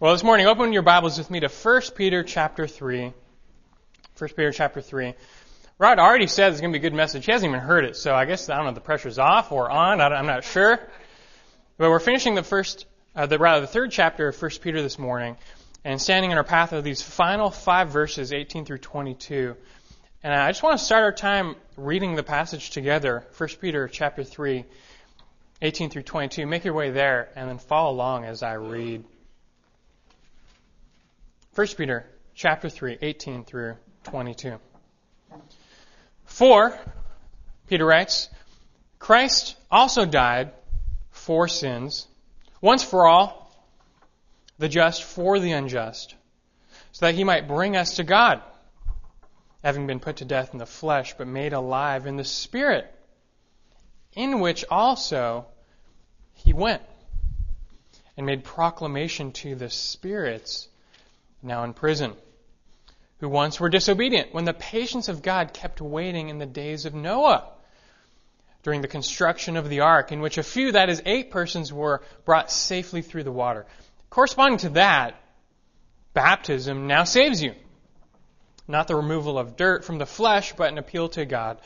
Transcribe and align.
Well, 0.00 0.12
this 0.12 0.24
morning, 0.24 0.46
open 0.46 0.72
your 0.72 0.82
Bibles 0.82 1.18
with 1.18 1.30
me 1.30 1.38
to 1.38 1.48
1 1.48 1.82
Peter 1.94 2.24
chapter 2.24 2.66
3. 2.66 3.12
1 4.18 4.30
Peter 4.30 4.50
chapter 4.50 4.80
3. 4.80 5.14
Rod 5.78 6.00
already 6.00 6.26
said 6.26 6.50
it's 6.50 6.60
going 6.60 6.72
to 6.72 6.76
be 6.76 6.84
a 6.84 6.90
good 6.90 6.96
message. 6.96 7.24
He 7.24 7.30
hasn't 7.30 7.48
even 7.48 7.60
heard 7.60 7.84
it, 7.84 7.94
so 7.94 8.12
I 8.12 8.24
guess, 8.24 8.50
I 8.50 8.56
don't 8.56 8.66
know 8.66 8.72
the 8.72 8.80
pressure's 8.80 9.20
off 9.20 9.52
or 9.52 9.70
on. 9.70 10.00
I'm 10.00 10.26
not 10.26 10.42
sure. 10.42 10.80
But 11.78 11.90
we're 11.90 12.00
finishing 12.00 12.34
the 12.34 12.42
first, 12.42 12.86
uh, 13.14 13.26
the, 13.26 13.38
rather, 13.38 13.60
the 13.60 13.68
third 13.68 13.92
chapter 13.92 14.26
of 14.26 14.42
1 14.42 14.50
Peter 14.62 14.82
this 14.82 14.98
morning 14.98 15.36
and 15.84 16.02
standing 16.02 16.32
in 16.32 16.38
our 16.38 16.44
path 16.44 16.72
of 16.72 16.82
these 16.82 17.00
final 17.00 17.48
five 17.50 17.90
verses, 17.90 18.32
18 18.32 18.64
through 18.64 18.78
22. 18.78 19.54
And 20.24 20.34
I 20.34 20.50
just 20.50 20.64
want 20.64 20.76
to 20.76 20.84
start 20.84 21.04
our 21.04 21.12
time 21.12 21.54
reading 21.76 22.16
the 22.16 22.24
passage 22.24 22.70
together, 22.70 23.24
1 23.38 23.48
Peter 23.60 23.86
chapter 23.86 24.24
3, 24.24 24.64
18 25.62 25.90
through 25.90 26.02
22. 26.02 26.46
Make 26.48 26.64
your 26.64 26.74
way 26.74 26.90
there 26.90 27.28
and 27.36 27.48
then 27.48 27.58
follow 27.58 27.92
along 27.92 28.24
as 28.24 28.42
I 28.42 28.54
read. 28.54 29.04
1 31.54 31.66
Peter 31.76 32.04
chapter 32.34 32.68
3, 32.68 32.98
18 33.00 33.44
through 33.44 33.76
22. 34.02 34.58
For, 36.24 36.76
Peter 37.68 37.86
writes, 37.86 38.28
Christ 38.98 39.54
also 39.70 40.04
died 40.04 40.50
for 41.12 41.46
sins, 41.46 42.08
once 42.60 42.82
for 42.82 43.06
all, 43.06 43.56
the 44.58 44.68
just 44.68 45.04
for 45.04 45.38
the 45.38 45.52
unjust, 45.52 46.16
so 46.90 47.06
that 47.06 47.14
he 47.14 47.22
might 47.22 47.46
bring 47.46 47.76
us 47.76 47.96
to 47.96 48.02
God, 48.02 48.42
having 49.62 49.86
been 49.86 50.00
put 50.00 50.16
to 50.16 50.24
death 50.24 50.54
in 50.54 50.58
the 50.58 50.66
flesh, 50.66 51.14
but 51.16 51.28
made 51.28 51.52
alive 51.52 52.08
in 52.08 52.16
the 52.16 52.24
Spirit, 52.24 52.92
in 54.12 54.40
which 54.40 54.64
also 54.68 55.46
he 56.32 56.52
went 56.52 56.82
and 58.16 58.26
made 58.26 58.42
proclamation 58.42 59.30
to 59.30 59.54
the 59.54 59.70
spirits 59.70 60.68
now 61.44 61.64
in 61.64 61.74
prison, 61.74 62.14
who 63.18 63.28
once 63.28 63.60
were 63.60 63.68
disobedient 63.68 64.34
when 64.34 64.44
the 64.44 64.54
patience 64.54 65.08
of 65.08 65.22
God 65.22 65.52
kept 65.52 65.80
waiting 65.80 66.28
in 66.28 66.38
the 66.38 66.46
days 66.46 66.84
of 66.86 66.94
Noah 66.94 67.44
during 68.62 68.80
the 68.80 68.88
construction 68.88 69.56
of 69.56 69.68
the 69.68 69.80
ark, 69.80 70.10
in 70.10 70.20
which 70.20 70.38
a 70.38 70.42
few, 70.42 70.72
that 70.72 70.88
is, 70.88 71.02
eight 71.04 71.30
persons, 71.30 71.72
were 71.72 72.02
brought 72.24 72.50
safely 72.50 73.02
through 73.02 73.22
the 73.22 73.30
water. 73.30 73.66
Corresponding 74.08 74.58
to 74.58 74.70
that, 74.70 75.20
baptism 76.14 76.86
now 76.86 77.04
saves 77.04 77.42
you. 77.42 77.54
Not 78.66 78.88
the 78.88 78.96
removal 78.96 79.38
of 79.38 79.56
dirt 79.56 79.84
from 79.84 79.98
the 79.98 80.06
flesh, 80.06 80.54
but 80.56 80.72
an 80.72 80.78
appeal 80.78 81.10
to 81.10 81.26
God 81.26 81.58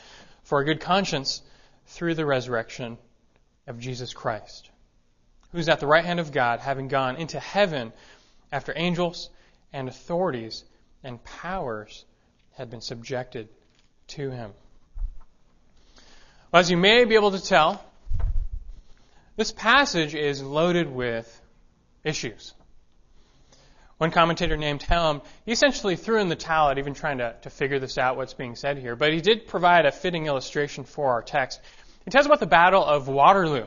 for 0.43 0.59
a 0.59 0.65
good 0.65 0.81
conscience 0.81 1.41
through 1.87 2.15
the 2.15 2.25
resurrection 2.25 2.97
of 3.65 3.79
Jesus 3.79 4.13
Christ, 4.13 4.69
who's 5.53 5.69
at 5.69 5.79
the 5.79 5.87
right 5.87 6.03
hand 6.03 6.19
of 6.19 6.33
God, 6.33 6.59
having 6.59 6.89
gone 6.89 7.15
into 7.15 7.39
heaven 7.39 7.93
after 8.51 8.73
angels 8.75 9.29
and 9.73 9.87
authorities 9.87 10.63
and 11.03 11.23
powers 11.23 12.05
had 12.53 12.69
been 12.69 12.81
subjected 12.81 13.49
to 14.07 14.29
him. 14.29 14.51
Well, 16.51 16.59
as 16.59 16.71
you 16.71 16.77
may 16.77 17.05
be 17.05 17.15
able 17.15 17.31
to 17.31 17.43
tell, 17.43 17.83
this 19.35 19.51
passage 19.51 20.15
is 20.15 20.41
loaded 20.41 20.91
with 20.91 21.41
issues. 22.03 22.53
One 23.97 24.11
commentator 24.11 24.55
named 24.55 24.81
Helm, 24.81 25.21
he 25.45 25.51
essentially 25.51 25.95
threw 25.97 26.21
in 26.21 26.29
the 26.29 26.35
towel 26.35 26.69
at 26.69 26.77
even 26.77 26.93
trying 26.93 27.17
to, 27.17 27.35
to 27.41 27.49
figure 27.49 27.79
this 27.79 27.97
out, 27.97 28.15
what's 28.15 28.33
being 28.33 28.55
said 28.55 28.77
here, 28.77 28.95
but 28.95 29.13
he 29.13 29.19
did 29.19 29.47
provide 29.47 29.85
a 29.85 29.91
fitting 29.91 30.25
illustration 30.25 30.85
for 30.85 31.11
our 31.11 31.21
text. 31.21 31.59
He 32.05 32.11
tells 32.11 32.25
about 32.25 32.39
the 32.39 32.47
Battle 32.47 32.83
of 32.83 33.07
Waterloo. 33.07 33.65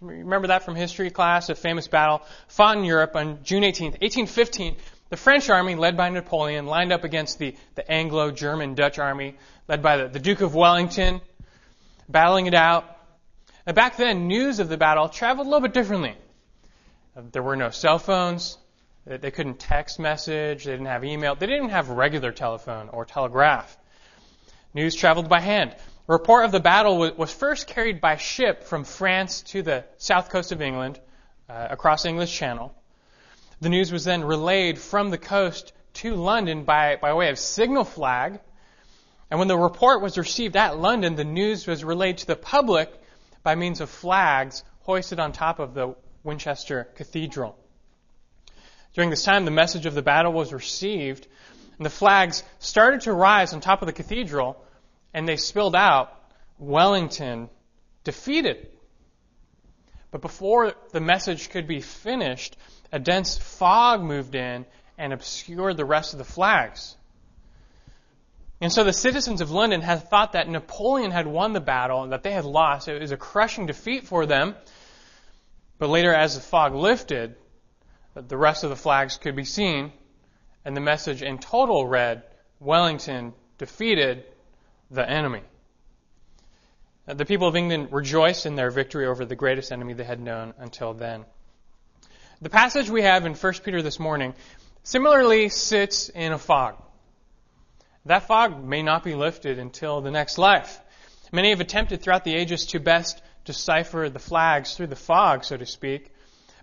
Remember 0.00 0.48
that 0.48 0.64
from 0.64 0.74
history 0.74 1.10
class, 1.10 1.48
a 1.48 1.54
famous 1.54 1.88
battle 1.88 2.22
fought 2.48 2.76
in 2.76 2.84
Europe 2.84 3.16
on 3.16 3.44
June 3.44 3.64
18, 3.64 3.92
1815. 3.92 4.76
The 5.14 5.20
French 5.20 5.48
army, 5.48 5.76
led 5.76 5.96
by 5.96 6.08
Napoleon, 6.08 6.66
lined 6.66 6.92
up 6.92 7.04
against 7.04 7.38
the, 7.38 7.54
the 7.76 7.88
Anglo-German 7.88 8.74
Dutch 8.74 8.98
army, 8.98 9.36
led 9.68 9.80
by 9.80 9.96
the, 9.96 10.08
the 10.08 10.18
Duke 10.18 10.40
of 10.40 10.56
Wellington, 10.56 11.20
battling 12.08 12.46
it 12.46 12.54
out. 12.54 12.84
And 13.64 13.76
back 13.76 13.96
then, 13.96 14.26
news 14.26 14.58
of 14.58 14.68
the 14.68 14.76
battle 14.76 15.08
traveled 15.08 15.46
a 15.46 15.50
little 15.50 15.60
bit 15.60 15.72
differently. 15.72 16.16
There 17.30 17.44
were 17.44 17.54
no 17.54 17.70
cell 17.70 18.00
phones. 18.00 18.58
They 19.06 19.30
couldn't 19.30 19.60
text 19.60 20.00
message. 20.00 20.64
They 20.64 20.72
didn't 20.72 20.86
have 20.86 21.04
email. 21.04 21.36
They 21.36 21.46
didn't 21.46 21.68
have 21.68 21.90
regular 21.90 22.32
telephone 22.32 22.88
or 22.88 23.04
telegraph. 23.04 23.78
News 24.74 24.96
traveled 24.96 25.28
by 25.28 25.38
hand. 25.38 25.76
A 26.08 26.12
report 26.12 26.44
of 26.44 26.50
the 26.50 26.58
battle 26.58 26.98
was 26.98 27.32
first 27.32 27.68
carried 27.68 28.00
by 28.00 28.16
ship 28.16 28.64
from 28.64 28.82
France 28.82 29.42
to 29.42 29.62
the 29.62 29.84
south 29.96 30.30
coast 30.30 30.50
of 30.50 30.60
England, 30.60 30.98
uh, 31.48 31.68
across 31.70 32.04
English 32.04 32.36
Channel. 32.36 32.74
The 33.60 33.68
news 33.68 33.92
was 33.92 34.04
then 34.04 34.24
relayed 34.24 34.78
from 34.78 35.10
the 35.10 35.18
coast 35.18 35.72
to 35.94 36.14
London 36.14 36.64
by, 36.64 36.96
by 36.96 37.14
way 37.14 37.30
of 37.30 37.38
signal 37.38 37.84
flag, 37.84 38.40
and 39.30 39.38
when 39.38 39.48
the 39.48 39.56
report 39.56 40.02
was 40.02 40.18
received 40.18 40.56
at 40.56 40.78
London, 40.78 41.14
the 41.14 41.24
news 41.24 41.66
was 41.66 41.84
relayed 41.84 42.18
to 42.18 42.26
the 42.26 42.36
public 42.36 42.92
by 43.42 43.54
means 43.54 43.80
of 43.80 43.90
flags 43.90 44.62
hoisted 44.80 45.18
on 45.18 45.32
top 45.32 45.58
of 45.58 45.74
the 45.74 45.94
Winchester 46.22 46.88
Cathedral. 46.94 47.56
During 48.94 49.10
this 49.10 49.24
time, 49.24 49.44
the 49.44 49.50
message 49.50 49.86
of 49.86 49.94
the 49.94 50.02
battle 50.02 50.32
was 50.32 50.52
received, 50.52 51.26
and 51.76 51.86
the 51.86 51.90
flags 51.90 52.44
started 52.58 53.02
to 53.02 53.12
rise 53.12 53.52
on 53.52 53.60
top 53.60 53.82
of 53.82 53.86
the 53.86 53.92
cathedral, 53.92 54.62
and 55.12 55.28
they 55.28 55.36
spilled 55.36 55.74
out 55.74 56.12
Wellington 56.58 57.50
defeated. 58.04 58.68
But 60.10 60.20
before 60.20 60.74
the 60.92 61.00
message 61.00 61.50
could 61.50 61.66
be 61.66 61.80
finished, 61.80 62.56
a 62.94 62.98
dense 63.00 63.36
fog 63.36 64.02
moved 64.02 64.36
in 64.36 64.64
and 64.96 65.12
obscured 65.12 65.76
the 65.76 65.84
rest 65.84 66.14
of 66.14 66.18
the 66.18 66.24
flags. 66.24 66.96
And 68.60 68.72
so 68.72 68.84
the 68.84 68.92
citizens 68.92 69.40
of 69.40 69.50
London 69.50 69.80
had 69.80 70.08
thought 70.08 70.32
that 70.32 70.48
Napoleon 70.48 71.10
had 71.10 71.26
won 71.26 71.52
the 71.52 71.60
battle 71.60 72.04
and 72.04 72.12
that 72.12 72.22
they 72.22 72.30
had 72.30 72.44
lost. 72.44 72.86
It 72.86 73.00
was 73.00 73.10
a 73.10 73.16
crushing 73.16 73.66
defeat 73.66 74.06
for 74.06 74.26
them. 74.26 74.54
But 75.76 75.88
later, 75.88 76.14
as 76.14 76.36
the 76.36 76.40
fog 76.40 76.72
lifted, 76.72 77.34
the 78.14 78.36
rest 78.36 78.62
of 78.62 78.70
the 78.70 78.76
flags 78.76 79.16
could 79.16 79.34
be 79.34 79.44
seen, 79.44 79.92
and 80.64 80.76
the 80.76 80.80
message 80.80 81.20
in 81.20 81.38
total 81.38 81.88
read 81.88 82.22
Wellington 82.60 83.34
defeated 83.58 84.24
the 84.92 85.06
enemy. 85.06 85.42
The 87.06 87.26
people 87.26 87.48
of 87.48 87.56
England 87.56 87.88
rejoiced 87.90 88.46
in 88.46 88.54
their 88.54 88.70
victory 88.70 89.06
over 89.06 89.24
the 89.24 89.34
greatest 89.34 89.72
enemy 89.72 89.94
they 89.94 90.04
had 90.04 90.20
known 90.20 90.54
until 90.58 90.94
then. 90.94 91.24
The 92.44 92.50
passage 92.50 92.90
we 92.90 93.00
have 93.00 93.24
in 93.24 93.32
1 93.32 93.52
Peter 93.64 93.80
this 93.80 93.98
morning 93.98 94.34
similarly 94.82 95.48
sits 95.48 96.10
in 96.10 96.30
a 96.30 96.36
fog. 96.36 96.74
That 98.04 98.26
fog 98.26 98.62
may 98.62 98.82
not 98.82 99.02
be 99.02 99.14
lifted 99.14 99.58
until 99.58 100.02
the 100.02 100.10
next 100.10 100.36
life. 100.36 100.78
Many 101.32 101.48
have 101.48 101.60
attempted 101.60 102.02
throughout 102.02 102.22
the 102.22 102.34
ages 102.34 102.66
to 102.66 102.80
best 102.80 103.22
decipher 103.46 104.10
the 104.10 104.18
flags 104.18 104.76
through 104.76 104.88
the 104.88 104.94
fog, 104.94 105.44
so 105.44 105.56
to 105.56 105.64
speak, 105.64 106.12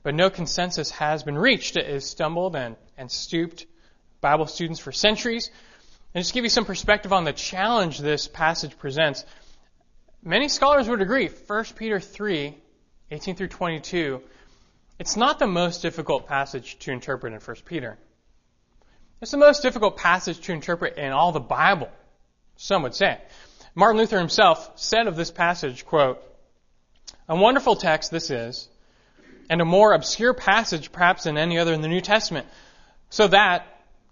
but 0.04 0.14
no 0.14 0.30
consensus 0.30 0.92
has 0.92 1.24
been 1.24 1.36
reached. 1.36 1.76
It 1.76 1.88
has 1.88 2.08
stumbled 2.08 2.56
and, 2.56 2.76
and 2.96 3.10
stooped 3.10 3.66
Bible 4.22 4.46
students 4.46 4.80
for 4.80 4.92
centuries. 4.92 5.50
And 6.14 6.22
just 6.22 6.30
to 6.30 6.36
give 6.36 6.44
you 6.44 6.52
some 6.52 6.66
perspective 6.66 7.12
on 7.12 7.24
the 7.24 7.34
challenge 7.34 7.98
this 7.98 8.28
passage 8.28 8.78
presents, 8.78 9.26
many 10.22 10.48
scholars 10.48 10.88
would 10.88 11.02
agree 11.02 11.28
1 11.28 11.66
Peter 11.76 12.00
3, 12.00 12.56
18 13.10 13.36
through 13.36 13.48
22, 13.48 14.22
it's 15.02 15.18
not 15.18 15.40
the 15.40 15.48
most 15.48 15.82
difficult 15.82 16.28
passage 16.28 16.78
to 16.78 16.92
interpret 16.92 17.34
in 17.34 17.40
1 17.40 17.56
Peter. 17.66 17.98
It's 19.20 19.32
the 19.32 19.38
most 19.38 19.64
difficult 19.64 19.98
passage 19.98 20.40
to 20.42 20.54
interpret 20.54 20.96
in 20.96 21.12
all 21.12 21.32
the 21.32 21.40
Bible, 21.40 21.90
some 22.56 22.84
would 22.84 22.94
say. 22.94 23.20
Martin 23.74 23.98
Luther 23.98 24.20
himself 24.20 24.74
said 24.76 25.08
of 25.08 25.16
this 25.16 25.32
passage, 25.32 25.88
quote, 25.88 26.22
A 27.28 27.36
wonderful 27.36 27.76
text 27.76 28.12
this 28.12 28.30
is, 28.30 28.70
and 29.50 29.60
a 29.60 29.66
more 29.66 29.94
obscure 29.94 30.36
passage 30.36 30.92
perhaps 30.92 31.24
than 31.24 31.36
any 31.36 31.58
other 31.58 31.74
in 31.74 31.82
the 31.82 31.88
New 31.88 32.02
Testament, 32.02 32.46
so 33.10 33.28
that 33.28 33.66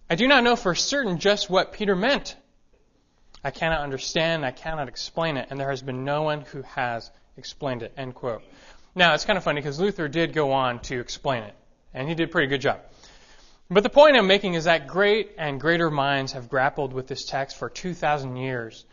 I 0.10 0.16
do 0.16 0.28
not 0.28 0.44
know 0.44 0.56
for 0.56 0.74
certain 0.74 1.20
just 1.20 1.52
what 1.52 1.72
Peter 1.72 1.96
meant. 1.96 2.36
I 3.44 3.52
cannot 3.52 3.82
understand, 3.82 4.44
I 4.44 4.52
cannot 4.52 4.88
explain 4.88 5.38
it, 5.38 5.50
and 5.52 5.60
there 5.60 5.70
has 5.70 5.84
been 5.84 6.04
no 6.04 6.24
one 6.24 6.42
who 6.42 6.64
has 6.64 7.12
explained 7.38 7.84
it, 7.84 7.94
end 7.96 8.16
quote. 8.16 8.42
Now, 8.96 9.14
it's 9.14 9.26
kind 9.26 9.38
of 9.38 9.44
funny 9.44 9.62
because 9.62 9.80
Luther 9.80 10.08
did 10.08 10.34
go 10.34 10.52
on 10.52 10.80
to 10.82 11.00
explain 11.00 11.44
it, 11.44 11.56
and 11.94 12.08
he 12.08 12.16
did 12.16 12.30
a 12.30 12.32
pretty 12.32 12.48
good 12.48 12.62
job. 12.62 12.80
But 13.70 13.84
the 13.84 13.90
point 13.90 14.18
I'm 14.18 14.26
making 14.26 14.56
is 14.56 14.64
that 14.64 14.88
great 14.88 15.36
and 15.38 15.62
greater 15.62 15.92
minds 15.92 16.32
have 16.32 16.50
grappled 16.50 16.92
with 16.92 17.08
this 17.08 17.26
text 17.26 17.58
for 17.58 17.70
2,000 17.70 18.36
years. 18.36 18.84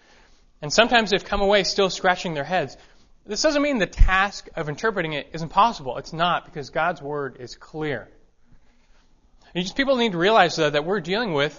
And 0.60 0.70
sometimes 0.70 1.10
they've 1.10 1.24
come 1.24 1.40
away 1.40 1.64
still 1.64 1.88
scratching 1.88 2.34
their 2.34 2.44
heads. 2.44 2.76
This 3.24 3.40
doesn't 3.40 3.62
mean 3.62 3.78
the 3.78 3.86
task 3.86 4.48
of 4.54 4.68
interpreting 4.68 5.14
it 5.14 5.30
is 5.32 5.42
impossible. 5.42 5.96
It's 5.96 6.12
not, 6.12 6.44
because 6.44 6.70
God's 6.70 7.00
Word 7.00 7.38
is 7.40 7.56
clear. 7.56 8.08
Just, 9.54 9.76
people 9.76 9.96
need 9.96 10.12
to 10.12 10.18
realize, 10.18 10.56
though, 10.56 10.68
that 10.68 10.84
we're 10.84 11.00
dealing 11.00 11.32
with 11.32 11.54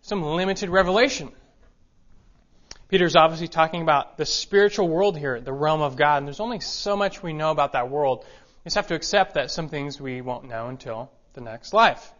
some 0.00 0.22
limited 0.22 0.68
revelation. 0.68 1.30
Peter's 2.92 3.16
obviously 3.16 3.48
talking 3.48 3.80
about 3.80 4.18
the 4.18 4.26
spiritual 4.26 4.86
world 4.86 5.16
here, 5.16 5.40
the 5.40 5.50
realm 5.50 5.80
of 5.80 5.96
God, 5.96 6.18
and 6.18 6.26
there's 6.26 6.40
only 6.40 6.60
so 6.60 6.94
much 6.94 7.22
we 7.22 7.32
know 7.32 7.50
about 7.50 7.72
that 7.72 7.88
world. 7.88 8.22
We 8.22 8.68
just 8.68 8.76
have 8.76 8.88
to 8.88 8.94
accept 8.94 9.32
that 9.32 9.50
some 9.50 9.70
things 9.70 9.98
we 9.98 10.20
won't 10.20 10.46
know 10.46 10.68
until 10.68 11.10
the 11.32 11.40
next 11.40 11.72
life. 11.72 12.12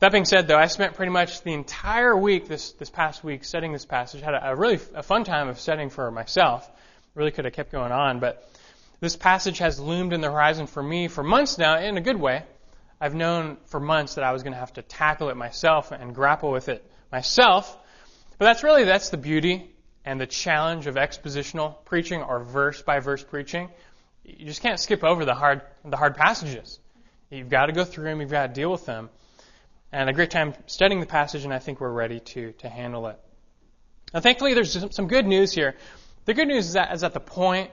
That 0.00 0.10
being 0.10 0.24
said, 0.24 0.48
though, 0.48 0.58
I 0.58 0.66
spent 0.66 0.94
pretty 0.94 1.12
much 1.12 1.42
the 1.42 1.52
entire 1.52 2.16
week 2.16 2.48
this 2.48 2.72
this 2.72 2.90
past 2.90 3.22
week 3.22 3.44
studying 3.44 3.72
this 3.72 3.84
passage. 3.84 4.22
Had 4.22 4.34
a, 4.34 4.50
a 4.50 4.56
really 4.56 4.80
a 4.92 5.04
fun 5.04 5.22
time 5.22 5.46
of 5.46 5.60
studying 5.60 5.90
for 5.90 6.10
myself. 6.10 6.68
Really 7.14 7.30
could 7.30 7.44
have 7.44 7.54
kept 7.54 7.70
going 7.70 7.92
on, 7.92 8.18
but 8.18 8.44
this 8.98 9.14
passage 9.14 9.58
has 9.58 9.78
loomed 9.78 10.12
in 10.12 10.20
the 10.20 10.32
horizon 10.32 10.66
for 10.66 10.82
me 10.82 11.06
for 11.06 11.22
months 11.22 11.58
now, 11.58 11.78
in 11.78 11.96
a 11.96 12.00
good 12.00 12.18
way. 12.18 12.42
I've 13.00 13.14
known 13.14 13.56
for 13.66 13.78
months 13.78 14.16
that 14.16 14.24
I 14.24 14.32
was 14.32 14.42
going 14.42 14.54
to 14.54 14.58
have 14.58 14.72
to 14.72 14.82
tackle 14.82 15.28
it 15.28 15.36
myself 15.36 15.92
and 15.92 16.12
grapple 16.12 16.50
with 16.50 16.68
it 16.68 16.84
myself. 17.12 17.78
But 18.38 18.46
that's 18.46 18.62
really 18.62 18.84
that's 18.84 19.10
the 19.10 19.16
beauty 19.16 19.70
and 20.04 20.20
the 20.20 20.26
challenge 20.26 20.86
of 20.86 20.94
expositional 20.94 21.84
preaching 21.84 22.22
or 22.22 22.40
verse 22.40 22.80
by 22.82 23.00
verse 23.00 23.22
preaching. 23.22 23.68
You 24.24 24.46
just 24.46 24.62
can't 24.62 24.78
skip 24.78 25.04
over 25.04 25.24
the 25.24 25.34
hard 25.34 25.62
the 25.84 25.96
hard 25.96 26.16
passages. 26.16 26.78
You've 27.30 27.50
got 27.50 27.66
to 27.66 27.72
go 27.72 27.84
through 27.84 28.04
them. 28.04 28.20
You've 28.20 28.30
got 28.30 28.46
to 28.46 28.52
deal 28.52 28.70
with 28.70 28.86
them 28.86 29.10
and 29.92 30.10
a 30.10 30.12
great 30.12 30.30
time 30.30 30.54
studying 30.66 31.00
the 31.00 31.06
passage, 31.06 31.44
and 31.44 31.52
I 31.52 31.58
think 31.58 31.80
we're 31.80 31.90
ready 31.90 32.20
to, 32.20 32.52
to 32.52 32.68
handle 32.68 33.06
it. 33.08 33.18
Now, 34.12 34.20
thankfully, 34.20 34.54
there's 34.54 34.94
some 34.94 35.08
good 35.08 35.26
news 35.26 35.52
here. 35.52 35.76
The 36.24 36.34
good 36.34 36.48
news 36.48 36.66
is 36.66 36.72
that, 36.74 36.92
is 36.94 37.00
that 37.02 37.14
the 37.14 37.20
point 37.20 37.70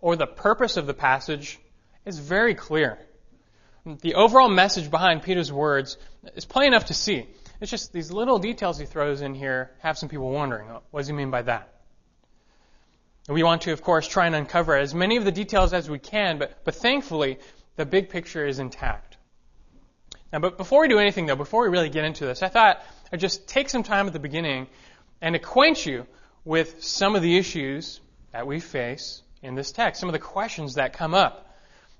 or 0.00 0.16
the 0.16 0.26
purpose 0.26 0.76
of 0.76 0.86
the 0.86 0.94
passage 0.94 1.58
is 2.04 2.18
very 2.18 2.54
clear. 2.54 2.98
The 3.84 4.14
overall 4.14 4.48
message 4.48 4.90
behind 4.90 5.22
Peter's 5.22 5.52
words 5.52 5.96
is 6.34 6.44
plain 6.44 6.68
enough 6.68 6.86
to 6.86 6.94
see. 6.94 7.26
It's 7.60 7.70
just 7.70 7.92
these 7.92 8.10
little 8.10 8.38
details 8.38 8.78
he 8.78 8.86
throws 8.86 9.22
in 9.22 9.34
here 9.34 9.70
have 9.80 9.96
some 9.96 10.08
people 10.08 10.30
wondering, 10.30 10.68
oh, 10.70 10.82
what 10.90 11.00
does 11.00 11.06
he 11.06 11.12
mean 11.12 11.30
by 11.30 11.42
that? 11.42 11.72
We 13.28 13.42
want 13.42 13.62
to, 13.62 13.72
of 13.72 13.82
course, 13.82 14.06
try 14.06 14.26
and 14.26 14.34
uncover 14.34 14.76
as 14.76 14.94
many 14.94 15.16
of 15.16 15.24
the 15.24 15.32
details 15.32 15.72
as 15.72 15.90
we 15.90 15.98
can, 15.98 16.38
but, 16.38 16.64
but 16.64 16.74
thankfully, 16.74 17.38
the 17.76 17.84
big 17.84 18.08
picture 18.08 18.46
is 18.46 18.58
intact. 18.58 19.16
Now, 20.32 20.38
but 20.38 20.56
before 20.56 20.82
we 20.82 20.88
do 20.88 20.98
anything, 20.98 21.26
though, 21.26 21.36
before 21.36 21.62
we 21.62 21.68
really 21.68 21.88
get 21.88 22.04
into 22.04 22.26
this, 22.26 22.42
I 22.42 22.48
thought 22.48 22.84
I'd 23.12 23.20
just 23.20 23.48
take 23.48 23.68
some 23.68 23.82
time 23.82 24.06
at 24.06 24.12
the 24.12 24.18
beginning 24.18 24.68
and 25.20 25.34
acquaint 25.34 25.84
you 25.84 26.06
with 26.44 26.82
some 26.84 27.16
of 27.16 27.22
the 27.22 27.36
issues 27.36 28.00
that 28.32 28.46
we 28.46 28.60
face 28.60 29.22
in 29.42 29.54
this 29.54 29.72
text, 29.72 30.00
some 30.00 30.08
of 30.08 30.12
the 30.12 30.18
questions 30.18 30.74
that 30.74 30.92
come 30.92 31.14
up. 31.14 31.56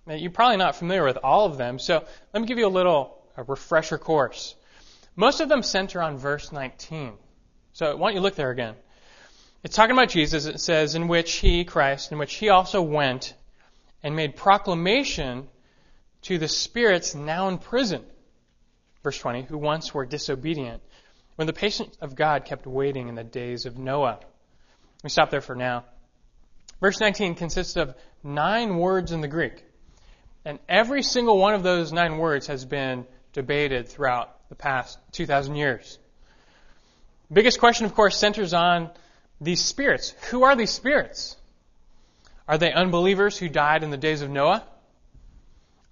Now, 0.06 0.14
you're 0.14 0.30
probably 0.30 0.58
not 0.58 0.76
familiar 0.76 1.04
with 1.04 1.18
all 1.24 1.46
of 1.46 1.56
them, 1.56 1.78
so 1.78 2.04
let 2.32 2.40
me 2.40 2.46
give 2.46 2.58
you 2.58 2.66
a 2.66 2.68
little 2.68 3.16
a 3.36 3.42
refresher 3.42 3.98
course. 3.98 4.54
Most 5.16 5.40
of 5.40 5.48
them 5.48 5.62
center 5.62 6.02
on 6.02 6.18
verse 6.18 6.52
19. 6.52 7.14
So 7.72 7.96
why 7.96 8.08
don't 8.08 8.16
you 8.16 8.20
look 8.20 8.36
there 8.36 8.50
again? 8.50 8.74
It's 9.64 9.74
talking 9.74 9.92
about 9.96 10.10
Jesus. 10.10 10.46
It 10.46 10.60
says, 10.60 10.94
in 10.94 11.08
which 11.08 11.32
he, 11.34 11.64
Christ, 11.64 12.12
in 12.12 12.18
which 12.18 12.34
he 12.34 12.50
also 12.50 12.82
went 12.82 13.34
and 14.02 14.14
made 14.14 14.36
proclamation 14.36 15.48
to 16.22 16.38
the 16.38 16.48
spirits 16.48 17.14
now 17.14 17.48
in 17.48 17.58
prison 17.58 18.04
verse 19.06 19.18
20, 19.18 19.42
who 19.42 19.56
once 19.56 19.94
were 19.94 20.04
disobedient, 20.04 20.82
when 21.36 21.46
the 21.46 21.52
patience 21.52 21.96
of 22.00 22.16
God 22.16 22.44
kept 22.44 22.66
waiting 22.66 23.06
in 23.06 23.14
the 23.14 23.22
days 23.22 23.64
of 23.64 23.78
Noah. 23.78 24.18
We 25.04 25.10
stop 25.10 25.30
there 25.30 25.40
for 25.40 25.54
now. 25.54 25.84
Verse 26.80 26.98
19 26.98 27.36
consists 27.36 27.76
of 27.76 27.94
nine 28.24 28.78
words 28.78 29.12
in 29.12 29.20
the 29.20 29.28
Greek. 29.28 29.62
And 30.44 30.58
every 30.68 31.04
single 31.04 31.38
one 31.38 31.54
of 31.54 31.62
those 31.62 31.92
nine 31.92 32.18
words 32.18 32.48
has 32.48 32.64
been 32.64 33.06
debated 33.32 33.86
throughout 33.86 34.35
the 34.48 34.54
past 34.54 34.98
2,000 35.12 35.56
years. 35.56 35.98
Biggest 37.32 37.58
question, 37.58 37.86
of 37.86 37.94
course, 37.94 38.16
centers 38.16 38.54
on 38.54 38.90
these 39.40 39.62
spirits. 39.62 40.14
Who 40.30 40.44
are 40.44 40.54
these 40.54 40.70
spirits? 40.70 41.36
Are 42.46 42.58
they 42.58 42.72
unbelievers 42.72 43.36
who 43.36 43.48
died 43.48 43.82
in 43.82 43.90
the 43.90 43.96
days 43.96 44.22
of 44.22 44.30
Noah? 44.30 44.64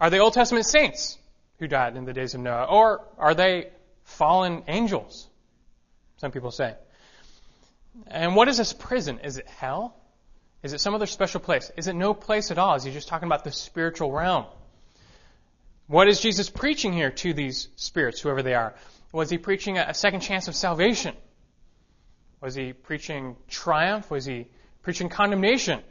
Are 0.01 0.11
they 0.11 0.21
Old 0.21 0.35
Testament 0.35 0.67
saints? 0.67 1.19
who 1.59 1.69
died 1.69 1.97
in 1.97 2.05
the 2.05 2.13
days 2.13 2.35
of 2.35 2.41
Noah? 2.41 2.65
Or 2.65 3.03
are 3.19 3.35
they 3.35 3.71
fallen 4.05 4.65
angels? 4.69 5.29
Some 6.19 6.31
people 6.31 6.51
say. 6.51 6.75
And 8.09 8.35
what 8.35 8.49
is 8.49 8.59
this 8.59 8.73
prison? 8.73 9.21
Is 9.21 9.39
it 9.39 9.47
hell? 9.47 9.97
Is 10.63 10.73
it 10.73 10.81
some 10.81 10.95
other 10.95 11.07
special 11.07 11.41
place? 11.41 11.71
Is 11.77 11.87
it 11.87 11.95
no 11.95 12.15
place 12.15 12.51
at 12.51 12.59
all? 12.59 12.75
Is 12.75 12.85
he 12.85 12.93
just 12.93 13.09
talking 13.09 13.27
about 13.27 13.45
the 13.45 13.53
spiritual 13.53 14.11
realm? 14.11 14.47
What 15.87 16.09
is 16.09 16.21
Jesus 16.21 16.49
preaching 16.49 16.93
here 16.93 17.11
to 17.11 17.35
these 17.35 17.69
spirits, 17.77 18.21
whoever 18.21 18.43
they 18.43 18.55
are? 18.55 18.75
Was 19.13 19.31
he 19.31 19.39
preaching 19.39 19.79
a 19.79 19.95
second 19.95 20.21
chance 20.21 20.49
of 20.49 20.57
salvation? 20.57 21.15
Was 22.41 22.55
he 22.55 22.73
preaching 22.73 23.37
triumph? 23.49 24.11
Was 24.11 24.25
he 24.25 24.47
preaching 24.83 25.09
condemnation? 25.09 25.83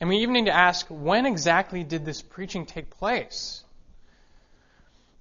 And 0.00 0.08
we 0.08 0.18
even 0.18 0.34
need 0.34 0.46
to 0.46 0.56
ask 0.56 0.86
when 0.88 1.26
exactly 1.26 1.84
did 1.84 2.04
this 2.04 2.22
preaching 2.22 2.66
take 2.66 2.90
place? 2.90 3.62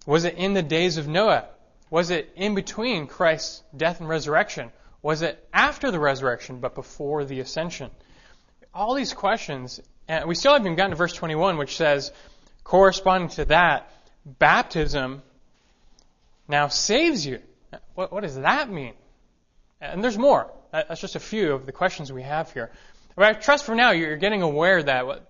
Was 0.06 0.26
it 0.26 0.36
in 0.36 0.54
the 0.54 0.64
days 0.64 0.98
of 0.98 1.08
Noah? 1.08 1.48
Was 1.92 2.10
it 2.10 2.32
in 2.36 2.56
between 2.56 3.06
Christ's 3.06 3.62
death 3.76 4.00
and 4.00 4.10
resurrection? 4.10 4.72
Was 5.02 5.22
it 5.22 5.48
after 5.54 5.92
the 5.92 6.00
resurrection 6.00 6.60
but 6.60 6.74
before 6.74 7.26
the 7.26 7.42
ascension? 7.42 7.92
All 8.74 8.96
these 8.96 9.14
questions, 9.14 9.82
and 10.08 10.28
we 10.28 10.36
still 10.36 10.54
haven't 10.54 10.76
gotten 10.76 10.92
to 10.92 10.96
verse 10.96 11.14
21, 11.14 11.58
which 11.58 11.76
says, 11.76 12.12
corresponding 12.72 13.28
to 13.28 13.44
that, 13.44 13.92
baptism 14.26 15.22
now 16.48 16.70
saves 16.70 17.26
you. 17.26 17.40
What, 17.96 18.14
what 18.14 18.24
does 18.24 18.38
that 18.38 18.72
mean? 18.72 18.94
And 19.82 20.02
there's 20.02 20.18
more. 20.18 20.50
That's 20.72 21.02
just 21.02 21.18
a 21.18 21.20
few 21.20 21.52
of 21.52 21.66
the 21.66 21.74
questions 21.74 22.14
we 22.14 22.22
have 22.22 22.50
here. 22.54 22.72
But 23.18 23.26
I 23.26 23.34
trust 23.34 23.66
for 23.66 23.76
now 23.76 23.92
you're 23.92 24.16
getting 24.16 24.42
aware 24.42 24.82
that 24.84 25.06
what, 25.06 25.30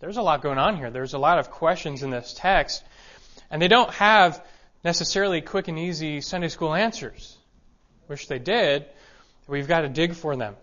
there's 0.00 0.18
a 0.18 0.22
lot 0.22 0.42
going 0.42 0.58
on 0.58 0.76
here. 0.76 0.90
There's 0.90 1.14
a 1.14 1.18
lot 1.18 1.38
of 1.38 1.50
questions 1.50 2.02
in 2.02 2.10
this 2.10 2.34
text, 2.36 2.84
and 3.50 3.62
they 3.62 3.68
don't 3.68 3.90
have 3.94 4.44
necessarily 4.84 5.40
quick 5.40 5.68
and 5.68 5.78
easy 5.78 6.20
Sunday 6.20 6.48
school 6.48 6.74
answers. 6.74 7.38
Wish 8.08 8.26
they 8.26 8.38
did. 8.38 8.84
We've 9.48 9.68
got 9.68 9.80
to 9.80 9.88
dig 9.88 10.12
for 10.12 10.36
them. 10.36 10.54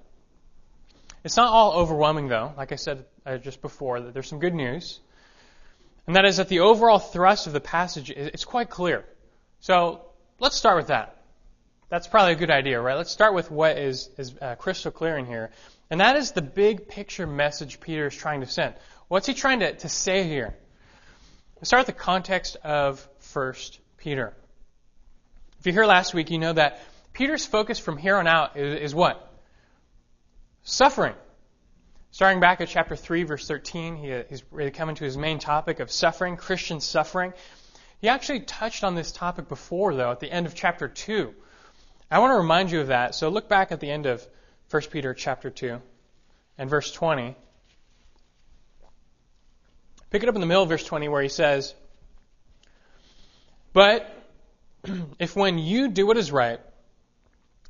It's 1.23 1.35
not 1.35 1.47
all 1.47 1.73
overwhelming, 1.73 2.27
though. 2.27 2.53
Like 2.55 2.71
I 2.71 2.75
said 2.75 3.05
uh, 3.25 3.37
just 3.39 3.59
before, 3.63 4.01
that 4.01 4.13
there's 4.13 4.27
some 4.27 4.39
good 4.39 4.53
news, 4.53 4.99
and 6.07 6.15
that 6.15 6.25
is 6.25 6.37
that 6.37 6.49
the 6.49 6.61
overall 6.61 6.99
thrust 6.99 7.47
of 7.47 7.53
the 7.53 7.61
passage 7.61 8.11
is 8.11 8.45
quite 8.45 8.69
clear. 8.69 9.05
So 9.59 10.01
let's 10.39 10.55
start 10.55 10.77
with 10.77 10.87
that. 10.87 11.17
That's 11.89 12.07
probably 12.07 12.33
a 12.33 12.37
good 12.37 12.49
idea, 12.49 12.79
right? 12.79 12.95
Let's 12.95 13.11
start 13.11 13.33
with 13.33 13.51
what 13.51 13.77
is, 13.77 14.09
is 14.17 14.33
uh, 14.41 14.55
crystal 14.55 14.91
clear 14.91 15.17
in 15.17 15.25
here. 15.25 15.51
And 15.89 15.99
that 15.99 16.15
is 16.15 16.31
the 16.31 16.41
big 16.41 16.87
picture 16.87 17.27
message 17.27 17.81
Peter 17.81 18.07
is 18.07 18.15
trying 18.15 18.41
to 18.41 18.47
send. 18.47 18.75
What's 19.09 19.27
he 19.27 19.33
trying 19.33 19.59
to, 19.59 19.73
to 19.73 19.89
say 19.89 20.23
here? 20.23 20.55
Let's 21.57 21.69
start 21.69 21.85
with 21.85 21.95
the 21.95 22.01
context 22.01 22.55
of 22.63 23.07
1 23.33 23.53
Peter. 23.97 24.33
If 25.59 25.67
you 25.67 25.73
hear 25.73 25.85
last 25.85 26.13
week, 26.13 26.31
you 26.31 26.39
know 26.39 26.53
that 26.53 26.81
Peter's 27.13 27.45
focus 27.45 27.77
from 27.77 27.97
here 27.97 28.15
on 28.15 28.25
out 28.25 28.57
is, 28.57 28.79
is 28.79 28.95
what? 28.95 29.31
Suffering. 30.63 31.13
Starting 32.13 32.41
back 32.41 32.59
at 32.59 32.67
chapter 32.67 32.97
3, 32.97 33.23
verse 33.23 33.47
13, 33.47 33.95
he, 33.95 34.21
he's 34.29 34.43
really 34.51 34.71
coming 34.71 34.95
to 34.95 35.05
his 35.05 35.17
main 35.17 35.39
topic 35.39 35.79
of 35.79 35.89
suffering, 35.89 36.35
Christian 36.35 36.81
suffering. 36.81 37.33
He 38.01 38.09
actually 38.09 38.41
touched 38.41 38.83
on 38.83 38.95
this 38.95 39.13
topic 39.13 39.47
before, 39.47 39.95
though, 39.95 40.11
at 40.11 40.19
the 40.19 40.29
end 40.29 40.45
of 40.45 40.53
chapter 40.53 40.89
2. 40.89 41.33
I 42.11 42.19
want 42.19 42.31
to 42.31 42.37
remind 42.37 42.69
you 42.69 42.81
of 42.81 42.87
that. 42.87 43.15
So 43.15 43.29
look 43.29 43.47
back 43.47 43.71
at 43.71 43.79
the 43.79 43.89
end 43.89 44.07
of 44.07 44.27
1 44.69 44.81
Peter 44.91 45.13
chapter 45.13 45.49
2 45.49 45.81
and 46.57 46.69
verse 46.69 46.91
20. 46.91 47.33
Pick 50.09 50.23
it 50.23 50.27
up 50.27 50.35
in 50.35 50.41
the 50.41 50.47
middle 50.47 50.63
of 50.63 50.69
verse 50.69 50.83
20 50.83 51.07
where 51.07 51.21
he 51.21 51.29
says, 51.29 51.73
But 53.71 54.13
if 55.19 55.37
when 55.37 55.57
you 55.57 55.87
do 55.87 56.05
what 56.05 56.17
is 56.17 56.29
right 56.29 56.59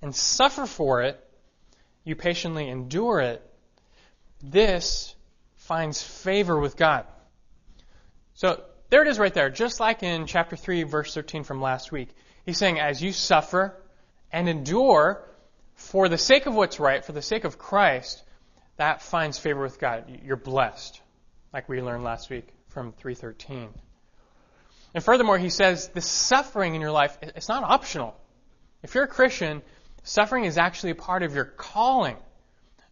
and 0.02 0.16
suffer 0.16 0.66
for 0.66 1.04
it, 1.04 1.24
you 2.04 2.16
patiently 2.16 2.68
endure 2.68 3.20
it, 3.20 3.48
this 4.44 5.16
finds 5.56 6.02
favor 6.02 6.60
with 6.60 6.76
God. 6.78 7.06
So 8.34 8.64
there 8.90 9.02
it 9.02 9.08
is 9.08 9.20
right 9.20 9.34
there, 9.34 9.50
just 9.50 9.80
like 9.80 10.04
in 10.04 10.26
chapter 10.26 10.56
3, 10.56 10.84
verse 10.84 11.14
13 11.14 11.44
from 11.44 11.62
last 11.62 11.92
week. 11.92 12.10
He's 12.46 12.58
saying, 12.58 12.80
as 12.80 13.02
you 13.02 13.14
suffer 13.14 13.76
and 14.32 14.50
endure, 14.50 15.24
for 15.76 16.10
the 16.10 16.18
sake 16.18 16.46
of 16.46 16.56
what's 16.56 16.80
right, 16.80 17.04
for 17.04 17.12
the 17.12 17.22
sake 17.22 17.44
of 17.44 17.58
Christ, 17.58 18.24
that 18.78 19.02
finds 19.02 19.38
favor 19.38 19.62
with 19.62 19.80
God. 19.80 20.20
You're 20.24 20.38
blessed, 20.38 21.02
like 21.54 21.70
we 21.70 21.82
learned 21.82 22.04
last 22.04 22.30
week 22.30 22.48
from 22.70 22.94
313. 22.94 23.70
And 24.94 25.04
furthermore, 25.04 25.38
he 25.38 25.50
says 25.50 25.88
the 25.90 26.02
suffering 26.02 26.76
in 26.76 26.82
your 26.82 26.92
life, 26.92 27.18
it's 27.22 27.50
not 27.50 27.64
optional. 27.64 28.16
If 28.84 28.96
you're 28.96 29.06
a 29.06 29.08
Christian, 29.08 29.62
suffering 30.04 30.46
is 30.46 30.58
actually 30.58 30.92
a 30.92 30.96
part 30.96 31.24
of 31.24 31.36
your 31.36 31.46
calling. 31.46 32.18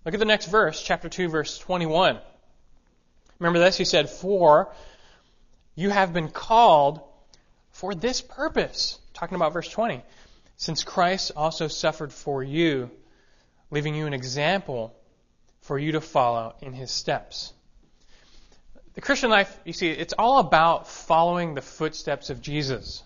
Look 0.10 0.16
at 0.16 0.20
the 0.22 0.26
next 0.26 0.48
verse, 0.48 0.82
chapter 0.82 1.08
2, 1.08 1.30
verse 1.30 1.60
21. 1.60 2.18
Remember 3.38 3.60
this? 3.60 3.78
He 3.78 3.86
said, 3.86 4.10
For 4.10 4.74
you 5.76 5.92
have 5.92 6.14
been 6.14 6.30
called 6.30 7.00
for 7.70 7.94
this 7.94 8.20
purpose. 8.20 8.98
Talking 9.14 9.36
about 9.36 9.54
verse 9.54 9.70
20 9.70 10.02
since 10.58 10.84
Christ 10.84 11.34
also 11.36 11.68
suffered 11.68 12.12
for 12.12 12.44
you, 12.44 12.90
leaving 13.70 13.94
you 13.94 14.08
an 14.08 14.16
example 14.16 14.96
for 15.62 15.78
you 15.78 15.92
to 15.92 16.02
follow 16.02 16.56
in 16.60 16.74
his 16.74 16.90
steps. 16.90 17.54
The 18.96 19.02
Christian 19.02 19.30
life, 19.30 19.60
you 19.64 19.74
see, 19.74 19.92
it's 19.92 20.16
all 20.18 20.40
about 20.40 20.88
following 20.88 21.54
the 21.54 21.62
footsteps 21.62 22.32
of 22.32 22.42
Jesus. 22.42 23.04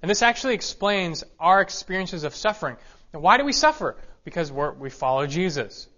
And 0.00 0.10
this 0.10 0.22
actually 0.22 0.54
explains 0.54 1.24
our 1.38 1.60
experiences 1.60 2.24
of 2.24 2.34
suffering. 2.34 2.78
Now, 3.12 3.20
why 3.20 3.36
do 3.36 3.44
we 3.44 3.52
suffer? 3.52 3.98
Because 4.24 4.50
we 4.50 4.88
follow 4.88 5.26
Jesus. 5.26 5.88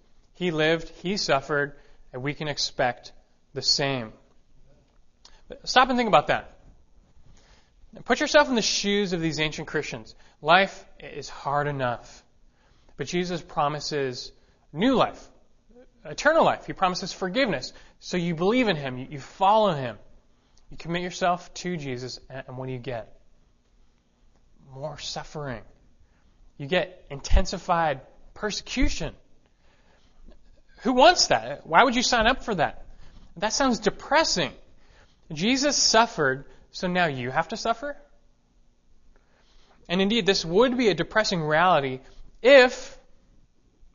He 0.43 0.51
lived, 0.51 0.89
He 1.05 1.19
suffered, 1.19 1.77
and 2.13 2.21
we 2.21 2.35
can 2.35 2.49
expect 2.49 3.13
the 3.55 3.63
same. 3.63 4.13
Stop 5.63 5.89
and 5.89 5.97
think 5.97 6.09
about 6.09 6.27
that. 6.27 6.59
Put 8.05 8.19
yourself 8.19 8.49
in 8.49 8.57
the 8.57 8.61
shoes 8.61 9.13
of 9.13 9.21
these 9.21 9.39
ancient 9.39 9.69
Christians. 9.69 10.17
Life 10.41 10.85
is 10.99 11.29
hard 11.29 11.69
enough. 11.69 12.25
But 12.97 13.07
Jesus 13.07 13.41
promises 13.41 14.33
new 14.73 14.97
life, 14.97 15.25
eternal 16.05 16.45
life. 16.45 16.67
He 16.67 16.73
promises 16.73 17.13
forgiveness. 17.13 17.73
So 18.01 18.17
you 18.17 18.35
believe 18.35 18.67
in 18.67 18.75
Him, 18.75 18.99
you 18.99 19.21
follow 19.21 19.73
Him, 19.75 19.97
you 20.73 20.77
commit 20.77 21.03
yourself 21.03 21.55
to 21.55 21.77
Jesus, 21.77 22.19
and 22.29 22.59
what 22.59 22.67
do 22.67 22.73
you 22.73 22.81
get? 22.81 23.17
More 24.75 24.99
suffering. 24.99 25.63
You 26.59 26.67
get 26.67 27.05
intensified 27.11 28.01
persecution. 28.35 29.15
Who 30.83 30.93
wants 30.93 31.29
that? 31.29 31.67
Why 31.67 31.85
would 31.85 31.95
you 31.95 32.03
sign 32.03 32.27
up 32.27 32.45
for 32.45 32.55
that? 32.55 32.85
That 33.37 33.53
sounds 33.53 33.79
depressing. 33.79 34.53
Jesus 35.33 35.77
suffered, 35.77 36.45
so 36.73 36.89
now 36.89 37.07
you 37.07 37.31
have 37.31 37.49
to 37.49 37.57
suffer? 37.57 37.97
And 39.89 40.01
indeed, 40.01 40.27
this 40.27 40.45
would 40.45 40.77
be 40.77 40.89
a 40.89 40.95
depressing 40.95 41.41
reality 41.41 42.01
if 42.43 42.99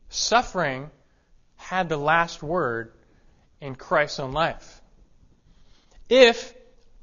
suffering 0.08 0.90
had 1.56 1.88
the 1.88 1.98
last 1.98 2.42
word 2.42 2.92
in 3.60 3.74
Christ's 3.74 4.20
own 4.20 4.32
life. 4.32 4.80
If 6.08 6.54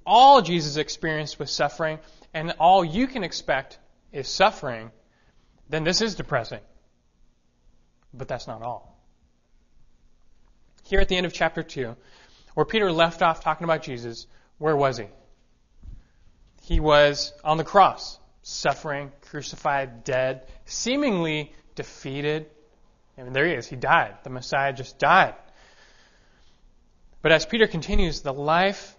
all 0.06 0.42
Jesus 0.42 0.77
experienced 0.77 1.38
was 1.38 1.51
suffering 1.51 2.00
and 2.34 2.54
all 2.60 2.84
you 2.84 3.06
can 3.06 3.24
expect 3.24 3.77
is 4.12 4.27
suffering, 4.27 4.92
then 5.70 5.84
this 5.84 6.01
is 6.01 6.15
depressing. 6.15 6.62
But 8.13 8.27
that's 8.27 8.48
not 8.48 8.63
all. 8.63 8.95
Here 10.86 11.00
at 11.00 11.10
the 11.10 11.18
end 11.18 11.25
of 11.25 11.34
chapter 11.34 11.63
2, 11.63 11.96
where 12.54 12.65
Peter 12.65 12.92
left 12.92 13.22
off 13.22 13.44
talking 13.44 13.65
about 13.65 13.82
Jesus, 13.82 14.27
where 14.60 14.75
was 14.75 14.98
he? 14.98 15.06
He 16.62 16.80
was 16.80 17.34
on 17.44 17.58
the 17.58 17.63
cross, 17.63 18.20
suffering, 18.44 19.12
crucified, 19.22 20.04
dead, 20.04 20.48
seemingly 20.65 21.54
defeated. 21.74 22.46
I 23.18 23.24
mean, 23.24 23.34
there 23.34 23.48
he 23.48 23.54
is. 23.54 23.68
He 23.68 23.75
died. 23.75 24.15
The 24.24 24.30
Messiah 24.30 24.74
just 24.74 25.00
died. 25.00 25.36
But 27.22 27.32
as 27.32 27.46
Peter 27.46 27.65
continues, 27.65 28.22
the 28.22 28.34
life 28.34 28.96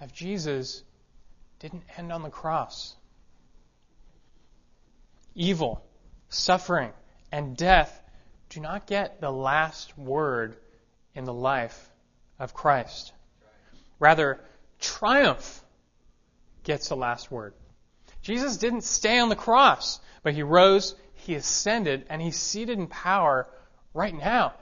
of 0.00 0.12
Jesus 0.12 0.84
didn't 1.58 1.82
end 1.96 2.12
on 2.12 2.22
the 2.22 2.30
cross. 2.30 2.94
Evil, 5.34 5.84
suffering, 6.28 6.92
and 7.32 7.56
death 7.56 8.00
do 8.50 8.60
not 8.60 8.86
get 8.86 9.20
the 9.20 9.32
last 9.32 9.98
word 9.98 10.56
in 11.14 11.24
the 11.24 11.32
life 11.32 11.90
of 12.38 12.54
Christ. 12.54 13.12
Rather, 13.98 14.40
triumph 14.80 15.62
gets 16.62 16.88
the 16.88 16.96
last 16.96 17.30
word. 17.30 17.54
Jesus 18.22 18.56
didn't 18.56 18.82
stay 18.82 19.18
on 19.18 19.28
the 19.28 19.36
cross, 19.36 20.00
but 20.22 20.34
he 20.34 20.42
rose, 20.42 20.94
he 21.14 21.34
ascended, 21.34 22.06
and 22.08 22.20
he's 22.20 22.36
seated 22.36 22.78
in 22.78 22.86
power 22.86 23.46
right 23.92 24.14
now. 24.14 24.54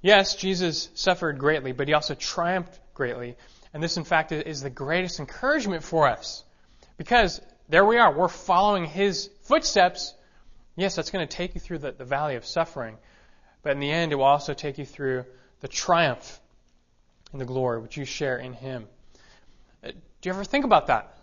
Yes, 0.00 0.36
Jesus 0.36 0.88
suffered 0.94 1.38
greatly, 1.38 1.72
but 1.72 1.88
he 1.88 1.94
also 1.94 2.14
triumphed 2.14 2.78
greatly. 2.94 3.36
And 3.74 3.82
this, 3.82 3.96
in 3.96 4.04
fact, 4.04 4.32
is 4.32 4.62
the 4.62 4.70
greatest 4.70 5.20
encouragement 5.20 5.82
for 5.82 6.08
us. 6.08 6.44
Because 6.96 7.40
there 7.68 7.84
we 7.84 7.98
are, 7.98 8.12
we're 8.12 8.28
following 8.28 8.86
his 8.86 9.28
footsteps. 9.42 10.14
Yes, 10.76 10.96
that's 10.96 11.10
going 11.10 11.26
to 11.26 11.36
take 11.36 11.54
you 11.54 11.60
through 11.60 11.78
the, 11.78 11.92
the 11.92 12.04
valley 12.04 12.36
of 12.36 12.46
suffering, 12.46 12.96
but 13.68 13.72
in 13.72 13.80
the 13.80 13.90
end, 13.90 14.12
it 14.12 14.14
will 14.14 14.24
also 14.24 14.54
take 14.54 14.78
you 14.78 14.86
through 14.86 15.26
the 15.60 15.68
triumph 15.68 16.40
and 17.32 17.38
the 17.38 17.44
glory 17.44 17.78
which 17.82 17.98
you 17.98 18.06
share 18.06 18.38
in 18.38 18.54
him. 18.54 18.88
Uh, 19.84 19.90
do 19.90 20.28
you 20.30 20.32
ever 20.32 20.42
think 20.42 20.64
about 20.64 20.86
that? 20.86 21.18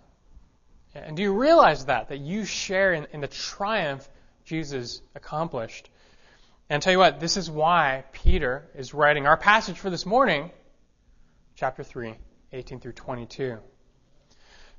And 0.93 1.17
do 1.17 1.23
you 1.23 1.33
realize 1.33 1.85
that, 1.85 2.09
that 2.09 2.19
you 2.19 2.45
share 2.45 2.93
in, 2.93 3.07
in 3.13 3.21
the 3.21 3.27
triumph 3.27 4.07
Jesus 4.43 5.01
accomplished? 5.15 5.89
And 6.69 6.75
I'll 6.75 6.81
tell 6.81 6.93
you 6.93 6.99
what, 6.99 7.19
this 7.19 7.35
is 7.35 7.49
why 7.49 8.03
Peter 8.11 8.69
is 8.75 8.93
writing 8.93 9.25
our 9.25 9.37
passage 9.37 9.79
for 9.79 9.89
this 9.89 10.05
morning, 10.05 10.51
chapter 11.55 11.83
3, 11.83 12.13
18 12.53 12.79
through 12.79 12.91
22. 12.91 13.57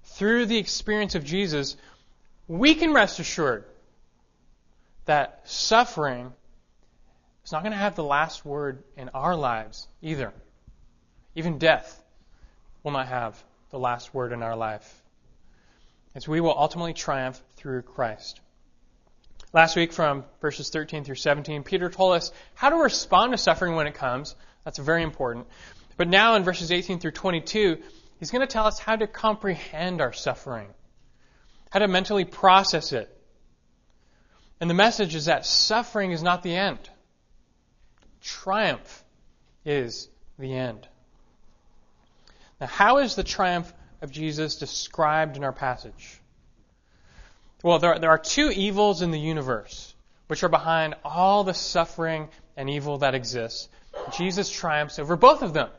Through 0.04 0.46
the 0.46 0.58
experience 0.58 1.16
of 1.16 1.24
Jesus, 1.24 1.76
we 2.46 2.76
can 2.76 2.94
rest 2.94 3.18
assured 3.18 3.64
that 5.06 5.40
suffering 5.46 6.32
is 7.46 7.52
not 7.52 7.62
going 7.62 7.72
to 7.72 7.78
have 7.78 7.94
the 7.94 8.02
last 8.02 8.44
word 8.44 8.82
in 8.96 9.08
our 9.10 9.36
lives 9.36 9.86
either. 10.02 10.32
Even 11.36 11.58
death 11.58 12.02
will 12.82 12.90
not 12.90 13.06
have 13.06 13.40
the 13.70 13.78
last 13.78 14.12
word 14.12 14.32
in 14.32 14.42
our 14.42 14.56
life. 14.56 15.02
As 16.16 16.26
we 16.26 16.40
will 16.40 16.58
ultimately 16.58 16.92
triumph 16.92 17.40
through 17.54 17.82
Christ. 17.82 18.40
Last 19.52 19.76
week 19.76 19.92
from 19.92 20.24
verses 20.40 20.70
13 20.70 21.04
through 21.04 21.14
17, 21.14 21.62
Peter 21.62 21.88
told 21.88 22.14
us 22.14 22.32
how 22.54 22.70
to 22.70 22.76
respond 22.76 23.32
to 23.32 23.38
suffering 23.38 23.76
when 23.76 23.86
it 23.86 23.94
comes. 23.94 24.34
That's 24.64 24.78
very 24.78 25.04
important. 25.04 25.46
But 25.96 26.08
now 26.08 26.34
in 26.34 26.42
verses 26.42 26.72
18 26.72 26.98
through 26.98 27.12
22, 27.12 27.78
he's 28.18 28.32
going 28.32 28.40
to 28.40 28.52
tell 28.52 28.66
us 28.66 28.80
how 28.80 28.96
to 28.96 29.06
comprehend 29.06 30.00
our 30.00 30.12
suffering, 30.12 30.66
how 31.70 31.78
to 31.78 31.86
mentally 31.86 32.24
process 32.24 32.92
it. 32.92 33.08
And 34.60 34.68
the 34.68 34.74
message 34.74 35.14
is 35.14 35.26
that 35.26 35.46
suffering 35.46 36.10
is 36.10 36.24
not 36.24 36.42
the 36.42 36.56
end. 36.56 36.90
Triumph 38.26 39.04
is 39.64 40.08
the 40.36 40.52
end. 40.52 40.88
Now, 42.60 42.66
how 42.66 42.98
is 42.98 43.14
the 43.14 43.22
triumph 43.22 43.72
of 44.02 44.10
Jesus 44.10 44.56
described 44.56 45.36
in 45.36 45.44
our 45.44 45.52
passage? 45.52 46.20
Well, 47.62 47.78
there, 47.78 48.00
there 48.00 48.10
are 48.10 48.18
two 48.18 48.50
evils 48.50 49.00
in 49.00 49.12
the 49.12 49.20
universe 49.20 49.94
which 50.26 50.42
are 50.42 50.48
behind 50.48 50.94
all 51.04 51.44
the 51.44 51.54
suffering 51.54 52.28
and 52.56 52.68
evil 52.68 52.98
that 52.98 53.14
exists. 53.14 53.68
Jesus 54.16 54.50
triumphs 54.50 54.98
over 54.98 55.14
both 55.14 55.42
of 55.42 55.52
them. 55.52 55.70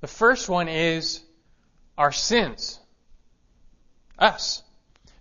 The 0.00 0.08
first 0.08 0.48
one 0.48 0.68
is 0.68 1.22
our 1.96 2.10
sins. 2.10 2.80
Us. 4.18 4.64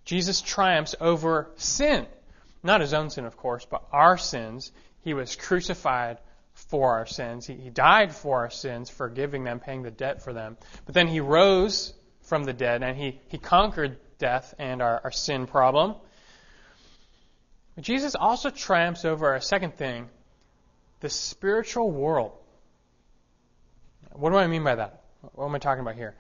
Jesus 0.06 0.42
triumphs 0.42 0.96
over 1.00 1.52
sin. 1.58 2.08
Not 2.64 2.82
his 2.82 2.96
own 2.96 3.12
sin, 3.12 3.26
of 3.26 3.38
course, 3.38 3.66
but 3.66 3.84
our 3.92 4.18
sins. 4.18 4.72
He 5.04 5.14
was 5.14 5.36
crucified 5.36 6.18
for 6.54 6.94
our 6.96 7.06
sins. 7.06 7.48
He, 7.48 7.56
he 7.56 7.70
died 7.70 8.14
for 8.14 8.40
our 8.40 8.50
sins, 8.50 8.90
forgiving 8.90 9.44
them, 9.44 9.60
paying 9.60 9.84
the 9.84 9.92
debt 9.92 10.24
for 10.24 10.34
them. 10.34 10.58
But 10.86 10.96
then 10.96 11.08
he 11.08 11.20
rose 11.20 11.94
from 12.24 12.44
the 12.44 12.54
dead 12.54 12.84
and 12.84 12.98
he, 12.98 13.20
he 13.28 13.38
conquered 13.38 13.98
death 14.18 14.54
and 14.60 14.82
our, 14.82 15.02
our 15.04 15.12
sin 15.12 15.48
problem. 15.48 15.96
But 17.76 17.84
Jesus 17.84 18.16
also 18.16 18.50
triumphs 18.50 19.06
over 19.06 19.34
a 19.34 19.42
second 19.42 19.76
thing 19.76 20.10
the 21.00 21.10
spiritual 21.10 21.90
world. 21.92 22.34
What 24.12 24.32
do 24.32 24.36
I 24.36 24.48
mean 24.48 24.66
by 24.66 24.76
that? 24.76 25.04
What 25.34 25.46
am 25.46 25.56
I 25.56 25.60
talking 25.60 25.82
about 25.82 25.96
here? 25.96 26.16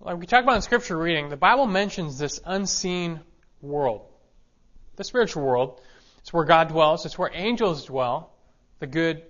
Like 0.00 0.18
we 0.18 0.26
talk 0.26 0.44
about 0.44 0.54
in 0.54 0.62
scripture 0.62 0.96
reading, 0.96 1.28
the 1.28 1.36
Bible 1.36 1.66
mentions 1.66 2.18
this 2.18 2.40
unseen 2.44 3.20
world. 3.60 4.02
The 4.96 5.04
spiritual 5.04 5.44
world. 5.44 5.80
It's 6.18 6.32
where 6.32 6.44
God 6.44 6.68
dwells, 6.68 7.06
it's 7.06 7.18
where 7.18 7.30
angels 7.32 7.86
dwell, 7.86 8.32
the 8.78 8.86
good 8.86 9.22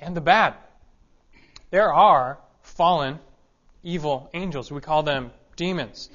and 0.00 0.16
the 0.16 0.20
bad. 0.20 0.54
There 1.70 1.92
are 1.92 2.38
fallen, 2.62 3.18
evil 3.82 4.30
angels. 4.32 4.70
We 4.70 4.80
call 4.80 5.02
them 5.02 5.30
demons. 5.56 6.08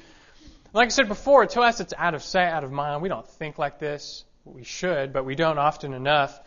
Like 0.74 0.88
I 0.88 0.90
said 0.90 1.08
before, 1.08 1.46
to 1.46 1.62
us 1.62 1.80
it's 1.80 1.94
out 1.98 2.14
of 2.14 2.24
sight, 2.24 2.50
out 2.50 2.64
of 2.64 2.72
mind. 2.72 3.02
We 3.02 3.10
don't 3.10 3.28
think 3.28 3.58
like 3.58 3.80
this. 3.80 4.24
We 4.46 4.64
should, 4.64 5.14
but 5.14 5.26
we 5.26 5.36
don't 5.36 5.58
often 5.58 5.94
enough. 5.94 6.40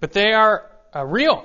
But 0.00 0.12
they 0.12 0.32
are 0.32 0.70
uh, 0.94 1.04
real. 1.04 1.44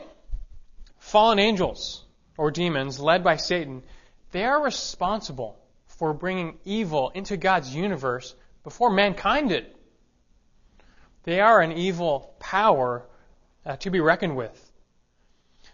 Fallen 0.99 1.39
angels 1.39 2.03
or 2.37 2.51
demons 2.51 2.99
led 2.99 3.23
by 3.23 3.37
Satan, 3.37 3.83
they 4.31 4.43
are 4.43 4.63
responsible 4.63 5.59
for 5.87 6.13
bringing 6.13 6.57
evil 6.63 7.11
into 7.13 7.37
God's 7.37 7.73
universe 7.73 8.35
before 8.63 8.89
mankind 8.89 9.49
did. 9.49 9.65
They 11.23 11.39
are 11.41 11.61
an 11.61 11.73
evil 11.73 12.35
power 12.39 13.05
uh, 13.65 13.75
to 13.77 13.89
be 13.89 13.99
reckoned 13.99 14.35
with. 14.35 14.71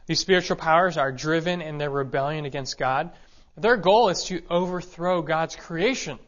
These 0.07 0.19
spiritual 0.19 0.57
powers 0.57 0.97
are 0.97 1.11
driven 1.11 1.61
in 1.61 1.77
their 1.77 1.89
rebellion 1.89 2.45
against 2.45 2.77
God. 2.77 3.11
Their 3.57 3.77
goal 3.77 4.09
is 4.09 4.23
to 4.25 4.41
overthrow 4.49 5.21
God's 5.21 5.55
creation 5.55 6.19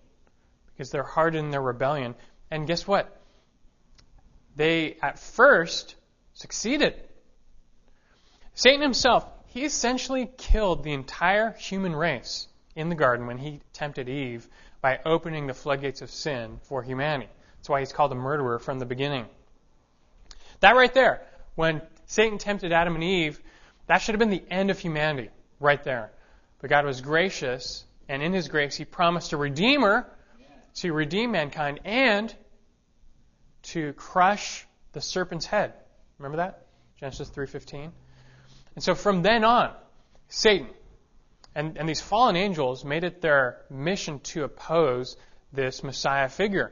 because 0.73 0.91
they're 0.91 1.03
hardened 1.03 1.45
in 1.45 1.51
their 1.51 1.61
rebellion. 1.61 2.15
And 2.49 2.67
guess 2.67 2.87
what? 2.87 3.21
They, 4.55 4.97
at 5.01 5.19
first, 5.19 5.95
succeeded. 6.33 6.95
Satan 8.53 8.81
himself, 8.81 9.25
he 9.47 9.65
essentially 9.65 10.29
killed 10.37 10.83
the 10.83 10.93
entire 10.93 11.51
human 11.51 11.95
race 11.95 12.47
in 12.75 12.89
the 12.89 12.95
garden 12.95 13.27
when 13.27 13.37
he 13.37 13.61
tempted 13.73 14.09
Eve 14.09 14.47
by 14.81 14.99
opening 15.05 15.47
the 15.47 15.53
floodgates 15.53 16.01
of 16.01 16.09
sin 16.09 16.59
for 16.63 16.81
humanity. 16.81 17.29
That's 17.57 17.69
why 17.69 17.79
he's 17.79 17.93
called 17.93 18.11
a 18.11 18.15
murderer 18.15 18.59
from 18.59 18.79
the 18.79 18.85
beginning. 18.85 19.25
That 20.59 20.75
right 20.75 20.93
there, 20.93 21.21
when 21.55 21.81
Satan 22.05 22.37
tempted 22.37 22.71
Adam 22.71 22.95
and 22.95 23.03
Eve, 23.03 23.39
that 23.87 23.99
should 23.99 24.15
have 24.15 24.19
been 24.19 24.29
the 24.29 24.43
end 24.49 24.71
of 24.71 24.79
humanity, 24.79 25.29
right 25.59 25.83
there. 25.83 26.11
But 26.59 26.69
God 26.69 26.85
was 26.85 27.01
gracious, 27.01 27.85
and 28.09 28.23
in 28.23 28.33
his 28.33 28.47
grace, 28.47 28.75
he 28.75 28.85
promised 28.85 29.33
a 29.33 29.37
redeemer 29.37 30.09
to 30.75 30.93
redeem 30.93 31.31
mankind 31.31 31.79
and 31.85 32.33
to 33.63 33.93
crush 33.93 34.65
the 34.93 35.01
serpent's 35.01 35.45
head. 35.45 35.73
Remember 36.17 36.37
that? 36.37 36.67
Genesis 36.99 37.29
3:15. 37.29 37.91
And 38.75 38.83
so 38.83 38.95
from 38.95 39.21
then 39.21 39.43
on, 39.43 39.73
Satan 40.29 40.69
and, 41.57 41.75
and 41.77 41.89
these 41.89 42.01
fallen 42.01 42.35
angels 42.35 42.85
made 42.85 43.03
it 43.03 43.19
their 43.19 43.61
mission 43.71 44.19
to 44.19 44.43
oppose 44.43 45.17
this 45.51 45.83
Messiah 45.83 46.29
figure. 46.29 46.71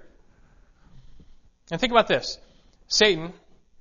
And 1.72 1.82
think 1.82 1.92
about 1.92 2.08
this. 2.08 2.38
Satan, 2.88 3.34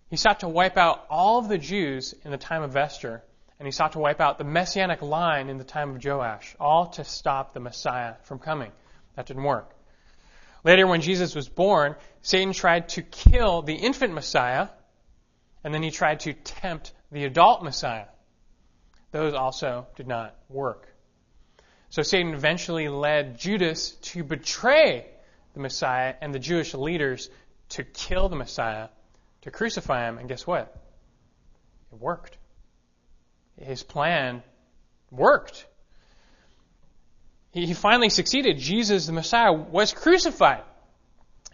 he 0.08 0.16
sought 0.16 0.40
to 0.40 0.48
wipe 0.48 0.76
out 0.76 1.04
all 1.10 1.38
of 1.38 1.48
the 1.48 1.58
Jews 1.58 2.14
in 2.24 2.30
the 2.30 2.38
time 2.38 2.62
of 2.62 2.76
Esther, 2.76 3.22
and 3.58 3.66
he 3.66 3.72
sought 3.72 3.92
to 3.92 3.98
wipe 3.98 4.20
out 4.20 4.38
the 4.38 4.44
messianic 4.44 5.02
line 5.02 5.48
in 5.48 5.58
the 5.58 5.64
time 5.64 5.90
of 5.90 6.04
Joash, 6.04 6.56
all 6.58 6.88
to 6.90 7.04
stop 7.04 7.52
the 7.52 7.60
Messiah 7.60 8.14
from 8.22 8.38
coming. 8.38 8.72
That 9.16 9.26
didn't 9.26 9.44
work. 9.44 9.70
Later, 10.64 10.86
when 10.86 11.02
Jesus 11.02 11.34
was 11.34 11.48
born, 11.48 11.94
Satan 12.22 12.54
tried 12.54 12.88
to 12.90 13.02
kill 13.02 13.60
the 13.62 13.74
infant 13.74 14.14
Messiah, 14.14 14.68
and 15.62 15.74
then 15.74 15.82
he 15.82 15.90
tried 15.90 16.20
to 16.20 16.32
tempt 16.32 16.92
the 17.12 17.24
adult 17.24 17.62
Messiah. 17.62 18.06
Those 19.12 19.34
also 19.34 19.86
did 19.94 20.08
not 20.08 20.34
work. 20.48 20.88
So 21.90 22.02
Satan 22.02 22.34
eventually 22.34 22.88
led 22.88 23.38
Judas 23.38 23.92
to 23.92 24.24
betray 24.24 25.06
the 25.52 25.60
Messiah 25.60 26.14
and 26.20 26.34
the 26.34 26.40
Jewish 26.40 26.74
leaders 26.74 27.30
to 27.74 27.82
kill 27.82 28.28
the 28.28 28.36
Messiah, 28.36 28.88
to 29.42 29.50
crucify 29.50 30.08
him, 30.08 30.18
and 30.18 30.28
guess 30.28 30.46
what? 30.46 30.76
It 31.92 31.98
worked. 31.98 32.38
His 33.60 33.82
plan 33.82 34.42
worked. 35.10 35.66
He 37.52 37.74
finally 37.74 38.10
succeeded. 38.10 38.58
Jesus, 38.58 39.06
the 39.06 39.12
Messiah, 39.12 39.52
was 39.52 39.92
crucified. 39.92 40.62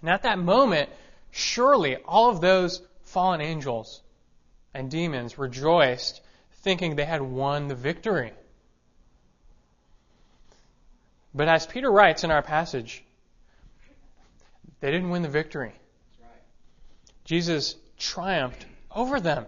And 0.01 0.11
at 0.11 0.23
that 0.23 0.39
moment, 0.39 0.91
surely 1.31 1.97
all 1.97 2.31
of 2.31 2.41
those 2.41 2.83
fallen 3.05 3.41
angels 3.41 4.03
and 4.75 4.91
demons 4.91 5.39
rejoiced, 5.39 6.21
thinking 6.63 6.97
they 6.97 7.05
had 7.05 7.23
won 7.23 7.69
the 7.69 7.75
victory. 7.75 8.33
But 11.35 11.49
as 11.49 11.67
Peter 11.67 11.91
writes 11.91 12.25
in 12.25 12.31
our 12.31 12.43
passage, 12.43 13.05
they 14.81 14.91
didn't 14.91 15.11
win 15.11 15.23
the 15.23 15.29
victory. 15.29 15.75
Jesus 17.31 17.77
triumphed 17.97 18.67
over 18.91 19.21
them. 19.21 19.47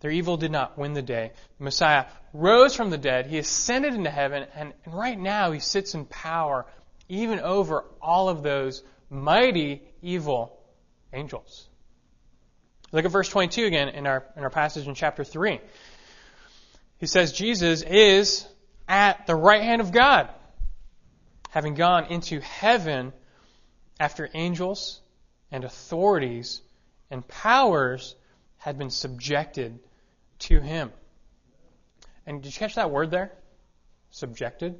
Their 0.00 0.10
evil 0.10 0.38
did 0.38 0.50
not 0.50 0.78
win 0.78 0.94
the 0.94 1.02
day. 1.02 1.32
The 1.58 1.64
Messiah 1.64 2.06
rose 2.32 2.74
from 2.74 2.88
the 2.88 2.96
dead. 2.96 3.26
He 3.26 3.36
ascended 3.36 3.92
into 3.92 4.08
heaven, 4.08 4.46
and, 4.54 4.72
and 4.86 4.94
right 4.94 5.18
now 5.18 5.52
he 5.52 5.60
sits 5.60 5.92
in 5.92 6.06
power 6.06 6.64
even 7.06 7.40
over 7.40 7.84
all 8.00 8.30
of 8.30 8.42
those 8.42 8.82
mighty 9.10 9.82
evil 10.00 10.58
angels. 11.12 11.68
Look 12.92 13.04
at 13.04 13.10
verse 13.10 13.28
22 13.28 13.66
again 13.66 13.90
in 13.90 14.06
our, 14.06 14.24
in 14.34 14.42
our 14.42 14.48
passage 14.48 14.88
in 14.88 14.94
chapter 14.94 15.24
3. 15.24 15.60
He 16.96 17.06
says, 17.06 17.34
Jesus 17.34 17.82
is 17.82 18.46
at 18.88 19.26
the 19.26 19.34
right 19.34 19.62
hand 19.62 19.82
of 19.82 19.92
God 19.92 20.30
having 21.50 21.74
gone 21.74 22.06
into 22.06 22.40
heaven 22.40 23.12
after 24.00 24.30
angels 24.32 25.02
and 25.50 25.64
authorities 25.64 26.60
and 27.10 27.26
powers 27.26 28.14
had 28.58 28.78
been 28.78 28.90
subjected 28.90 29.78
to 30.40 30.60
him. 30.60 30.92
And 32.26 32.42
did 32.42 32.54
you 32.54 32.58
catch 32.58 32.74
that 32.74 32.90
word 32.90 33.10
there? 33.10 33.32
Subjected? 34.10 34.78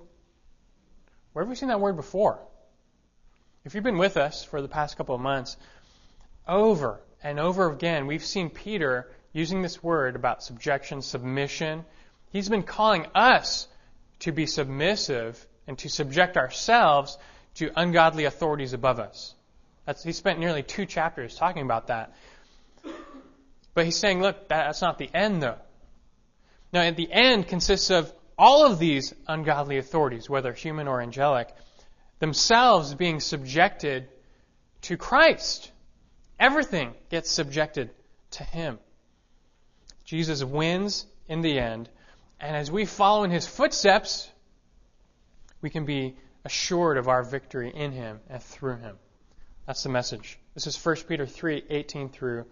Where 1.33 1.45
have 1.45 1.49
we 1.49 1.57
seen 1.57 1.69
that 1.69 1.81
word 1.81 1.97
before? 1.97 2.41
If 3.65 3.75
you've 3.75 3.85
been 3.85 3.99
with 3.99 4.17
us 4.17 4.45
for 4.45 4.63
the 4.63 4.69
past 4.69 4.97
couple 4.97 5.15
of 5.15 5.21
months, 5.21 5.57
over 6.47 7.01
and 7.23 7.39
over 7.39 7.71
again, 7.71 8.07
we've 8.07 8.25
seen 8.25 8.51
Peter 8.51 9.11
using 9.33 9.63
this 9.63 9.83
word 9.83 10.17
about 10.17 10.43
subjection, 10.43 11.03
submission. 11.03 11.85
He's 12.31 12.49
been 12.49 12.63
calling 12.63 13.07
us 13.15 13.69
to 14.21 14.33
be 14.33 14.47
submissive 14.47 15.47
and 15.67 15.79
to 15.79 15.89
subject 15.89 16.37
ourselves 16.37 17.19
to 17.57 17.71
ungodly 17.77 18.25
authorities 18.25 18.73
above 18.73 18.99
us. 18.99 19.35
That's, 19.89 20.05
he 20.05 20.13
spent 20.13 20.39
nearly 20.39 20.63
two 20.63 20.85
chapters 20.85 21.35
talking 21.35 21.63
about 21.63 21.87
that. 21.87 22.13
But 23.73 23.87
he's 23.87 23.97
saying, 23.97 24.21
look, 24.21 24.49
that, 24.49 24.67
that's 24.67 24.83
not 24.83 24.99
the 24.99 25.09
end, 25.15 25.43
though. 25.43 25.57
Now, 26.75 26.83
at 26.83 26.95
the 26.97 27.11
end 27.11 27.49
consists 27.49 27.91
of 27.91 28.13
all 28.37 28.67
of 28.71 28.79
these 28.79 29.15
ungodly 29.27 29.79
authorities, 29.79 30.29
whether 30.29 30.53
human 30.53 30.89
or 30.89 31.01
angelic, 31.01 31.49
themselves 32.19 32.95
being 32.95 33.19
subjected 33.19 34.11
to 34.83 34.99
Christ. 34.99 35.73
Everything 36.39 36.93
gets 37.09 37.31
subjected 37.31 37.89
to 38.33 38.45
Him. 38.45 38.79
Jesus 40.05 40.45
wins 40.45 41.07
in 41.29 41.41
the 41.41 41.59
end, 41.59 41.89
and 42.39 42.55
as 42.55 42.71
we 42.71 42.85
follow 42.85 43.25
in 43.25 43.31
His 43.31 43.47
footsteps, 43.47 44.31
we 45.63 45.71
can 45.71 45.87
be 45.87 46.15
assured 46.45 46.99
of 46.99 47.09
our 47.09 47.23
victory 47.23 47.73
in 47.75 47.93
him 47.93 48.21
and 48.29 48.43
through 48.43 48.77
him. 48.77 48.97
That's 49.69 49.83
the 49.83 49.91
message. 49.91 50.39
This 50.55 50.67
is 50.67 50.83
1 50.83 50.97
Peter 51.09 51.27
3, 51.27 51.63
18 51.69 52.09
through 52.09 52.47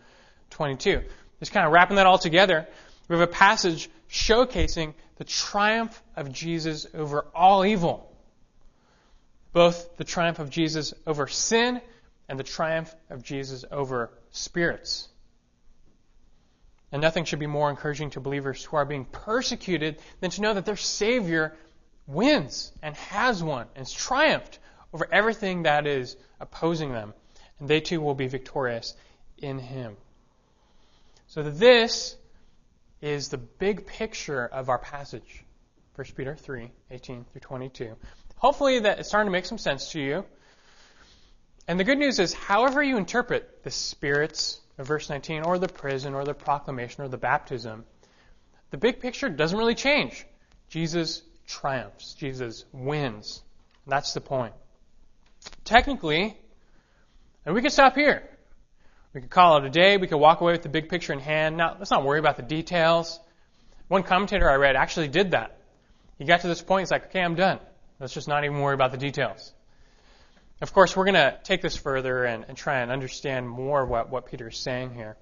22. 0.51 1.03
Just 1.41 1.51
kind 1.51 1.65
of 1.65 1.73
wrapping 1.73 1.97
that 1.97 2.05
all 2.05 2.19
together, 2.19 2.69
we 3.09 3.17
have 3.17 3.27
a 3.27 3.33
passage 3.33 3.89
showcasing 4.11 4.93
the 5.17 5.25
triumph 5.25 6.03
of 6.15 6.31
Jesus 6.31 6.87
over 6.93 7.25
all 7.35 7.65
evil. 7.65 8.15
Both 9.55 9.97
the 9.97 10.05
triumph 10.05 10.41
of 10.41 10.51
Jesus 10.51 10.93
over 11.07 11.27
sin 11.27 11.81
and 12.29 12.39
the 12.39 12.45
triumph 12.45 12.95
of 13.09 13.23
Jesus 13.23 13.65
over 13.73 14.11
spirits. 14.33 15.09
And 16.93 17.01
nothing 17.01 17.25
should 17.25 17.39
be 17.39 17.47
more 17.47 17.71
encouraging 17.71 18.11
to 18.11 18.21
believers 18.21 18.63
who 18.63 18.77
are 18.77 18.85
being 18.85 19.07
persecuted 19.07 19.97
than 20.21 20.33
to 20.33 20.43
know 20.43 20.53
that 20.53 20.67
their 20.67 20.77
Savior 20.77 21.57
wins 22.07 22.73
and 22.83 22.95
has 22.95 23.43
won 23.43 23.69
and 23.75 23.87
has 23.87 23.93
triumphed 23.93 24.59
over 24.93 25.07
everything 25.11 25.65
that 25.65 25.87
is 25.87 26.17
opposing 26.41 26.93
them. 26.93 27.15
And 27.59 27.69
they 27.69 27.81
too 27.81 28.01
will 28.01 28.15
be 28.15 28.29
victorious 28.29 28.95
in 29.39 29.59
Him. 29.59 29.97
So 31.29 31.43
this 31.43 32.17
is 33.01 33.29
the 33.29 33.39
big 33.39 33.87
picture 33.87 34.47
of 34.47 34.69
our 34.69 34.79
passage. 34.79 35.45
1 35.95 36.07
Peter 36.17 36.35
3, 36.35 36.71
18 36.91 37.25
through 37.33 37.41
22. 37.41 37.97
Hopefully 38.37 38.81
that 38.81 38.99
is 39.01 39.07
starting 39.07 39.29
to 39.29 39.33
make 39.33 39.47
some 39.47 39.59
sense 39.59 39.93
to 39.93 40.01
you. 40.01 40.25
And 41.69 41.81
the 41.81 41.85
good 41.85 41.99
news 41.99 42.19
is, 42.19 42.33
however 42.33 42.83
you 42.83 42.97
interpret 42.97 43.65
the 43.65 43.71
spirits 43.71 44.61
of 44.79 44.87
verse 44.87 45.09
19, 45.09 45.43
or 45.43 45.59
the 45.59 45.69
prison, 45.69 46.15
or 46.15 46.25
the 46.25 46.35
proclamation, 46.35 47.03
or 47.03 47.09
the 47.09 47.17
baptism, 47.17 47.85
the 48.71 48.77
big 48.77 49.01
picture 49.01 49.29
doesn't 49.29 49.59
really 49.59 49.75
change. 49.75 50.27
Jesus 50.69 51.23
triumphs. 51.47 52.15
Jesus 52.15 52.65
wins. 52.73 53.43
That's 53.87 54.13
the 54.15 54.21
point. 54.21 54.53
Technically, 55.65 56.37
and 57.45 57.55
we 57.55 57.63
could 57.63 57.73
stop 57.73 57.95
here. 57.95 58.29
We 59.13 59.21
could 59.21 59.31
call 59.31 59.59
it 59.59 59.65
a 59.65 59.71
day. 59.71 59.97
We 59.97 60.07
could 60.07 60.19
walk 60.19 60.41
away 60.41 60.53
with 60.53 60.63
the 60.63 60.69
big 60.69 60.89
picture 60.89 61.13
in 61.13 61.21
hand. 61.21 61.57
Now, 61.57 61.77
let's 61.79 61.91
not 61.91 62.05
worry 62.05 62.19
about 62.19 62.37
the 62.37 62.43
details. 62.43 63.19
One 63.89 64.03
commentator 64.03 64.51
I 64.51 64.57
read 64.57 64.77
actually 64.77 65.09
did 65.09 65.31
that. 65.31 65.59
He 66.19 66.25
got 66.25 66.41
to 66.41 66.49
this 66.49 66.63
point, 66.63 66.83
he's 66.83 66.91
like, 66.91 67.07
okay, 67.07 67.21
I'm 67.21 67.35
done. 67.35 67.59
Let's 68.01 68.15
just 68.15 68.29
not 68.29 68.45
even 68.45 68.61
worry 68.61 68.75
about 68.75 68.91
the 68.91 68.99
details. 68.99 69.53
Of 70.61 70.73
course, 70.73 70.97
we're 70.97 71.05
going 71.05 71.15
to 71.15 71.39
take 71.45 71.63
this 71.63 71.77
further 71.77 72.25
and, 72.25 72.45
and 72.49 72.57
try 72.57 72.81
and 72.81 72.91
understand 72.91 73.49
more 73.49 73.85
what, 73.85 74.11
what 74.11 74.27
Peter 74.27 74.49
is 74.49 74.59
saying 74.59 74.95
here. 74.95 75.17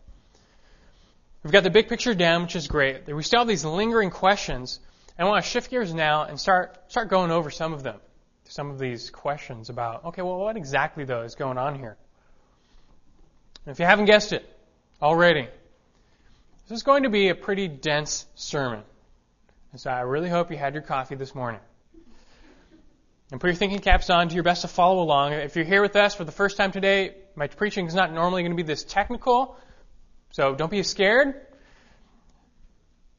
We've 1.42 1.52
got 1.52 1.62
the 1.64 1.70
big 1.70 1.88
picture 1.88 2.14
down, 2.14 2.42
which 2.42 2.56
is 2.56 2.68
great. 2.68 3.12
We 3.12 3.22
still 3.22 3.40
have 3.40 3.48
these 3.48 3.64
lingering 3.64 4.10
questions 4.10 4.80
I 5.18 5.24
want 5.24 5.44
to 5.44 5.50
shift 5.50 5.70
gears 5.70 5.94
now 5.94 6.24
and 6.24 6.40
start 6.40 6.76
start 6.88 7.08
going 7.08 7.30
over 7.30 7.50
some 7.50 7.72
of 7.72 7.82
them, 7.82 8.00
some 8.48 8.70
of 8.70 8.78
these 8.78 9.10
questions 9.10 9.70
about 9.70 10.04
okay, 10.06 10.22
well, 10.22 10.38
what 10.38 10.56
exactly 10.56 11.04
though 11.04 11.22
is 11.22 11.34
going 11.34 11.58
on 11.58 11.78
here? 11.78 11.96
And 13.66 13.72
if 13.72 13.78
you 13.78 13.86
haven't 13.86 14.04
guessed 14.06 14.32
it 14.32 14.44
already, 15.00 15.48
this 16.68 16.76
is 16.76 16.82
going 16.82 17.04
to 17.04 17.10
be 17.10 17.28
a 17.28 17.34
pretty 17.34 17.68
dense 17.68 18.26
sermon. 18.34 18.82
And 19.72 19.80
so 19.80 19.90
I 19.90 20.00
really 20.00 20.28
hope 20.28 20.50
you 20.50 20.56
had 20.56 20.74
your 20.74 20.82
coffee 20.82 21.14
this 21.14 21.34
morning. 21.34 21.60
And 23.30 23.40
put 23.40 23.48
your 23.48 23.56
thinking 23.56 23.80
caps 23.80 24.10
on, 24.10 24.28
do 24.28 24.34
your 24.34 24.44
best 24.44 24.62
to 24.62 24.68
follow 24.68 25.02
along. 25.02 25.32
If 25.32 25.56
you're 25.56 25.64
here 25.64 25.82
with 25.82 25.96
us 25.96 26.14
for 26.14 26.24
the 26.24 26.32
first 26.32 26.56
time 26.56 26.72
today, 26.72 27.14
my 27.34 27.48
preaching 27.48 27.86
is 27.86 27.94
not 27.94 28.12
normally 28.12 28.42
going 28.42 28.52
to 28.52 28.56
be 28.56 28.62
this 28.62 28.84
technical, 28.84 29.56
so 30.30 30.54
don't 30.54 30.70
be 30.70 30.82
scared 30.82 31.34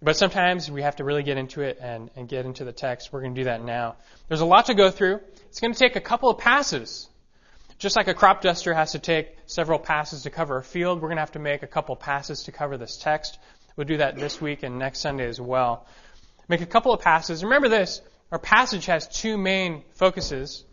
But 0.05 0.15
sometimes 0.15 0.69
we 0.69 0.83
have 0.83 0.97
to 0.97 1.03
really 1.03 1.23
get 1.23 1.37
into 1.37 1.61
it 1.61 1.79
and, 1.81 2.11
and 2.15 2.29
get 2.29 2.45
into 2.45 2.63
the 2.63 2.71
text. 2.71 3.11
We're 3.11 3.21
going 3.21 3.33
to 3.33 3.41
do 3.41 3.45
that 3.45 3.63
now. 3.63 3.95
There's 4.27 4.41
a 4.41 4.45
lot 4.45 4.67
to 4.67 4.75
go 4.75 4.91
through. 4.91 5.19
It's 5.47 5.59
going 5.59 5.73
to 5.73 5.79
take 5.79 5.95
a 5.95 5.99
couple 5.99 6.29
of 6.29 6.37
passes. 6.37 7.09
Just 7.79 7.95
like 7.95 8.07
a 8.07 8.13
crop 8.13 8.41
duster 8.43 8.71
has 8.75 8.91
to 8.91 8.99
take 8.99 9.35
several 9.47 9.79
passes 9.79 10.21
to 10.21 10.29
cover 10.29 10.57
a 10.57 10.63
field, 10.63 11.01
we're 11.01 11.07
going 11.07 11.17
to 11.17 11.23
have 11.23 11.31
to 11.31 11.39
make 11.39 11.63
a 11.63 11.67
couple 11.67 11.95
passes 11.95 12.43
to 12.43 12.51
cover 12.51 12.77
this 12.77 12.97
text. 12.97 13.39
We'll 13.75 13.87
do 13.87 13.97
that 13.97 14.15
this 14.15 14.39
week 14.39 14.61
and 14.61 14.77
next 14.77 14.99
Sunday 14.99 15.25
as 15.25 15.41
well. 15.41 15.87
Make 16.47 16.61
a 16.61 16.67
couple 16.67 16.93
of 16.93 17.01
passes. 17.01 17.43
Remember 17.43 17.67
this, 17.67 17.99
our 18.31 18.37
passage 18.37 18.85
has 18.85 19.07
two 19.07 19.39
main 19.39 19.81
focuses. 19.95 20.65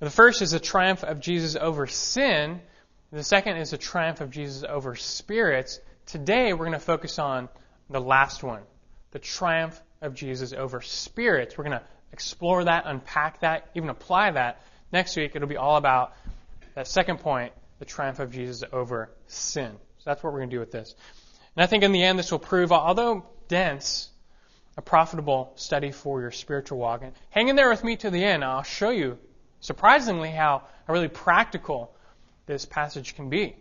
The 0.00 0.10
first 0.10 0.42
is 0.42 0.50
the 0.50 0.58
triumph 0.58 1.04
of 1.04 1.20
Jesus 1.20 1.54
over 1.54 1.86
sin. 1.86 2.60
The 3.12 3.22
second 3.22 3.58
is 3.58 3.70
the 3.70 3.78
triumph 3.78 4.20
of 4.20 4.32
Jesus 4.32 4.64
over 4.68 4.96
spirits. 4.96 5.78
Today 6.06 6.52
we're 6.52 6.66
going 6.66 6.72
to 6.72 6.78
focus 6.78 7.18
on 7.18 7.48
the 7.88 8.00
last 8.00 8.42
one, 8.42 8.62
the 9.12 9.18
triumph 9.18 9.80
of 10.02 10.14
Jesus 10.14 10.52
over 10.52 10.80
spirits. 10.80 11.56
We're 11.56 11.64
going 11.64 11.78
to 11.78 11.84
explore 12.12 12.64
that, 12.64 12.84
unpack 12.86 13.40
that, 13.40 13.70
even 13.74 13.88
apply 13.88 14.32
that. 14.32 14.60
Next 14.92 15.16
week 15.16 15.32
it'll 15.34 15.48
be 15.48 15.56
all 15.56 15.76
about 15.76 16.14
that 16.74 16.86
second 16.86 17.20
point, 17.20 17.52
the 17.78 17.84
triumph 17.84 18.20
of 18.20 18.32
Jesus 18.32 18.62
over 18.72 19.10
sin. 19.26 19.72
So 19.98 20.02
that's 20.04 20.22
what 20.22 20.32
we're 20.32 20.40
going 20.40 20.50
to 20.50 20.56
do 20.56 20.60
with 20.60 20.72
this. 20.72 20.94
And 21.56 21.64
I 21.64 21.66
think 21.66 21.82
in 21.82 21.92
the 21.92 22.02
end 22.02 22.18
this 22.18 22.30
will 22.30 22.38
prove, 22.38 22.70
although 22.70 23.24
dense, 23.48 24.10
a 24.76 24.82
profitable 24.82 25.52
study 25.54 25.90
for 25.90 26.20
your 26.20 26.32
spiritual 26.32 26.78
walk. 26.78 27.02
And 27.02 27.12
hang 27.30 27.48
in 27.48 27.56
there 27.56 27.70
with 27.70 27.82
me 27.82 27.96
to 27.96 28.10
the 28.10 28.22
end. 28.22 28.44
I'll 28.44 28.62
show 28.62 28.90
you, 28.90 29.18
surprisingly, 29.60 30.30
how 30.30 30.64
really 30.86 31.08
practical 31.08 31.94
this 32.46 32.66
passage 32.66 33.14
can 33.14 33.30
be. 33.30 33.56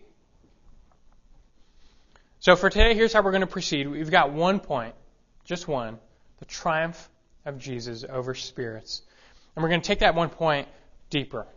So 2.44 2.58
for 2.58 2.70
today, 2.70 2.94
here's 2.94 3.14
how 3.14 3.22
we're 3.22 3.32
going 3.32 3.40
to 3.40 3.48
proceed. 3.48 3.88
We've 3.88 4.12
got 4.12 4.34
one 4.34 4.60
point, 4.60 4.96
just 5.46 5.66
one, 5.66 5.98
the 6.40 6.46
triumph 6.46 7.10
of 7.46 7.58
Jesus 7.58 8.04
over 8.04 8.36
spirits. 8.36 9.02
And 9.56 9.64
we're 9.64 9.70
going 9.70 9.80
to 9.80 9.88
take 9.88 10.00
that 10.00 10.14
one 10.14 10.28
point 10.28 10.68
deeper. 11.10 11.48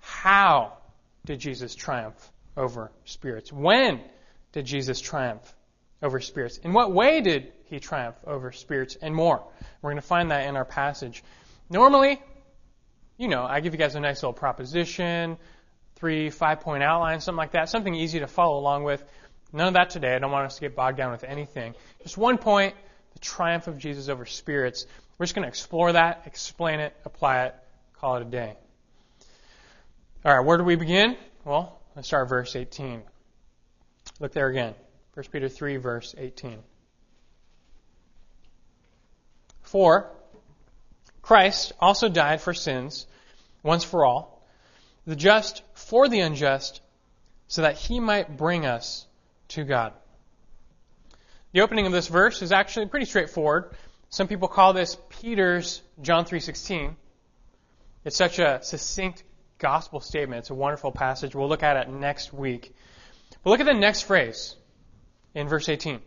How 0.00 0.72
did 1.26 1.38
Jesus 1.38 1.76
triumph 1.76 2.16
over 2.56 2.90
spirits? 3.04 3.52
When 3.52 4.00
did 4.50 4.66
Jesus 4.66 5.00
triumph 5.00 5.54
over 6.02 6.18
spirits? 6.18 6.58
In 6.58 6.72
what 6.72 6.90
way 6.90 7.20
did 7.20 7.52
he 7.66 7.78
triumph 7.78 8.16
over 8.26 8.50
spirits? 8.50 8.96
And 9.00 9.14
more. 9.14 9.44
We're 9.80 9.90
going 9.92 10.02
to 10.02 10.08
find 10.08 10.32
that 10.32 10.48
in 10.48 10.56
our 10.56 10.64
passage. 10.64 11.22
Normally, 11.68 12.20
you 13.16 13.28
know, 13.28 13.44
I 13.44 13.60
give 13.60 13.74
you 13.74 13.78
guys 13.78 13.94
a 13.94 14.00
nice 14.00 14.24
little 14.24 14.32
proposition, 14.32 15.38
three, 15.94 16.30
five 16.30 16.62
point 16.62 16.82
outline, 16.82 17.20
something 17.20 17.38
like 17.38 17.52
that, 17.52 17.68
something 17.68 17.94
easy 17.94 18.18
to 18.18 18.26
follow 18.26 18.58
along 18.58 18.82
with. 18.82 19.04
None 19.52 19.68
of 19.68 19.74
that 19.74 19.90
today. 19.90 20.14
I 20.14 20.18
don't 20.18 20.30
want 20.30 20.46
us 20.46 20.56
to 20.56 20.60
get 20.60 20.76
bogged 20.76 20.96
down 20.96 21.10
with 21.10 21.24
anything. 21.24 21.74
Just 22.02 22.16
one 22.16 22.38
point, 22.38 22.74
the 23.12 23.18
triumph 23.18 23.66
of 23.66 23.78
Jesus 23.78 24.08
over 24.08 24.26
spirits. 24.26 24.86
We're 25.18 25.26
just 25.26 25.34
going 25.34 25.42
to 25.42 25.48
explore 25.48 25.92
that, 25.92 26.22
explain 26.26 26.80
it, 26.80 26.94
apply 27.04 27.44
it, 27.44 27.54
call 27.94 28.16
it 28.16 28.22
a 28.22 28.26
day. 28.26 28.54
All 30.24 30.36
right, 30.36 30.44
where 30.44 30.58
do 30.58 30.64
we 30.64 30.76
begin? 30.76 31.16
Well, 31.44 31.80
let's 31.96 32.08
start 32.08 32.28
verse 32.28 32.54
18. 32.54 33.02
Look 34.20 34.32
there 34.32 34.48
again. 34.48 34.74
1 35.14 35.26
Peter 35.32 35.48
3, 35.48 35.76
verse 35.78 36.14
18. 36.16 36.58
For 39.62 40.10
Christ 41.22 41.72
also 41.80 42.08
died 42.08 42.40
for 42.40 42.54
sins 42.54 43.06
once 43.62 43.84
for 43.84 44.04
all, 44.04 44.46
the 45.06 45.16
just 45.16 45.62
for 45.74 46.08
the 46.08 46.20
unjust, 46.20 46.80
so 47.48 47.62
that 47.62 47.76
he 47.76 48.00
might 48.00 48.36
bring 48.36 48.66
us 48.66 49.06
to 49.50 49.64
God. 49.64 49.92
The 51.52 51.60
opening 51.60 51.86
of 51.86 51.92
this 51.92 52.08
verse 52.08 52.42
is 52.42 52.52
actually 52.52 52.86
pretty 52.86 53.06
straightforward. 53.06 53.72
Some 54.08 54.28
people 54.28 54.48
call 54.48 54.72
this 54.72 54.96
Peter's 55.08 55.82
John 56.00 56.24
3:16. 56.24 56.96
It's 58.04 58.16
such 58.16 58.38
a 58.38 58.60
succinct 58.62 59.24
gospel 59.58 60.00
statement. 60.00 60.40
It's 60.40 60.50
a 60.50 60.54
wonderful 60.54 60.92
passage. 60.92 61.34
We'll 61.34 61.48
look 61.48 61.62
at 61.62 61.76
it 61.76 61.88
next 61.88 62.32
week. 62.32 62.74
But 63.42 63.50
look 63.50 63.60
at 63.60 63.66
the 63.66 63.74
next 63.74 64.02
phrase 64.02 64.56
in 65.34 65.48
verse 65.48 65.68
18. 65.68 66.00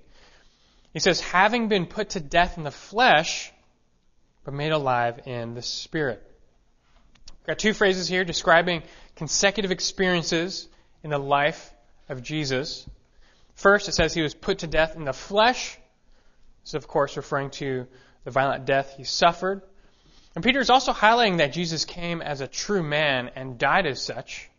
He 0.94 1.00
says, 1.00 1.20
having 1.20 1.70
been 1.70 1.86
put 1.86 2.12
to 2.12 2.20
death 2.20 2.58
in 2.58 2.64
the 2.64 2.72
flesh, 2.72 3.52
but 4.44 4.54
made 4.54 4.72
alive 4.72 5.22
in 5.26 5.54
the 5.54 5.62
spirit. 5.62 6.22
We've 7.40 7.48
got 7.48 7.60
two 7.60 7.74
phrases 7.74 8.08
here 8.08 8.24
describing 8.24 8.84
consecutive 9.16 9.72
experiences 9.72 10.68
in 11.04 11.10
the 11.10 11.18
life 11.18 11.74
of 12.10 12.22
Jesus. 12.22 12.88
First, 13.56 13.88
it 13.88 13.94
says 13.94 14.13
he 14.13 14.22
was 14.22 14.34
put 14.34 14.60
to 14.60 14.68
death 14.68 14.96
in 14.96 15.04
the 15.04 15.13
flesh. 15.13 15.78
This 16.63 16.72
is, 16.72 16.76
of 16.76 16.88
course, 16.88 17.18
referring 17.18 17.52
to 17.52 17.88
the 18.24 18.32
violent 18.32 18.66
death 18.66 18.96
he 18.98 19.04
suffered. 19.04 19.62
And 20.36 20.44
Peter 20.44 20.60
is 20.60 20.70
also 20.70 20.94
highlighting 20.94 21.38
that 21.38 21.54
Jesus 21.54 21.86
came 21.86 22.22
as 22.22 22.42
a 22.42 22.48
true 22.48 22.82
man 22.82 23.30
and 23.36 23.58
died 23.58 23.86
as 23.86 24.02
such. 24.02 24.50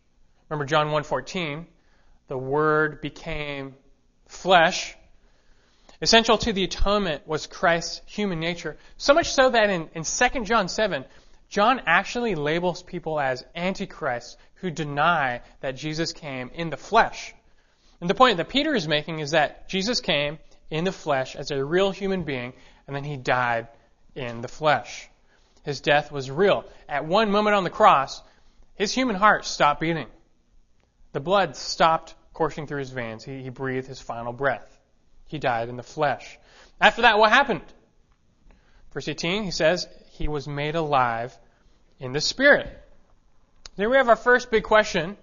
Remember 0.49 0.65
John 0.65 0.87
1:14, 0.87 1.65
the 2.27 2.37
word 2.37 3.01
became 3.01 3.75
flesh. 4.27 4.95
Essential 6.01 6.37
to 6.37 6.53
the 6.53 6.63
atonement 6.63 7.27
was 7.27 7.47
Christ's 7.47 8.01
human 8.05 8.39
nature, 8.39 8.77
so 8.97 9.13
much 9.13 9.31
so 9.31 9.49
that 9.49 9.69
in, 9.69 9.89
in 9.93 10.03
2 10.03 10.43
John 10.43 10.67
7, 10.67 11.05
John 11.49 11.81
actually 11.85 12.35
labels 12.35 12.83
people 12.83 13.19
as 13.19 13.45
antichrists 13.55 14.37
who 14.55 14.71
deny 14.71 15.41
that 15.61 15.75
Jesus 15.75 16.11
came 16.13 16.51
in 16.53 16.69
the 16.69 16.77
flesh. 16.77 17.33
And 18.01 18.09
the 18.09 18.15
point 18.15 18.37
that 18.37 18.49
Peter 18.49 18.75
is 18.75 18.87
making 18.87 19.19
is 19.19 19.31
that 19.31 19.69
Jesus 19.69 20.01
came 20.01 20.39
in 20.69 20.83
the 20.83 20.91
flesh 20.91 21.35
as 21.35 21.51
a 21.51 21.63
real 21.63 21.91
human 21.91 22.23
being, 22.23 22.53
and 22.87 22.95
then 22.95 23.03
he 23.03 23.17
died 23.17 23.67
in 24.15 24.41
the 24.41 24.47
flesh. 24.47 25.09
His 25.63 25.81
death 25.81 26.11
was 26.11 26.29
real. 26.29 26.65
At 26.87 27.05
one 27.05 27.31
moment 27.31 27.55
on 27.55 27.63
the 27.63 27.69
cross, 27.69 28.21
his 28.75 28.93
human 28.93 29.15
heart 29.15 29.45
stopped 29.45 29.81
beating. 29.81 30.07
The 31.13 31.19
blood 31.19 31.55
stopped 31.55 32.13
coursing 32.33 32.67
through 32.67 32.79
his 32.79 32.91
veins. 32.91 33.23
He, 33.23 33.41
he 33.41 33.49
breathed 33.49 33.87
his 33.87 34.01
final 34.01 34.33
breath. 34.33 34.77
He 35.27 35.39
died 35.39 35.69
in 35.69 35.77
the 35.77 35.83
flesh. 35.83 36.37
After 36.79 37.03
that, 37.03 37.17
what 37.17 37.31
happened? 37.31 37.61
Verse 38.93 39.07
18, 39.07 39.43
he 39.43 39.51
says, 39.51 39.87
he 40.11 40.27
was 40.27 40.47
made 40.47 40.75
alive 40.75 41.37
in 41.99 42.13
the 42.13 42.21
Spirit. 42.21 42.67
Then 43.75 43.89
we 43.89 43.97
have 43.97 44.09
our 44.09 44.15
first 44.15 44.51
big 44.51 44.63
question. 44.63 45.17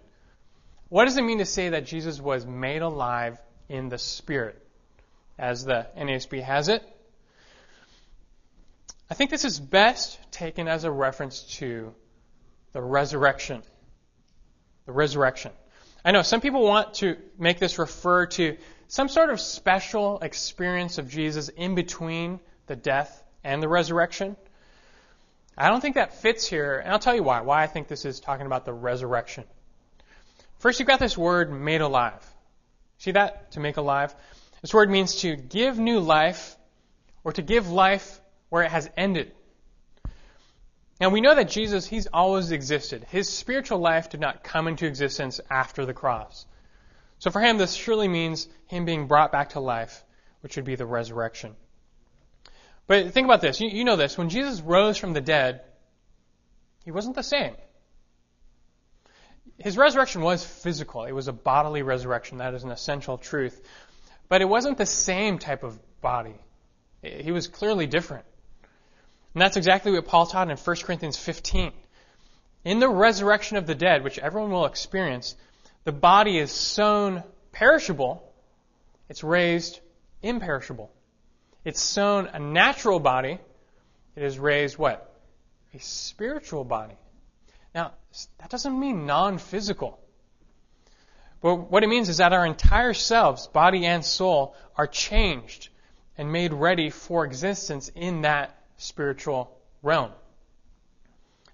What 0.93 1.07
does 1.07 1.17
it 1.17 1.23
mean 1.23 1.39
to 1.39 1.47
say 1.47 1.71
that 1.71 1.87
Jesus 1.87 2.21
was 2.21 2.45
made 2.45 2.83
alive 2.83 3.41
in 3.67 3.89
the 3.89 3.97
Spirit? 3.97 4.63
As 5.39 5.65
the 5.65 5.87
NASB 5.97 6.43
has 6.43 6.69
it. 6.69 6.83
I 9.09 9.15
think 9.15 9.31
this 9.31 9.47
is 9.47 9.59
best 9.59 10.19
taken 10.31 10.69
as 10.69 10.85
a 10.85 10.91
reference 10.91 11.45
to 11.61 11.95
the 12.73 12.83
resurrection. 12.83 13.63
The 14.85 14.93
resurrection. 14.93 15.53
I 16.05 16.13
know 16.13 16.21
some 16.21 16.43
people 16.43 16.63
want 16.63 16.93
to 16.97 17.17
make 17.39 17.59
this 17.59 17.79
refer 17.79 18.27
to 18.27 18.59
some 18.89 19.09
sort 19.09 19.31
of 19.31 19.41
special 19.41 20.19
experience 20.21 20.99
of 20.99 21.09
Jesus 21.09 21.49
in 21.49 21.75
between 21.75 22.39
the 22.67 22.77
death 22.77 23.25
and 23.43 23.63
the 23.63 23.69
resurrection. 23.69 24.37
I 25.57 25.71
don't 25.71 25.81
think 25.81 25.95
that 25.95 26.21
fits 26.21 26.47
here, 26.47 26.81
and 26.81 26.93
I'll 26.93 26.99
tell 26.99 27.15
you 27.15 27.23
why. 27.23 27.41
Why 27.41 27.63
I 27.63 27.67
think 27.67 27.89
this 27.89 28.05
is 28.05 28.21
talking 28.21 28.45
about 28.45 28.67
the 28.67 28.75
resurrection. 28.75 29.45
First, 30.63 30.79
you've 30.79 30.87
got 30.87 31.01
this 31.01 31.19
word 31.19 31.53
made 31.53 31.81
alive. 31.81 32.25
See 32.99 33.11
that? 33.11 33.51
To 33.53 33.61
make 33.61 33.79
alive? 33.79 34.15
This 34.61 34.73
word 34.73 34.89
means 34.91 35.17
to 35.23 35.35
give 35.35 35.77
new 35.77 35.99
life 35.99 36.57
or 37.25 37.33
to 37.33 37.43
give 37.43 37.69
life 37.69 38.21
where 38.49 38.63
it 38.63 38.71
has 38.71 38.89
ended. 38.97 39.33
Now 41.01 41.09
we 41.09 41.21
know 41.21 41.35
that 41.35 41.51
Jesus, 41.51 41.85
he's 41.85 42.07
always 42.07 42.53
existed. 42.53 43.05
His 43.11 43.29
spiritual 43.29 43.81
life 43.81 44.11
did 44.11 44.21
not 44.21 44.45
come 44.45 44.69
into 44.69 44.87
existence 44.87 45.41
after 45.51 45.85
the 45.85 45.95
cross. 45.95 46.47
So 47.19 47.33
for 47.33 47.41
him, 47.41 47.59
this 47.59 47.73
surely 47.73 48.07
means 48.07 48.47
him 48.67 48.85
being 48.85 49.09
brought 49.09 49.33
back 49.33 49.49
to 49.51 49.61
life, 49.61 50.05
which 50.43 50.55
would 50.55 50.65
be 50.65 50.77
the 50.77 50.87
resurrection. 50.87 51.57
But 52.87 53.11
think 53.13 53.25
about 53.25 53.41
this. 53.41 53.61
You, 53.61 53.69
you 53.69 53.83
know 53.83 53.97
this. 53.97 54.17
When 54.17 54.29
Jesus 54.29 54.61
rose 54.61 54.97
from 54.97 55.13
the 55.13 55.21
dead, 55.21 55.63
he 56.85 56.93
wasn't 56.93 57.17
the 57.17 57.25
same. 57.25 57.57
His 59.59 59.77
resurrection 59.77 60.23
was 60.23 60.45
physical. 60.45 61.05
It 61.05 61.13
was 61.13 61.29
a 61.29 61.33
bodily 61.33 61.83
resurrection. 61.83 62.39
That 62.39 62.55
is 62.55 62.65
an 62.65 62.71
essential 62.71 63.19
truth. 63.19 63.61
But 64.29 64.41
it 64.41 64.49
wasn't 64.49 64.79
the 64.79 64.87
same 64.87 65.39
type 65.39 65.63
of 65.63 65.79
body. 66.01 66.35
He 67.03 67.33
was 67.33 67.49
clearly 67.49 67.87
different. 67.87 68.25
And 69.35 69.41
that's 69.41 69.57
exactly 69.57 69.93
what 69.93 70.07
Paul 70.07 70.27
taught 70.27 70.51
in 70.51 70.57
1 70.57 70.77
Corinthians 70.77 71.17
15. 71.17 71.73
In 72.65 72.79
the 72.79 72.89
resurrection 72.89 73.57
of 73.57 73.67
the 73.67 73.75
dead, 73.75 74.05
which 74.05 74.19
everyone 74.19 74.51
will 74.51 74.67
experience, 74.67 75.35
the 75.85 75.93
body 75.93 76.39
is 76.39 76.53
sown 76.53 77.23
perishable, 77.51 78.23
it's 79.09 79.25
raised 79.25 79.81
imperishable. 80.23 80.91
It's 81.65 81.81
sown 81.81 82.27
a 82.27 82.39
natural 82.39 83.01
body, 83.01 83.39
it 84.15 84.23
is 84.23 84.39
raised 84.39 84.79
what? 84.79 85.13
A 85.75 85.79
spiritual 85.79 86.65
body. 86.65 86.95
Now, 87.75 87.93
that 88.39 88.51
doesn't 88.51 88.79
mean 88.79 89.07
non 89.07 89.39
physical. 89.39 89.99
But 91.41 91.71
what 91.71 91.83
it 91.83 91.89
means 91.89 92.09
is 92.09 92.19
that 92.19 92.33
our 92.33 92.47
entire 92.47 92.95
selves, 92.95 93.49
body 93.49 93.85
and 93.85 94.05
soul, 94.05 94.55
are 94.77 94.87
changed 94.87 95.71
and 96.17 96.31
made 96.31 96.53
ready 96.53 96.91
for 96.91 97.25
existence 97.25 97.91
in 97.95 98.23
that 98.23 98.57
spiritual 98.77 99.57
realm. 99.83 100.13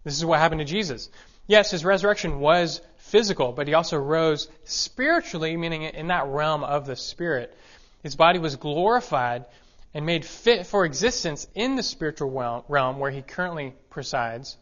This 0.04 0.16
is 0.16 0.24
what 0.24 0.40
happened 0.40 0.60
to 0.60 0.64
Jesus. 0.64 1.08
Yes, 1.46 1.70
his 1.70 1.84
resurrection 1.84 2.40
was 2.40 2.82
physical, 2.98 3.52
but 3.52 3.66
he 3.66 3.74
also 3.74 3.96
rose 3.96 4.48
spiritually, 4.64 5.56
meaning 5.56 5.82
in 5.82 6.08
that 6.08 6.26
realm 6.26 6.62
of 6.62 6.86
the 6.86 6.96
spirit. 6.96 7.56
His 8.02 8.14
body 8.14 8.38
was 8.38 8.56
glorified 8.56 9.46
and 9.94 10.04
made 10.04 10.24
fit 10.24 10.66
for 10.66 10.84
existence 10.84 11.48
in 11.54 11.76
the 11.76 11.82
spiritual 11.82 12.64
realm 12.68 12.98
where 12.98 13.10
he 13.10 13.22
currently 13.22 13.74
presides. 13.88 14.56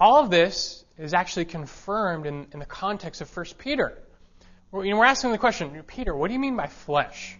All 0.00 0.18
of 0.18 0.30
this 0.30 0.82
is 0.96 1.12
actually 1.12 1.44
confirmed 1.44 2.24
in, 2.24 2.46
in 2.52 2.58
the 2.58 2.66
context 2.66 3.20
of 3.20 3.36
1 3.36 3.46
Peter. 3.58 3.98
We're, 4.70 4.86
you 4.86 4.92
know, 4.92 4.98
we're 4.98 5.04
asking 5.04 5.32
the 5.32 5.38
question, 5.38 5.82
Peter, 5.86 6.16
what 6.16 6.28
do 6.28 6.32
you 6.32 6.40
mean 6.40 6.56
by 6.56 6.68
flesh? 6.68 7.36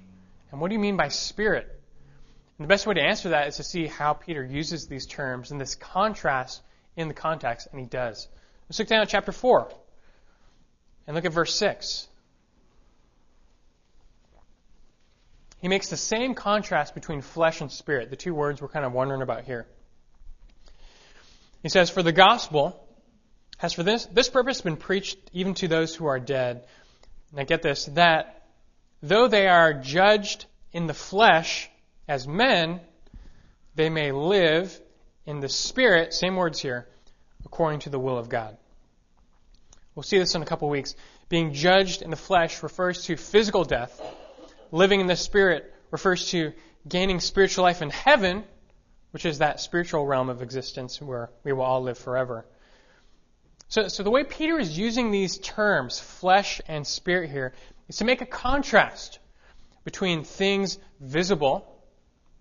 And 0.52 0.60
what 0.60 0.68
do 0.68 0.74
you 0.74 0.80
mean 0.80 0.96
by 0.96 1.08
spirit? 1.08 1.64
And 2.58 2.64
the 2.64 2.68
best 2.68 2.86
way 2.86 2.94
to 2.94 3.00
answer 3.00 3.30
that 3.30 3.48
is 3.48 3.56
to 3.56 3.62
see 3.62 3.86
how 3.86 4.12
Peter 4.12 4.44
uses 4.44 4.86
these 4.86 5.06
terms 5.06 5.50
and 5.50 5.60
this 5.60 5.74
contrast 5.74 6.60
in 6.96 7.08
the 7.08 7.14
context, 7.14 7.68
and 7.72 7.80
he 7.80 7.86
does. 7.86 8.28
Let's 8.68 8.78
look 8.78 8.88
down 8.88 9.00
at 9.00 9.08
chapter 9.08 9.32
4 9.32 9.72
and 11.06 11.16
look 11.16 11.24
at 11.24 11.32
verse 11.32 11.54
6. 11.54 12.08
He 15.60 15.68
makes 15.68 15.88
the 15.88 15.96
same 15.96 16.34
contrast 16.34 16.94
between 16.94 17.22
flesh 17.22 17.60
and 17.62 17.70
spirit, 17.70 18.10
the 18.10 18.16
two 18.16 18.34
words 18.34 18.60
we're 18.60 18.68
kind 18.68 18.84
of 18.84 18.92
wondering 18.92 19.22
about 19.22 19.44
here. 19.44 19.66
He 21.62 21.68
says, 21.68 21.90
For 21.90 22.02
the 22.02 22.12
gospel 22.12 22.86
has 23.58 23.72
for 23.72 23.82
this, 23.82 24.06
this 24.06 24.28
purpose 24.28 24.60
been 24.60 24.76
preached 24.76 25.18
even 25.32 25.54
to 25.54 25.68
those 25.68 25.94
who 25.94 26.06
are 26.06 26.18
dead. 26.18 26.64
Now 27.32 27.44
get 27.44 27.62
this, 27.62 27.84
that 27.86 28.42
though 29.02 29.28
they 29.28 29.46
are 29.46 29.74
judged 29.74 30.46
in 30.72 30.86
the 30.86 30.94
flesh 30.94 31.68
as 32.08 32.26
men, 32.26 32.80
they 33.74 33.88
may 33.88 34.12
live 34.12 34.78
in 35.26 35.40
the 35.40 35.48
spirit, 35.48 36.14
same 36.14 36.36
words 36.36 36.60
here, 36.60 36.88
according 37.44 37.80
to 37.80 37.90
the 37.90 37.98
will 37.98 38.18
of 38.18 38.28
God. 38.28 38.56
We'll 39.94 40.02
see 40.02 40.18
this 40.18 40.34
in 40.34 40.42
a 40.42 40.46
couple 40.46 40.68
of 40.68 40.72
weeks. 40.72 40.94
Being 41.28 41.52
judged 41.52 42.02
in 42.02 42.10
the 42.10 42.16
flesh 42.16 42.62
refers 42.62 43.04
to 43.04 43.16
physical 43.16 43.64
death. 43.64 44.00
Living 44.72 45.00
in 45.00 45.06
the 45.06 45.16
spirit 45.16 45.72
refers 45.90 46.30
to 46.30 46.52
gaining 46.88 47.20
spiritual 47.20 47.64
life 47.64 47.82
in 47.82 47.90
heaven, 47.90 48.44
which 49.10 49.24
is 49.24 49.38
that 49.38 49.60
spiritual 49.60 50.06
realm 50.06 50.28
of 50.28 50.42
existence 50.42 51.00
where 51.00 51.30
we 51.44 51.52
will 51.52 51.62
all 51.62 51.82
live 51.82 51.98
forever. 51.98 52.46
So, 53.68 53.88
so 53.88 54.02
the 54.02 54.10
way 54.10 54.24
Peter 54.24 54.58
is 54.58 54.76
using 54.76 55.10
these 55.10 55.38
terms, 55.38 56.00
flesh 56.00 56.60
and 56.66 56.86
spirit 56.86 57.30
here, 57.30 57.52
is 57.88 57.96
to 57.96 58.04
make 58.04 58.20
a 58.20 58.26
contrast 58.26 59.18
between 59.84 60.24
things 60.24 60.78
visible, 61.00 61.66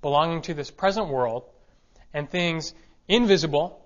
belonging 0.02 0.42
to 0.44 0.54
this 0.54 0.72
present 0.72 1.08
world, 1.08 1.44
and 2.14 2.30
things 2.30 2.74
invisible, 3.08 3.86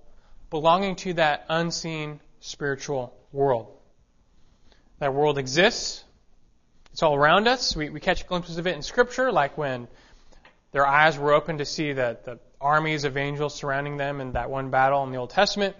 belonging 0.50 0.96
to 0.98 1.14
that 1.14 1.46
unseen 1.50 2.20
spiritual 2.40 3.14
world. 3.32 3.68
That 5.00 5.14
world 5.14 5.38
exists. 5.38 6.04
It's 6.92 7.04
all 7.04 7.16
around 7.16 7.48
us. 7.48 7.76
We, 7.76 7.90
we 7.90 8.00
catch 8.00 8.28
glimpses 8.28 8.58
of 8.58 8.68
it 8.68 8.76
in 8.76 8.82
Scripture, 8.82 9.32
like 9.32 9.58
when 9.58 9.88
their 10.72 10.88
eyes 10.88 11.18
were 11.18 11.34
open 11.34 11.58
to 11.58 11.66
see 11.66 11.94
the, 11.94 12.18
the 12.24 12.40
armies 12.64 13.04
of 13.04 13.18
angels 13.18 13.54
surrounding 13.54 13.98
them 13.98 14.22
in 14.22 14.32
that 14.32 14.50
one 14.50 14.70
battle 14.70 15.04
in 15.04 15.12
the 15.12 15.18
Old 15.18 15.30
Testament. 15.30 15.76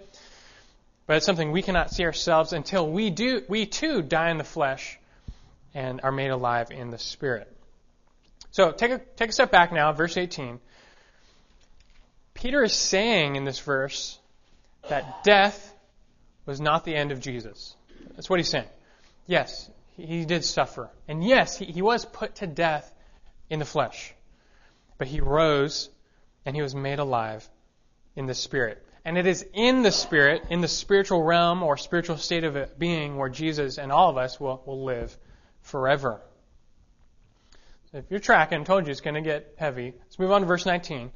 But 1.08 1.18
it's 1.18 1.26
something 1.26 1.52
we 1.52 1.62
cannot 1.62 1.92
see 1.92 2.06
ourselves 2.06 2.54
until 2.54 2.90
we 2.90 3.10
do, 3.10 3.44
we 3.48 3.66
too 3.66 4.02
die 4.02 4.30
in 4.30 4.38
the 4.38 4.44
flesh 4.44 5.00
and 5.74 6.02
are 6.02 6.12
made 6.12 6.30
alive 6.30 6.72
in 6.72 6.92
the 6.92 6.98
spirit. 6.98 7.50
So 8.52 8.72
take 8.72 8.92
a, 8.92 9.00
take 9.16 9.30
a 9.30 9.34
step 9.34 9.52
back 9.52 9.74
now, 9.74 9.92
verse 9.94 10.16
18. 10.16 10.60
Peter 12.34 12.64
is 12.64 12.74
saying 12.74 13.36
in 13.36 13.46
this 13.46 13.60
verse 13.60 14.20
that 14.90 15.24
death 15.24 15.74
was 16.46 16.62
not 16.62 16.86
the 16.86 16.96
end 16.96 17.12
of 17.12 17.20
Jesus. 17.20 17.76
That's 18.16 18.30
what 18.30 18.40
he's 18.40 18.50
saying. 18.50 18.68
Yes, 19.28 19.70
he 19.98 20.26
did 20.26 20.44
suffer. 20.44 20.90
And 21.08 21.24
yes, 21.24 21.58
he, 21.58 21.66
he 21.66 21.82
was 21.82 22.06
put 22.06 22.36
to 22.36 22.48
death 22.48 22.92
in 23.50 23.60
the 23.60 23.66
flesh. 23.66 24.14
But 24.98 25.08
he 25.08 25.22
rose 25.22 25.90
and 26.46 26.56
he 26.56 26.62
was 26.62 26.76
made 26.76 27.00
alive 27.00 27.48
in 28.16 28.26
the 28.26 28.34
spirit. 28.34 28.86
And 29.06 29.18
it 29.18 29.26
is 29.28 29.46
in 29.54 29.82
the 29.82 29.92
spirit, 29.92 30.44
in 30.50 30.62
the 30.62 30.68
spiritual 30.68 31.24
realm 31.24 31.62
or 31.62 31.76
spiritual 31.78 32.18
state 32.18 32.44
of 32.44 32.80
being 32.80 33.18
where 33.18 33.30
Jesus 33.30 33.78
and 33.78 33.92
all 33.92 34.10
of 34.10 34.18
us 34.18 34.40
will, 34.40 34.64
will 34.66 34.84
live 34.84 35.18
forever. 35.62 36.22
If 37.92 38.06
you're 38.10 38.20
tracking, 38.20 38.62
I 38.62 38.64
told 38.64 38.88
you 38.88 38.92
it's 38.92 39.02
going 39.02 39.16
to 39.16 39.22
get 39.22 39.56
heavy. 39.58 39.94
Let's 40.00 40.18
move 40.18 40.32
on 40.32 40.42
to 40.42 40.48
verse 40.48 40.66
19. 40.66 41.12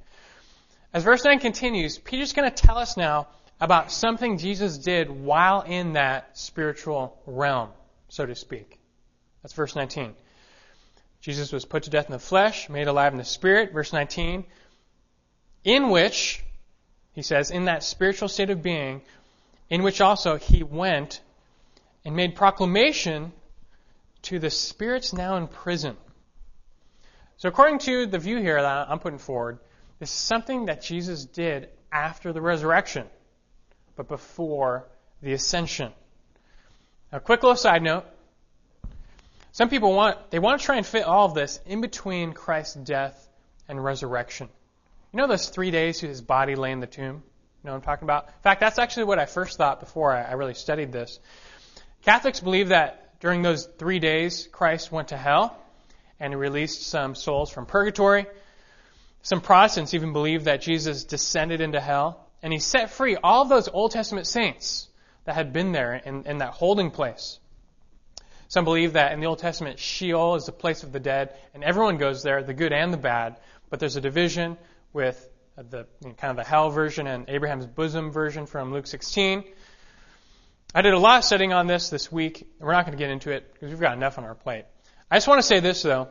As 0.94 1.04
verse 1.04 1.24
9 1.24 1.40
continues, 1.40 1.98
Peter's 1.98 2.34
going 2.34 2.50
to 2.50 2.56
tell 2.56 2.78
us 2.78 2.98
now 2.98 3.28
about 3.60 3.92
something 3.92 4.38
Jesus 4.38 4.78
did 4.78 5.10
while 5.10 5.62
in 5.62 5.94
that 5.94 6.38
spiritual 6.38 7.20
realm, 7.26 7.70
so 8.10 8.26
to 8.26 8.36
speak. 8.36 8.80
That's 9.42 9.54
verse 9.54 9.76
19. 9.76 10.14
Jesus 11.22 11.52
was 11.52 11.66
put 11.66 11.84
to 11.84 11.90
death 11.90 12.06
in 12.06 12.12
the 12.12 12.20
flesh, 12.20 12.70
made 12.70 12.88
alive 12.88 13.12
in 13.12 13.18
the 13.18 13.26
spirit, 13.26 13.74
verse 13.74 13.92
19, 13.92 14.46
in 15.68 15.90
which, 15.90 16.42
he 17.12 17.22
says, 17.22 17.52
in 17.52 17.66
that 17.66 17.84
spiritual 17.84 18.30
state 18.30 18.50
of 18.50 18.64
being, 18.64 19.02
in 19.70 19.84
which 19.84 20.00
also 20.00 20.38
he 20.38 20.64
went 20.64 21.20
and 22.06 22.16
made 22.16 22.36
proclamation 22.36 23.34
to 24.22 24.40
the 24.40 24.50
spirits 24.50 25.12
now 25.12 25.36
in 25.36 25.46
prison. 25.46 25.98
So 27.36 27.50
according 27.50 27.80
to 27.80 28.06
the 28.06 28.18
view 28.18 28.38
here 28.38 28.62
that 28.62 28.90
I'm 28.90 29.00
putting 29.00 29.20
forward, 29.20 29.60
this 30.00 30.10
is 30.10 30.16
something 30.16 30.68
that 30.68 30.82
Jesus 30.82 31.26
did 31.26 31.68
after 31.92 32.32
the 32.32 32.40
resurrection, 32.40 33.06
but 33.98 34.08
before 34.08 34.88
the 35.22 35.34
ascension. 35.34 35.92
Now, 37.12 37.20
quick 37.20 37.44
little 37.44 37.58
side 37.58 37.84
note. 37.84 38.06
Some 39.52 39.68
people 39.68 39.94
want, 39.94 40.32
they 40.32 40.40
want 40.40 40.62
to 40.62 40.66
try 40.66 40.78
and 40.78 40.86
fit 40.86 41.04
all 41.04 41.26
of 41.26 41.34
this 41.34 41.60
in 41.66 41.82
between 41.82 42.32
Christ's 42.32 42.76
death 42.76 43.28
and 43.68 43.84
resurrection. 43.84 44.48
You 45.12 45.18
know 45.18 45.28
those 45.28 45.50
three 45.50 45.72
days 45.72 46.00
his 46.00 46.22
body 46.22 46.56
lay 46.56 46.72
in 46.72 46.80
the 46.80 46.88
tomb? 46.88 47.24
You 47.64 47.70
know 47.70 47.76
I'm 47.76 47.82
talking 47.82 48.06
about? 48.06 48.28
In 48.28 48.42
fact, 48.44 48.60
that's 48.60 48.78
actually 48.78 49.06
what 49.06 49.20
I 49.20 49.26
first 49.26 49.58
thought 49.58 49.80
before 49.80 50.12
I, 50.12 50.24
I 50.24 50.34
really 50.34 50.54
studied 50.54 50.92
this. 50.92 51.20
Catholics 52.04 52.40
believe 52.40 52.70
that 52.70 53.20
during 53.20 53.42
those 53.42 53.66
three 53.66 54.00
days, 54.00 54.48
Christ 54.52 54.92
went 54.92 55.10
to 55.10 55.18
hell 55.18 55.58
and 56.20 56.38
released 56.38 56.84
some 56.88 57.16
souls 57.16 57.50
from 57.50 57.66
purgatory. 57.66 58.26
Some 59.22 59.42
Protestants 59.42 59.94
even 59.94 60.14
believe 60.14 60.46
that 60.46 60.62
Jesus 60.62 61.04
descended 61.04 61.62
into 61.62 61.80
hell 61.80 62.28
and 62.44 62.54
he 62.54 62.60
set 62.60 62.92
free 62.92 63.16
all 63.16 63.42
of 63.42 63.50
those 63.50 63.68
Old 63.68 63.92
Testament 63.92 64.28
saints 64.28 64.88
that 65.26 65.36
had 65.36 65.52
been 65.52 65.72
there 65.72 65.96
in, 65.96 66.26
in 66.26 66.38
that 66.40 66.52
holding 66.52 66.92
place. 66.92 67.40
Some 68.48 68.64
believe 68.64 68.94
that 68.94 69.12
in 69.12 69.20
the 69.20 69.26
Old 69.26 69.40
Testament, 69.40 69.80
Sheol 69.80 70.36
is 70.36 70.46
the 70.46 70.52
place 70.52 70.84
of 70.84 70.94
the 70.94 71.00
dead, 71.00 71.36
and 71.54 71.64
everyone 71.64 71.98
goes 71.98 72.24
there, 72.24 72.44
the 72.44 72.54
good 72.54 72.72
and 72.72 72.94
the 72.94 72.98
bad. 72.98 73.38
But 73.70 73.80
there's 73.80 73.98
a 73.98 74.02
division 74.02 74.58
with 74.94 75.30
the 75.58 75.88
you 76.02 76.10
know, 76.10 76.14
kind 76.14 76.32
of 76.32 76.38
the 76.38 76.50
hell 76.50 76.70
version 76.70 77.08
and 77.08 77.30
Abraham's 77.30 77.66
bosom 77.66 78.12
version 78.12 78.46
from 78.46 78.72
Luke 78.72 78.88
16. 78.88 79.44
I 80.76 80.82
did 80.82 80.94
a 80.94 81.00
lot 81.00 81.20
of 81.20 81.24
studying 81.24 81.54
on 81.54 81.68
this 81.68 81.90
this 81.90 82.12
week. 82.12 82.48
We're 82.60 82.74
not 82.74 82.86
going 82.86 82.98
to 82.98 83.04
get 83.04 83.10
into 83.10 83.32
it 83.32 83.52
because 83.54 83.70
we've 83.70 83.80
got 83.80 83.94
enough 83.94 84.18
on 84.18 84.24
our 84.24 84.36
plate. 84.36 84.66
I 85.10 85.16
just 85.16 85.28
want 85.28 85.40
to 85.40 85.48
say 85.48 85.60
this 85.60 85.82
though. 85.82 86.10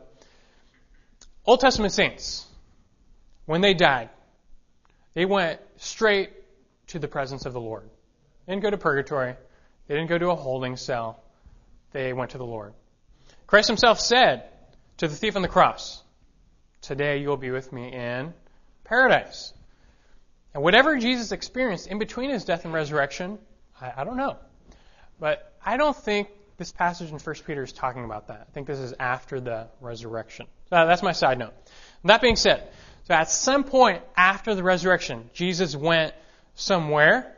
Old 1.44 1.60
Testament 1.60 1.92
saints, 1.92 2.44
when 3.44 3.60
they 3.60 3.74
died, 3.74 4.10
they 5.14 5.24
went 5.24 5.60
straight 5.76 6.30
to 6.88 6.98
the 6.98 7.08
presence 7.08 7.46
of 7.46 7.52
the 7.52 7.60
Lord. 7.60 7.88
They 8.46 8.52
didn't 8.52 8.62
go 8.62 8.70
to 8.70 8.78
purgatory. 8.78 9.34
They 9.86 9.94
didn't 9.94 10.08
go 10.08 10.18
to 10.18 10.30
a 10.30 10.34
holding 10.34 10.76
cell. 10.76 11.22
They 11.92 12.12
went 12.12 12.32
to 12.32 12.38
the 12.38 12.44
Lord. 12.44 12.74
Christ 13.46 13.68
himself 13.68 14.00
said 14.00 14.48
to 14.96 15.08
the 15.08 15.14
thief 15.14 15.36
on 15.36 15.42
the 15.42 15.48
cross, 15.48 16.02
Today 16.82 17.18
you 17.18 17.28
will 17.28 17.36
be 17.36 17.50
with 17.50 17.72
me 17.72 17.92
in 17.92 18.34
paradise. 18.86 19.52
And 20.54 20.62
whatever 20.62 20.96
Jesus 20.96 21.32
experienced 21.32 21.86
in 21.86 21.98
between 21.98 22.30
his 22.30 22.44
death 22.44 22.64
and 22.64 22.72
resurrection, 22.72 23.38
I, 23.80 23.92
I 23.98 24.04
don't 24.04 24.16
know. 24.16 24.36
But 25.20 25.52
I 25.64 25.76
don't 25.76 25.96
think 25.96 26.28
this 26.56 26.72
passage 26.72 27.10
in 27.10 27.18
1 27.18 27.34
Peter 27.46 27.62
is 27.62 27.72
talking 27.72 28.04
about 28.04 28.28
that. 28.28 28.46
I 28.48 28.52
think 28.52 28.66
this 28.66 28.78
is 28.78 28.94
after 28.98 29.40
the 29.40 29.68
resurrection. 29.80 30.46
So 30.70 30.86
that's 30.86 31.02
my 31.02 31.12
side 31.12 31.38
note. 31.38 31.52
That 32.04 32.22
being 32.22 32.36
said, 32.36 32.68
so 33.04 33.14
at 33.14 33.30
some 33.30 33.64
point 33.64 34.02
after 34.16 34.54
the 34.54 34.62
resurrection, 34.62 35.30
Jesus 35.34 35.76
went 35.76 36.14
somewhere. 36.54 37.36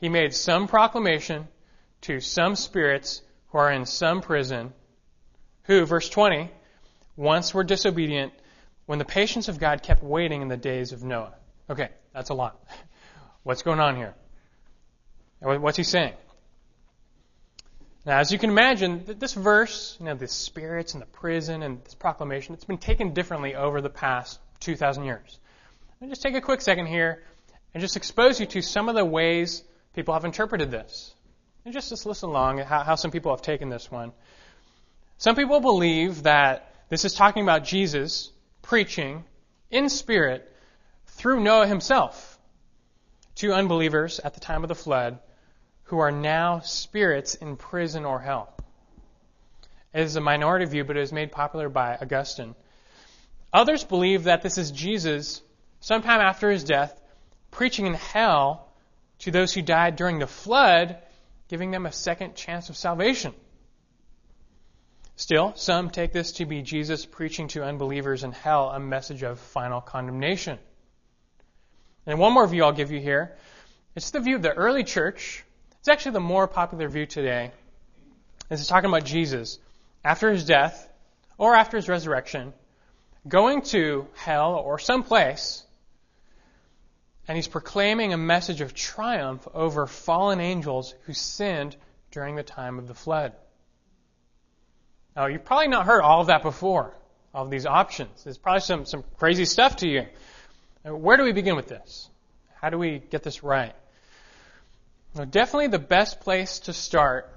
He 0.00 0.08
made 0.08 0.34
some 0.34 0.68
proclamation 0.68 1.48
to 2.02 2.20
some 2.20 2.54
spirits 2.54 3.22
who 3.48 3.58
are 3.58 3.72
in 3.72 3.86
some 3.86 4.20
prison, 4.20 4.72
who, 5.64 5.84
verse 5.84 6.08
20, 6.08 6.50
once 7.16 7.54
were 7.54 7.64
disobedient 7.64 8.32
when 8.88 8.98
the 8.98 9.04
patience 9.04 9.48
of 9.48 9.58
God 9.58 9.82
kept 9.82 10.02
waiting 10.02 10.40
in 10.40 10.48
the 10.48 10.56
days 10.56 10.92
of 10.92 11.04
Noah. 11.04 11.34
Okay, 11.68 11.90
that's 12.14 12.30
a 12.30 12.34
lot. 12.34 12.58
What's 13.42 13.60
going 13.60 13.80
on 13.80 13.96
here? 13.96 14.14
What's 15.40 15.76
he 15.76 15.84
saying? 15.84 16.14
Now, 18.06 18.18
as 18.18 18.32
you 18.32 18.38
can 18.38 18.48
imagine, 18.48 19.04
this 19.18 19.34
verse, 19.34 19.94
you 20.00 20.06
know, 20.06 20.14
the 20.14 20.26
spirits 20.26 20.94
and 20.94 21.02
the 21.02 21.06
prison 21.06 21.62
and 21.62 21.84
this 21.84 21.92
proclamation, 21.92 22.54
it's 22.54 22.64
been 22.64 22.78
taken 22.78 23.12
differently 23.12 23.54
over 23.54 23.82
the 23.82 23.90
past 23.90 24.40
2,000 24.60 25.04
years. 25.04 25.38
Let 26.00 26.06
me 26.06 26.10
just 26.10 26.22
take 26.22 26.34
a 26.34 26.40
quick 26.40 26.62
second 26.62 26.86
here 26.86 27.22
and 27.74 27.82
just 27.82 27.98
expose 27.98 28.40
you 28.40 28.46
to 28.46 28.62
some 28.62 28.88
of 28.88 28.94
the 28.94 29.04
ways 29.04 29.64
people 29.94 30.14
have 30.14 30.24
interpreted 30.24 30.70
this. 30.70 31.14
And 31.66 31.74
just, 31.74 31.90
just 31.90 32.06
listen 32.06 32.30
along 32.30 32.56
how, 32.60 32.84
how 32.84 32.94
some 32.94 33.10
people 33.10 33.32
have 33.32 33.42
taken 33.42 33.68
this 33.68 33.90
one. 33.90 34.12
Some 35.18 35.36
people 35.36 35.60
believe 35.60 36.22
that 36.22 36.72
this 36.88 37.04
is 37.04 37.12
talking 37.12 37.42
about 37.42 37.64
Jesus 37.64 38.32
preaching 38.68 39.24
in 39.70 39.88
spirit 39.88 40.54
through 41.06 41.40
Noah 41.40 41.66
himself 41.66 42.38
to 43.34 43.54
unbelievers 43.54 44.20
at 44.20 44.34
the 44.34 44.40
time 44.40 44.62
of 44.62 44.68
the 44.68 44.74
flood 44.74 45.18
who 45.84 45.98
are 45.98 46.12
now 46.12 46.60
spirits 46.60 47.34
in 47.34 47.56
prison 47.56 48.04
or 48.04 48.20
hell. 48.20 48.54
It 49.94 50.02
is 50.02 50.16
a 50.16 50.20
minority 50.20 50.66
view, 50.66 50.84
but 50.84 50.98
it 50.98 51.02
is 51.02 51.14
made 51.14 51.32
popular 51.32 51.70
by 51.70 51.96
Augustine. 51.96 52.54
Others 53.54 53.84
believe 53.84 54.24
that 54.24 54.42
this 54.42 54.58
is 54.58 54.70
Jesus, 54.70 55.40
sometime 55.80 56.20
after 56.20 56.50
his 56.50 56.62
death, 56.62 57.00
preaching 57.50 57.86
in 57.86 57.94
hell 57.94 58.68
to 59.20 59.30
those 59.30 59.54
who 59.54 59.62
died 59.62 59.96
during 59.96 60.18
the 60.18 60.26
flood, 60.26 60.98
giving 61.48 61.70
them 61.70 61.86
a 61.86 61.92
second 61.92 62.36
chance 62.36 62.68
of 62.68 62.76
salvation. 62.76 63.32
Still, 65.18 65.52
some 65.56 65.90
take 65.90 66.12
this 66.12 66.30
to 66.34 66.46
be 66.46 66.62
Jesus 66.62 67.04
preaching 67.04 67.48
to 67.48 67.64
unbelievers 67.64 68.22
in 68.22 68.30
hell 68.30 68.70
a 68.70 68.78
message 68.78 69.24
of 69.24 69.40
final 69.40 69.80
condemnation. 69.80 70.60
And 72.06 72.20
one 72.20 72.32
more 72.32 72.46
view 72.46 72.62
I'll 72.62 72.70
give 72.70 72.92
you 72.92 73.00
here. 73.00 73.36
It's 73.96 74.12
the 74.12 74.20
view 74.20 74.36
of 74.36 74.42
the 74.42 74.52
early 74.52 74.84
church. 74.84 75.44
It's 75.80 75.88
actually 75.88 76.12
the 76.12 76.20
more 76.20 76.46
popular 76.46 76.88
view 76.88 77.04
today. 77.04 77.50
This 78.48 78.60
is 78.60 78.68
talking 78.68 78.88
about 78.88 79.04
Jesus 79.04 79.58
after 80.04 80.30
his 80.30 80.44
death 80.44 80.88
or 81.36 81.56
after 81.56 81.76
his 81.76 81.88
resurrection, 81.88 82.52
going 83.26 83.62
to 83.62 84.06
hell 84.14 84.54
or 84.54 84.78
some 84.78 85.02
place, 85.02 85.66
and 87.26 87.34
he's 87.34 87.48
proclaiming 87.48 88.12
a 88.12 88.16
message 88.16 88.60
of 88.60 88.72
triumph 88.72 89.48
over 89.52 89.88
fallen 89.88 90.38
angels 90.38 90.94
who 91.06 91.12
sinned 91.12 91.74
during 92.12 92.36
the 92.36 92.44
time 92.44 92.78
of 92.78 92.86
the 92.86 92.94
flood. 92.94 93.32
Now, 95.18 95.26
you've 95.26 95.44
probably 95.44 95.66
not 95.66 95.84
heard 95.84 96.00
all 96.00 96.20
of 96.20 96.28
that 96.28 96.42
before, 96.42 96.94
all 97.34 97.44
of 97.44 97.50
these 97.50 97.66
options. 97.66 98.22
There's 98.22 98.38
probably 98.38 98.60
some, 98.60 98.86
some 98.86 99.02
crazy 99.16 99.46
stuff 99.46 99.74
to 99.78 99.88
you. 99.88 100.06
Where 100.84 101.16
do 101.16 101.24
we 101.24 101.32
begin 101.32 101.56
with 101.56 101.66
this? 101.66 102.08
How 102.60 102.70
do 102.70 102.78
we 102.78 103.00
get 103.00 103.24
this 103.24 103.42
right? 103.42 103.74
Definitely 105.16 105.66
the 105.66 105.80
best 105.80 106.20
place 106.20 106.60
to 106.60 106.72
start 106.72 107.28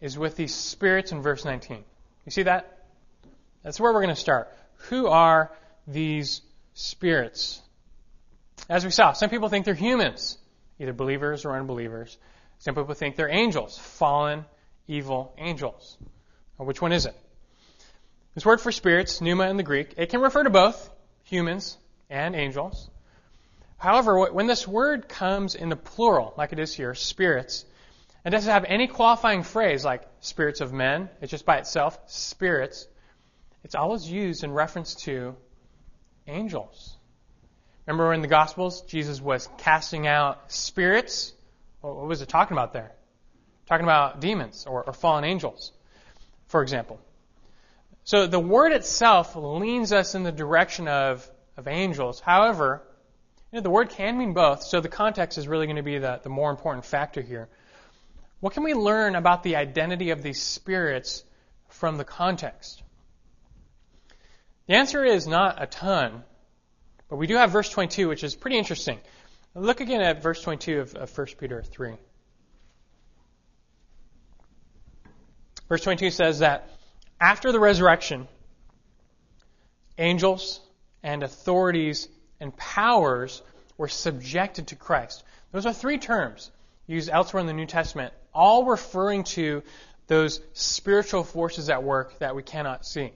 is 0.00 0.18
with 0.18 0.34
these 0.34 0.52
spirits 0.52 1.12
in 1.12 1.22
verse 1.22 1.44
19. 1.44 1.84
You 2.24 2.32
see 2.32 2.42
that? 2.42 2.76
That's 3.62 3.78
where 3.78 3.92
we're 3.92 4.02
going 4.02 4.14
to 4.16 4.20
start. 4.20 4.52
Who 4.88 5.06
are 5.06 5.52
these 5.86 6.42
spirits? 6.74 7.62
As 8.68 8.84
we 8.84 8.90
saw, 8.90 9.12
some 9.12 9.30
people 9.30 9.48
think 9.48 9.64
they're 9.64 9.74
humans, 9.74 10.38
either 10.80 10.92
believers 10.92 11.44
or 11.44 11.56
unbelievers. 11.56 12.18
Some 12.58 12.74
people 12.74 12.94
think 12.94 13.14
they're 13.14 13.30
angels, 13.30 13.78
fallen, 13.78 14.44
evil 14.88 15.32
angels. 15.38 15.98
Which 16.58 16.80
one 16.80 16.92
is 16.92 17.06
it? 17.06 17.14
This 18.34 18.44
word 18.44 18.60
for 18.60 18.72
spirits, 18.72 19.20
pneuma 19.20 19.48
in 19.48 19.56
the 19.56 19.62
Greek, 19.62 19.94
it 19.96 20.10
can 20.10 20.20
refer 20.20 20.42
to 20.42 20.50
both 20.50 20.90
humans 21.24 21.76
and 22.08 22.34
angels. 22.34 22.90
However, 23.78 24.30
when 24.30 24.46
this 24.46 24.66
word 24.66 25.08
comes 25.08 25.54
in 25.54 25.68
the 25.68 25.76
plural, 25.76 26.32
like 26.36 26.52
it 26.52 26.58
is 26.58 26.72
here, 26.72 26.94
spirits, 26.94 27.64
it 28.24 28.30
doesn't 28.30 28.50
have 28.50 28.64
any 28.64 28.86
qualifying 28.88 29.42
phrase 29.42 29.84
like 29.84 30.02
spirits 30.20 30.60
of 30.60 30.72
men. 30.72 31.10
It's 31.20 31.30
just 31.30 31.44
by 31.44 31.58
itself, 31.58 31.98
spirits. 32.06 32.86
It's 33.64 33.74
always 33.74 34.10
used 34.10 34.42
in 34.42 34.50
reference 34.50 34.94
to 35.04 35.36
angels. 36.26 36.96
Remember 37.86 38.12
in 38.12 38.22
the 38.22 38.28
Gospels, 38.28 38.82
Jesus 38.82 39.20
was 39.20 39.48
casting 39.58 40.06
out 40.06 40.50
spirits? 40.50 41.32
What 41.82 42.06
was 42.06 42.22
it 42.22 42.28
talking 42.28 42.56
about 42.56 42.72
there? 42.72 42.92
Talking 43.66 43.84
about 43.84 44.20
demons 44.20 44.66
or, 44.66 44.84
or 44.84 44.92
fallen 44.92 45.24
angels 45.24 45.72
for 46.46 46.62
example. 46.62 47.00
So 48.04 48.26
the 48.26 48.40
word 48.40 48.72
itself 48.72 49.34
leans 49.34 49.92
us 49.92 50.14
in 50.14 50.22
the 50.22 50.32
direction 50.32 50.86
of, 50.86 51.28
of 51.56 51.66
angels. 51.66 52.20
However, 52.20 52.82
you 53.50 53.58
know, 53.58 53.62
the 53.62 53.70
word 53.70 53.90
can 53.90 54.16
mean 54.18 54.32
both, 54.32 54.62
so 54.62 54.80
the 54.80 54.88
context 54.88 55.38
is 55.38 55.48
really 55.48 55.66
going 55.66 55.76
to 55.76 55.82
be 55.82 55.98
the, 55.98 56.20
the 56.22 56.28
more 56.28 56.50
important 56.50 56.84
factor 56.84 57.20
here. 57.20 57.48
What 58.40 58.52
can 58.52 58.64
we 58.64 58.74
learn 58.74 59.16
about 59.16 59.42
the 59.42 59.56
identity 59.56 60.10
of 60.10 60.22
these 60.22 60.40
spirits 60.40 61.24
from 61.68 61.96
the 61.96 62.04
context? 62.04 62.82
The 64.66 64.74
answer 64.74 65.04
is 65.04 65.26
not 65.26 65.62
a 65.62 65.66
ton, 65.66 66.22
but 67.08 67.16
we 67.16 67.26
do 67.26 67.36
have 67.36 67.50
verse 67.50 67.70
22, 67.70 68.08
which 68.08 68.24
is 68.24 68.34
pretty 68.34 68.58
interesting. 68.58 68.98
Look 69.54 69.80
again 69.80 70.00
at 70.00 70.22
verse 70.22 70.42
22 70.42 70.80
of, 70.80 70.94
of 70.94 71.18
1 71.18 71.26
Peter 71.38 71.62
3. 71.62 71.94
Verse 75.68 75.82
22 75.82 76.10
says 76.10 76.38
that 76.40 76.68
after 77.20 77.50
the 77.52 77.60
resurrection, 77.60 78.28
angels 79.98 80.60
and 81.02 81.22
authorities 81.22 82.08
and 82.40 82.56
powers 82.56 83.42
were 83.76 83.88
subjected 83.88 84.68
to 84.68 84.76
Christ. 84.76 85.24
Those 85.52 85.66
are 85.66 85.72
three 85.72 85.98
terms 85.98 86.50
used 86.86 87.10
elsewhere 87.10 87.40
in 87.40 87.46
the 87.46 87.52
New 87.52 87.66
Testament, 87.66 88.12
all 88.32 88.64
referring 88.64 89.24
to 89.24 89.62
those 90.06 90.40
spiritual 90.52 91.24
forces 91.24 91.68
at 91.68 91.82
work 91.82 92.18
that 92.20 92.36
we 92.36 92.42
cannot 92.42 92.86
see. 92.86 93.12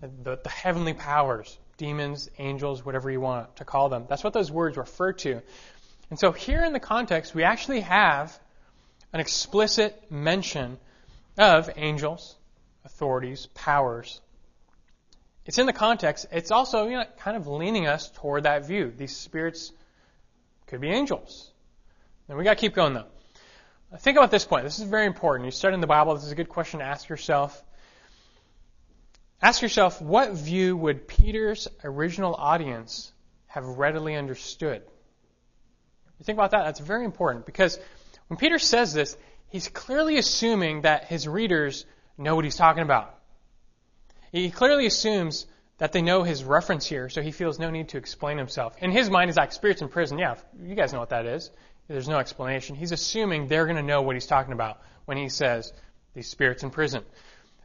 The, 0.00 0.38
the, 0.42 0.48
heavenly 0.48 0.94
powers, 0.94 1.58
demons, 1.76 2.30
angels, 2.38 2.84
whatever 2.84 3.10
you 3.10 3.20
want 3.20 3.56
to 3.56 3.64
call 3.64 3.90
them. 3.90 4.06
That's 4.08 4.24
what 4.24 4.32
those 4.32 4.50
words 4.50 4.76
refer 4.76 5.12
to. 5.12 5.42
And 6.08 6.18
so 6.18 6.32
here 6.32 6.64
in 6.64 6.72
the 6.72 6.80
context, 6.80 7.34
we 7.34 7.44
actually 7.44 7.80
have 7.80 8.36
an 9.12 9.20
explicit 9.20 10.10
mention 10.10 10.78
of 11.40 11.70
angels, 11.76 12.36
authorities, 12.84 13.46
powers. 13.54 14.20
It's 15.46 15.58
in 15.58 15.66
the 15.66 15.72
context. 15.72 16.26
It's 16.30 16.50
also 16.50 16.86
you 16.86 16.96
know, 16.96 17.04
kind 17.18 17.36
of 17.36 17.46
leaning 17.46 17.86
us 17.86 18.10
toward 18.10 18.44
that 18.44 18.66
view. 18.66 18.92
These 18.96 19.16
spirits 19.16 19.72
could 20.66 20.80
be 20.80 20.88
angels. 20.88 21.50
And 22.28 22.38
we 22.38 22.44
got 22.44 22.54
to 22.54 22.60
keep 22.60 22.74
going 22.74 22.94
though. 22.94 23.06
Think 23.98 24.16
about 24.16 24.30
this 24.30 24.44
point. 24.44 24.64
This 24.64 24.78
is 24.78 24.84
very 24.84 25.06
important. 25.06 25.46
You 25.46 25.50
start 25.50 25.74
in 25.74 25.80
the 25.80 25.86
Bible. 25.86 26.14
This 26.14 26.24
is 26.24 26.30
a 26.30 26.36
good 26.36 26.48
question 26.48 26.78
to 26.78 26.86
ask 26.86 27.08
yourself. 27.08 27.60
Ask 29.42 29.62
yourself, 29.62 30.00
what 30.00 30.32
view 30.32 30.76
would 30.76 31.08
Peter's 31.08 31.66
original 31.82 32.34
audience 32.34 33.10
have 33.46 33.64
readily 33.64 34.14
understood? 34.14 34.82
You 36.18 36.24
think 36.24 36.36
about 36.36 36.52
that. 36.52 36.64
That's 36.64 36.78
very 36.78 37.04
important 37.04 37.46
because 37.46 37.80
when 38.28 38.36
Peter 38.36 38.58
says 38.58 38.92
this, 38.92 39.16
he's 39.50 39.68
clearly 39.68 40.16
assuming 40.16 40.82
that 40.82 41.04
his 41.04 41.28
readers 41.28 41.84
know 42.16 42.34
what 42.34 42.44
he's 42.44 42.56
talking 42.56 42.82
about. 42.82 43.14
He 44.32 44.50
clearly 44.50 44.86
assumes 44.86 45.46
that 45.78 45.92
they 45.92 46.02
know 46.02 46.22
his 46.22 46.44
reference 46.44 46.86
here, 46.86 47.08
so 47.08 47.22
he 47.22 47.32
feels 47.32 47.58
no 47.58 47.70
need 47.70 47.88
to 47.90 47.98
explain 47.98 48.38
himself. 48.38 48.76
In 48.80 48.90
his 48.90 49.10
mind, 49.10 49.30
he's 49.30 49.36
like, 49.36 49.52
spirits 49.52 49.82
in 49.82 49.88
prison. 49.88 50.18
Yeah, 50.18 50.36
you 50.62 50.74
guys 50.74 50.92
know 50.92 51.00
what 51.00 51.10
that 51.10 51.26
is. 51.26 51.50
There's 51.88 52.08
no 52.08 52.18
explanation. 52.18 52.76
He's 52.76 52.92
assuming 52.92 53.48
they're 53.48 53.64
going 53.64 53.76
to 53.76 53.82
know 53.82 54.02
what 54.02 54.14
he's 54.14 54.26
talking 54.26 54.52
about 54.52 54.80
when 55.06 55.16
he 55.16 55.28
says 55.28 55.72
these 56.14 56.28
spirits 56.28 56.62
in 56.62 56.70
prison. 56.70 57.02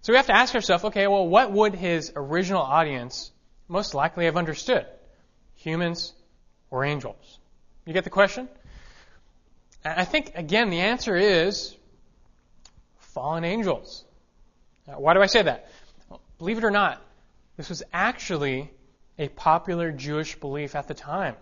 So 0.02 0.14
we 0.14 0.18
have 0.18 0.28
to 0.28 0.36
ask 0.36 0.56
ourselves, 0.56 0.86
okay, 0.86 1.08
well, 1.08 1.28
what 1.28 1.52
would 1.52 1.76
his 1.76 2.12
original 2.16 2.62
audience 2.62 3.32
most 3.68 3.94
likely 3.94 4.26
have 4.26 4.38
understood? 4.38 4.86
Humans 5.56 6.14
or 6.72 6.86
angels? 6.86 7.40
You 7.86 7.94
get 7.94 8.04
the 8.04 8.10
question? 8.10 8.48
I 9.86 10.04
think, 10.04 10.32
again, 10.34 10.72
the 10.72 10.80
answer 10.80 11.16
is 11.16 11.76
fallen 12.98 13.44
angels. 13.44 14.04
Now, 14.88 15.00
why 15.00 15.14
do 15.14 15.22
I 15.22 15.28
say 15.28 15.44
that? 15.44 15.70
Well, 16.10 16.22
believe 16.40 16.58
it 16.58 16.64
or 16.64 16.72
not, 16.72 17.02
this 17.56 17.70
was 17.70 17.84
actually 17.94 18.72
a 19.20 19.28
popular 19.30 19.92
Jewish 19.92 20.36
belief 20.36 20.76
at 20.76 20.88
the 20.88 20.96
time. 20.96 21.36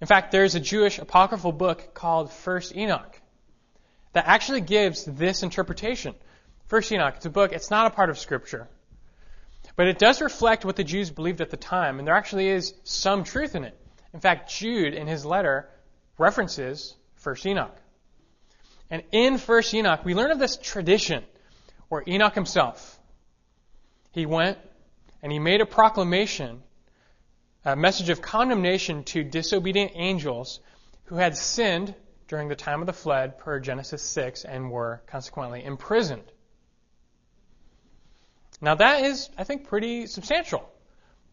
In 0.00 0.06
fact, 0.06 0.32
there's 0.32 0.54
a 0.54 0.60
Jewish 0.60 0.98
apocryphal 0.98 1.52
book 1.52 1.92
called 1.92 2.32
First 2.32 2.74
Enoch 2.74 3.20
that 4.14 4.26
actually 4.26 4.62
gives 4.62 5.04
this 5.04 5.42
interpretation. 5.42 6.14
First 6.66 6.90
Enoch, 6.90 7.14
it's 7.16 7.26
a 7.26 7.30
book, 7.30 7.52
it's 7.52 7.70
not 7.70 7.86
a 7.86 7.90
part 7.90 8.08
of 8.08 8.18
Scripture. 8.18 8.68
But 9.76 9.86
it 9.86 9.98
does 9.98 10.20
reflect 10.20 10.64
what 10.64 10.76
the 10.76 10.84
Jews 10.84 11.10
believed 11.10 11.40
at 11.40 11.50
the 11.50 11.56
time, 11.56 11.98
and 11.98 12.08
there 12.08 12.16
actually 12.16 12.48
is 12.48 12.74
some 12.84 13.24
truth 13.24 13.54
in 13.54 13.64
it. 13.64 13.76
In 14.12 14.20
fact, 14.20 14.50
Jude, 14.50 14.94
in 14.94 15.06
his 15.06 15.26
letter, 15.26 15.68
references 16.20 16.94
First 17.16 17.44
Enoch. 17.46 17.74
And 18.90 19.02
in 19.10 19.38
First 19.38 19.72
Enoch, 19.74 20.04
we 20.04 20.14
learn 20.14 20.30
of 20.30 20.38
this 20.38 20.56
tradition 20.56 21.24
where 21.88 22.04
Enoch 22.06 22.34
himself, 22.34 22.98
he 24.12 24.26
went 24.26 24.58
and 25.22 25.32
he 25.32 25.38
made 25.38 25.60
a 25.60 25.66
proclamation, 25.66 26.62
a 27.64 27.74
message 27.74 28.10
of 28.10 28.20
condemnation 28.20 29.04
to 29.04 29.24
disobedient 29.24 29.92
angels 29.94 30.60
who 31.04 31.16
had 31.16 31.36
sinned 31.36 31.94
during 32.28 32.48
the 32.48 32.54
time 32.54 32.80
of 32.80 32.86
the 32.86 32.92
flood 32.92 33.38
per 33.38 33.58
Genesis 33.58 34.02
6 34.02 34.44
and 34.44 34.70
were 34.70 35.02
consequently 35.06 35.64
imprisoned. 35.64 36.30
Now 38.60 38.74
that 38.74 39.04
is, 39.04 39.30
I 39.38 39.44
think, 39.44 39.68
pretty 39.68 40.06
substantial 40.06 40.70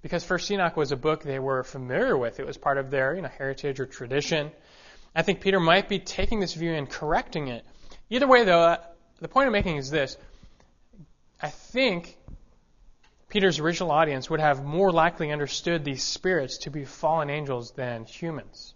because 0.01 0.23
First 0.23 0.49
Enoch 0.49 0.77
was 0.77 0.91
a 0.91 0.97
book 0.97 1.23
they 1.23 1.39
were 1.39 1.63
familiar 1.63 2.17
with. 2.17 2.39
It 2.39 2.45
was 2.45 2.57
part 2.57 2.77
of 2.77 2.89
their 2.89 3.15
you 3.15 3.21
know, 3.21 3.27
heritage 3.27 3.79
or 3.79 3.85
tradition. 3.85 4.51
I 5.17 5.23
think 5.23 5.41
Peter 5.41 5.59
might 5.59 5.89
be 5.89 5.97
taking 5.97 6.39
this 6.39 6.53
view 6.53 6.75
and 6.75 6.87
correcting 6.87 7.47
it. 7.47 7.65
Either 8.11 8.27
way, 8.27 8.43
though, 8.43 8.61
uh, 8.61 8.77
the 9.19 9.27
point 9.27 9.47
I'm 9.47 9.51
making 9.51 9.77
is 9.77 9.89
this. 9.89 10.15
I 11.41 11.49
think 11.49 12.19
Peter's 13.27 13.57
original 13.57 13.89
audience 13.89 14.29
would 14.29 14.39
have 14.39 14.63
more 14.63 14.91
likely 14.91 15.31
understood 15.31 15.83
these 15.83 16.03
spirits 16.03 16.59
to 16.59 16.69
be 16.69 16.85
fallen 16.85 17.31
angels 17.31 17.71
than 17.71 18.05
humans. 18.05 18.75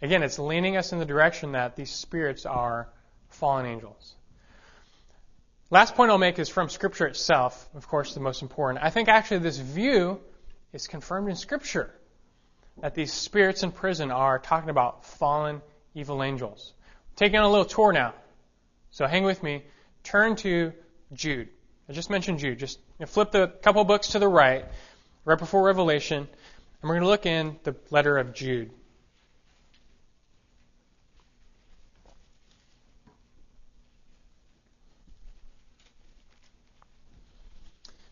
Again, 0.00 0.22
it's 0.22 0.38
leaning 0.38 0.76
us 0.76 0.92
in 0.92 1.00
the 1.00 1.04
direction 1.04 1.52
that 1.52 1.74
these 1.74 1.90
spirits 1.90 2.46
are 2.46 2.88
fallen 3.28 3.66
angels. 3.66 4.14
Last 5.68 5.96
point 5.96 6.12
I'll 6.12 6.18
make 6.18 6.38
is 6.38 6.48
from 6.48 6.68
Scripture 6.68 7.06
itself, 7.06 7.68
of 7.74 7.88
course, 7.88 8.14
the 8.14 8.20
most 8.20 8.40
important. 8.40 8.84
I 8.84 8.90
think 8.90 9.08
actually 9.08 9.38
this 9.38 9.58
view 9.58 10.20
is 10.72 10.86
confirmed 10.86 11.28
in 11.28 11.34
Scripture 11.34 11.92
that 12.80 12.94
these 12.94 13.12
spirits 13.12 13.62
in 13.62 13.72
prison 13.72 14.10
are 14.10 14.38
talking 14.38 14.70
about 14.70 15.04
fallen 15.04 15.62
evil 15.94 16.22
angels. 16.22 16.72
Taking 17.16 17.38
a 17.38 17.48
little 17.48 17.64
tour 17.64 17.92
now. 17.92 18.14
So 18.90 19.06
hang 19.06 19.24
with 19.24 19.42
me. 19.42 19.64
Turn 20.02 20.36
to 20.36 20.72
Jude. 21.12 21.48
I 21.88 21.92
just 21.92 22.10
mentioned 22.10 22.38
Jude. 22.38 22.58
Just 22.58 22.78
flip 23.06 23.30
the 23.30 23.48
couple 23.48 23.84
books 23.84 24.08
to 24.08 24.18
the 24.18 24.28
right, 24.28 24.64
right 25.24 25.38
before 25.38 25.62
Revelation, 25.62 26.18
and 26.18 26.88
we're 26.88 26.94
going 26.96 27.02
to 27.02 27.08
look 27.08 27.26
in 27.26 27.58
the 27.62 27.74
letter 27.90 28.18
of 28.18 28.34
Jude. 28.34 28.70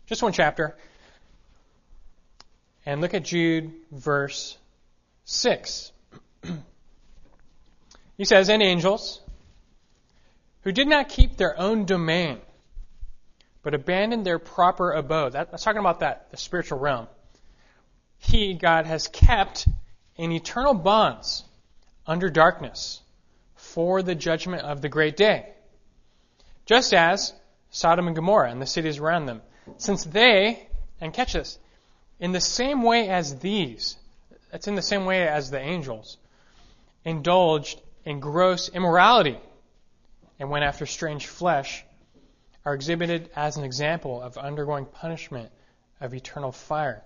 Just 0.07 0.21
one 0.21 0.33
chapter. 0.33 0.77
And 2.85 3.01
look 3.01 3.13
at 3.13 3.23
Jude, 3.23 3.71
verse 3.91 4.57
6. 5.25 5.91
he 8.17 8.25
says, 8.25 8.49
And 8.49 8.61
angels, 8.61 9.21
who 10.61 10.71
did 10.71 10.87
not 10.87 11.09
keep 11.09 11.37
their 11.37 11.59
own 11.59 11.85
domain, 11.85 12.39
but 13.63 13.73
abandoned 13.73 14.25
their 14.25 14.39
proper 14.39 14.91
abode. 14.91 15.33
That, 15.33 15.51
that's 15.51 15.63
talking 15.63 15.79
about 15.79 16.01
that, 16.01 16.29
the 16.31 16.37
spiritual 16.37 16.79
realm. 16.79 17.07
He, 18.19 18.53
God, 18.53 18.85
has 18.85 19.07
kept 19.07 19.67
in 20.15 20.31
eternal 20.31 20.73
bonds 20.73 21.43
under 22.05 22.29
darkness 22.29 23.01
for 23.55 24.03
the 24.03 24.15
judgment 24.15 24.61
of 24.61 24.81
the 24.81 24.89
great 24.89 25.17
day. 25.17 25.49
Just 26.65 26.93
as 26.93 27.33
Sodom 27.71 28.07
and 28.07 28.15
Gomorrah 28.15 28.51
and 28.51 28.61
the 28.61 28.67
cities 28.67 28.99
around 28.99 29.25
them 29.25 29.41
since 29.77 30.03
they, 30.03 30.67
and 31.01 31.13
catch 31.13 31.33
this, 31.33 31.57
in 32.19 32.31
the 32.31 32.41
same 32.41 32.83
way 32.83 33.09
as 33.09 33.39
these, 33.39 33.97
that's 34.51 34.67
in 34.67 34.75
the 34.75 34.81
same 34.81 35.05
way 35.05 35.27
as 35.27 35.51
the 35.51 35.59
angels, 35.59 36.17
indulged 37.03 37.81
in 38.05 38.19
gross 38.19 38.69
immorality 38.69 39.37
and 40.39 40.49
went 40.49 40.65
after 40.65 40.85
strange 40.85 41.27
flesh, 41.27 41.83
are 42.65 42.73
exhibited 42.73 43.29
as 43.35 43.57
an 43.57 43.63
example 43.63 44.21
of 44.21 44.37
undergoing 44.37 44.85
punishment 44.85 45.51
of 46.01 46.13
eternal 46.13 46.51
fire. 46.51 47.03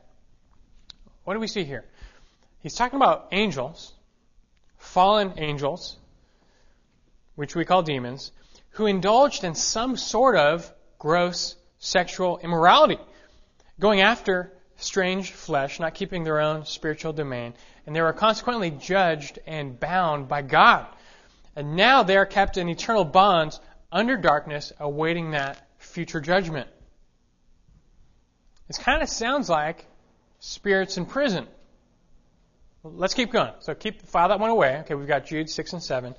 What 1.25 1.33
do 1.33 1.39
we 1.39 1.47
see 1.47 1.63
here? 1.63 1.85
He's 2.61 2.75
talking 2.75 2.97
about 2.97 3.27
angels, 3.31 3.93
fallen 4.77 5.33
angels, 5.37 5.97
which 7.35 7.55
we 7.55 7.65
call 7.65 7.83
demons, 7.83 8.31
who 8.71 8.85
indulged 8.85 9.43
in 9.43 9.55
some 9.55 9.97
sort 9.97 10.35
of 10.37 10.71
gross 10.97 11.55
sexual 11.79 12.39
immorality, 12.39 12.97
going 13.79 14.01
after 14.01 14.51
strange 14.79 15.31
flesh, 15.31 15.79
not 15.79 15.93
keeping 15.93 16.23
their 16.23 16.39
own 16.39 16.65
spiritual 16.65 17.13
domain, 17.13 17.53
and 17.85 17.95
they 17.95 18.01
were 18.01 18.13
consequently 18.13 18.71
judged 18.71 19.39
and 19.45 19.79
bound 19.79 20.27
by 20.27 20.41
God. 20.41 20.87
And 21.55 21.75
now 21.75 22.03
they 22.03 22.17
are 22.17 22.25
kept 22.25 22.57
in 22.57 22.69
eternal 22.69 23.03
bonds 23.03 23.59
under 23.91 24.17
darkness, 24.17 24.71
awaiting 24.79 25.31
that 25.31 25.61
future 25.77 26.21
judgment. 26.21 26.67
It 28.69 28.77
kind 28.77 29.01
of 29.01 29.09
sounds 29.09 29.49
like 29.49 29.85
spirits 30.39 30.97
in 30.97 31.05
prison. 31.05 31.47
Let's 32.83 33.13
keep 33.13 33.31
going. 33.31 33.51
So 33.59 33.73
keep 33.73 34.03
file 34.03 34.29
that 34.29 34.39
one 34.39 34.51
away. 34.51 34.77
Okay, 34.81 34.93
we've 34.93 35.07
got 35.07 35.25
Jude 35.25 35.49
six 35.49 35.73
and 35.73 35.83
seven. 35.83 36.15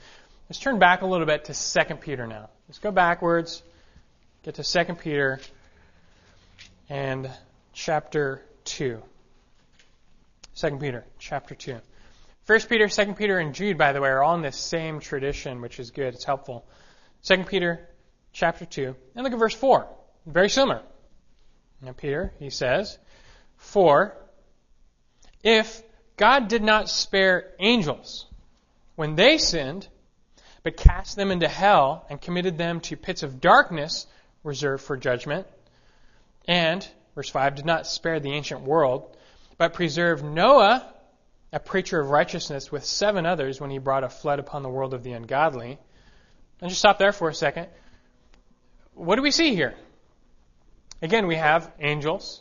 Let's 0.49 0.59
turn 0.59 0.79
back 0.79 1.03
a 1.03 1.07
little 1.07 1.27
bit 1.27 1.45
to 1.45 1.55
Second 1.55 2.01
Peter 2.01 2.27
now. 2.27 2.51
Let's 2.69 2.79
go 2.79 2.91
backwards. 2.91 3.63
Get 4.43 4.55
to 4.57 4.65
2 4.65 4.95
Peter 4.95 5.39
and 6.89 7.31
chapter 7.73 8.43
2. 8.65 9.03
2 10.57 10.77
Peter 10.79 11.05
chapter 11.19 11.55
2. 11.55 11.79
1 12.47 12.61
Peter, 12.63 12.89
2 12.89 13.15
Peter, 13.15 13.39
and 13.39 13.55
Jude, 13.55 13.79
by 13.79 13.93
the 13.93 14.01
way, 14.01 14.09
are 14.09 14.23
all 14.23 14.35
in 14.35 14.43
this 14.43 14.57
same 14.57 15.01
tradition, 15.01 15.61
which 15.61 15.79
is 15.79 15.91
good. 15.91 16.15
It's 16.15 16.25
helpful. 16.25 16.67
2 17.25 17.45
Peter 17.45 17.89
chapter 18.33 18.65
2. 18.65 18.97
And 19.15 19.25
look 19.25 19.33
at 19.33 19.39
verse 19.39 19.55
4. 19.55 19.87
Very 20.27 20.49
similar. 20.49 20.83
Now, 21.81 21.93
Peter, 21.93 22.33
he 22.39 22.51
says, 22.51 22.99
For 23.57 24.17
if 25.43 25.83
God 26.17 26.49
did 26.49 26.63
not 26.63 26.89
spare 26.89 27.53
angels 27.59 28.27
when 28.97 29.15
they 29.15 29.39
sinned, 29.39 29.89
but 30.63 30.77
cast 30.77 31.17
them 31.17 31.31
into 31.31 31.49
hell 31.49 32.05
and 32.11 32.21
committed 32.21 32.59
them 32.59 32.81
to 32.81 32.97
pits 32.97 33.23
of 33.23 33.41
darkness 33.41 34.07
reserved 34.45 34.83
for 34.83 34.97
judgment. 34.97 35.47
And, 36.47 36.87
verse 37.21 37.29
5, 37.29 37.57
did 37.57 37.67
not 37.67 37.87
spare 37.87 38.19
the 38.19 38.33
ancient 38.33 38.63
world, 38.63 39.15
but 39.59 39.75
preserved 39.75 40.25
Noah, 40.25 40.91
a 41.53 41.61
preacher 41.61 42.01
of 42.01 42.09
righteousness, 42.09 42.73
with 42.73 42.83
seven 42.83 43.27
others 43.27 43.61
when 43.61 43.69
he 43.69 43.77
brought 43.77 44.05
a 44.05 44.09
flood 44.09 44.39
upon 44.39 44.63
the 44.63 44.71
world 44.71 44.95
of 44.95 45.03
the 45.03 45.13
ungodly. 45.13 45.79
And 46.63 46.71
just 46.71 46.79
stop 46.79 46.99
there 46.99 47.13
for 47.13 47.29
a 47.29 47.35
second. 47.35 47.67
What 48.95 49.17
do 49.17 49.23
we 49.23 49.33
see 49.33 49.55
here? 49.55 49.75
Again, 51.03 51.27
we 51.27 51.37
have 51.37 51.71
angels 51.79 52.41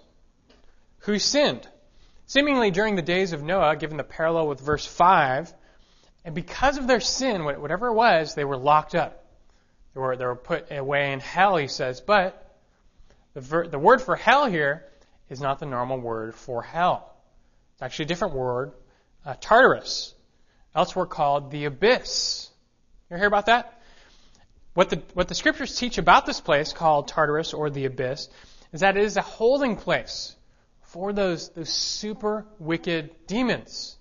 who 0.99 1.19
sinned. 1.19 1.67
Seemingly 2.25 2.71
during 2.71 2.95
the 2.95 3.01
days 3.01 3.33
of 3.33 3.43
Noah, 3.43 3.75
given 3.75 3.97
the 3.97 4.05
parallel 4.05 4.47
with 4.47 4.61
verse 4.61 4.85
5, 4.85 5.53
and 6.23 6.33
because 6.33 6.77
of 6.77 6.87
their 6.87 7.01
sin, 7.01 7.43
whatever 7.43 7.87
it 7.87 7.95
was, 7.95 8.33
they 8.33 8.45
were 8.45 8.55
locked 8.55 8.95
up. 8.95 9.25
They 9.93 9.99
were, 9.99 10.15
they 10.15 10.25
were 10.25 10.37
put 10.37 10.71
away 10.71 11.11
in 11.11 11.19
hell, 11.19 11.57
he 11.57 11.67
says. 11.67 11.99
But 11.99 12.48
the, 13.33 13.41
ver- 13.41 13.67
the 13.67 13.79
word 13.79 14.01
for 14.01 14.15
hell 14.15 14.45
here 14.47 14.85
is 15.29 15.39
not 15.39 15.59
the 15.59 15.65
normal 15.65 15.99
word 15.99 16.35
for 16.35 16.61
hell. 16.61 17.15
It's 17.73 17.81
actually 17.81 18.05
a 18.05 18.07
different 18.07 18.33
word, 18.33 18.73
uh, 19.25 19.35
Tartarus, 19.39 20.13
elsewhere 20.75 21.05
called 21.05 21.51
the 21.51 21.65
abyss. 21.65 22.49
You 23.09 23.17
hear 23.17 23.27
about 23.27 23.45
that? 23.47 23.81
What 24.73 24.89
the, 24.89 25.01
what 25.13 25.27
the 25.27 25.35
scriptures 25.35 25.75
teach 25.77 25.97
about 25.97 26.25
this 26.25 26.39
place 26.39 26.73
called 26.73 27.07
Tartarus 27.07 27.53
or 27.53 27.69
the 27.69 27.85
abyss 27.85 28.29
is 28.71 28.81
that 28.81 28.97
it 28.97 29.03
is 29.03 29.17
a 29.17 29.21
holding 29.21 29.75
place 29.75 30.35
for 30.83 31.13
those, 31.13 31.49
those 31.49 31.69
super 31.69 32.45
wicked 32.59 33.11
demons, 33.27 33.97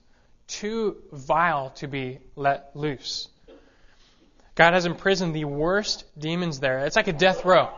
too 0.46 0.96
vile 1.12 1.70
to 1.76 1.86
be 1.86 2.18
let 2.36 2.70
loose. 2.74 3.28
God 4.54 4.74
has 4.74 4.86
imprisoned 4.86 5.34
the 5.34 5.44
worst 5.44 6.04
demons 6.18 6.60
there. 6.60 6.80
It's 6.80 6.96
like 6.96 7.08
a 7.08 7.12
death 7.12 7.44
row. 7.44 7.70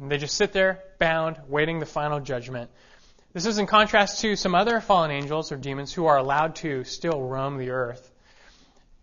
And 0.00 0.10
they 0.10 0.16
just 0.16 0.36
sit 0.36 0.52
there, 0.52 0.82
bound, 0.98 1.36
waiting 1.46 1.78
the 1.78 1.86
final 1.86 2.20
judgment. 2.20 2.70
This 3.34 3.44
is 3.44 3.58
in 3.58 3.66
contrast 3.66 4.20
to 4.22 4.34
some 4.34 4.54
other 4.54 4.80
fallen 4.80 5.10
angels 5.10 5.52
or 5.52 5.56
demons 5.56 5.92
who 5.92 6.06
are 6.06 6.16
allowed 6.16 6.56
to 6.56 6.84
still 6.84 7.20
roam 7.20 7.58
the 7.58 7.70
earth. 7.70 8.10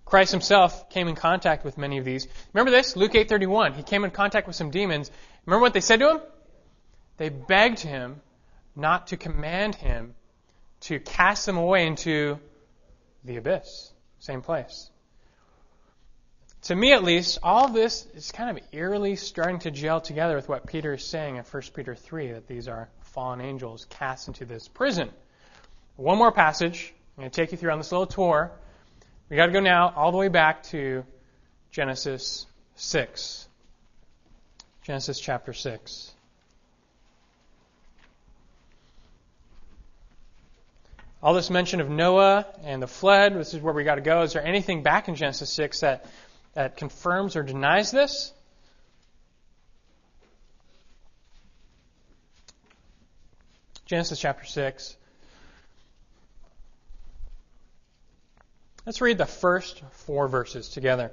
Christ 0.05 0.31
himself 0.31 0.89
came 0.89 1.07
in 1.07 1.15
contact 1.15 1.63
with 1.63 1.77
many 1.77 1.99
of 1.99 2.05
these. 2.05 2.27
Remember 2.51 2.71
this? 2.71 2.95
Luke 2.95 3.13
8:31. 3.13 3.75
He 3.75 3.83
came 3.83 4.05
in 4.05 4.11
contact 4.11 4.47
with 4.47 4.55
some 4.55 4.71
demons. 4.71 5.11
Remember 5.45 5.61
what 5.61 5.73
they 5.73 5.81
said 5.81 5.99
to 5.99 6.09
him? 6.09 6.21
They 7.17 7.29
begged 7.29 7.79
him 7.79 8.21
not 8.75 9.07
to 9.07 9.17
command 9.17 9.75
him 9.75 10.15
to 10.81 10.99
cast 10.99 11.45
them 11.45 11.57
away 11.57 11.85
into 11.85 12.39
the 13.23 13.37
abyss. 13.37 13.91
Same 14.19 14.41
place 14.41 14.89
to 16.67 16.75
me 16.75 16.91
at 16.91 17.01
least, 17.01 17.39
all 17.43 17.69
this 17.69 18.05
is 18.13 18.29
kind 18.33 18.57
of 18.57 18.61
eerily 18.73 19.15
starting 19.15 19.59
to 19.59 19.71
gel 19.71 20.01
together 20.01 20.35
with 20.35 20.49
what 20.49 20.67
Peter 20.67 20.95
is 20.95 21.03
saying 21.05 21.37
in 21.37 21.43
1 21.45 21.63
Peter 21.73 21.95
3 21.95 22.33
that 22.33 22.45
these 22.45 22.67
are 22.67 22.89
fallen 22.99 23.39
angels 23.39 23.87
cast 23.89 24.27
into 24.27 24.43
this 24.43 24.67
prison. 24.67 25.09
One 25.95 26.17
more 26.17 26.33
passage. 26.33 26.93
I'm 27.17 27.21
going 27.21 27.31
to 27.31 27.35
take 27.41 27.53
you 27.53 27.57
through 27.57 27.71
on 27.71 27.77
this 27.77 27.93
little 27.93 28.05
tour. 28.05 28.51
We 29.29 29.37
got 29.37 29.45
to 29.45 29.53
go 29.53 29.61
now 29.61 29.93
all 29.95 30.11
the 30.11 30.17
way 30.17 30.27
back 30.27 30.63
to 30.63 31.05
Genesis 31.71 32.45
6. 32.75 33.47
Genesis 34.83 35.21
chapter 35.21 35.53
6. 35.53 36.13
all 41.21 41.33
this 41.33 41.49
mention 41.49 41.81
of 41.81 41.89
Noah 41.89 42.45
and 42.63 42.81
the 42.81 42.87
flood, 42.87 43.33
this 43.35 43.53
is 43.53 43.61
where 43.61 43.73
we 43.73 43.83
got 43.83 43.95
to 43.95 44.01
go. 44.01 44.21
Is 44.21 44.33
there 44.33 44.45
anything 44.45 44.83
back 44.83 45.07
in 45.07 45.15
Genesis 45.15 45.49
6 45.49 45.79
that, 45.81 46.05
that 46.57 46.75
confirms 46.75 47.35
or 47.35 47.43
denies 47.43 47.91
this? 47.91 48.33
Genesis 53.85 54.19
chapter 54.19 54.43
6. 54.43 54.97
Let's 58.87 59.01
read 59.01 59.19
the 59.19 59.27
first 59.27 59.83
four 59.91 60.27
verses 60.27 60.69
together. 60.69 61.11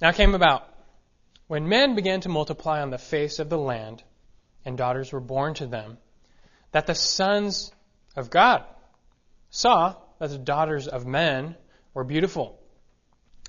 Now 0.00 0.12
came 0.12 0.34
about 0.34 0.66
when 1.46 1.68
men 1.68 1.94
began 1.94 2.22
to 2.22 2.30
multiply 2.30 2.80
on 2.80 2.88
the 2.88 2.96
face 2.96 3.40
of 3.40 3.50
the 3.50 3.58
land, 3.58 4.02
and 4.64 4.78
daughters 4.78 5.12
were 5.12 5.20
born 5.20 5.52
to 5.56 5.66
them, 5.66 5.98
that 6.70 6.86
the 6.86 6.94
sons 6.94 7.70
of 8.16 8.30
God 8.30 8.64
saw 9.50 9.96
that 10.18 10.30
the 10.30 10.38
daughters 10.38 10.88
of 10.88 11.04
men 11.04 11.56
were 11.92 12.04
beautiful, 12.04 12.58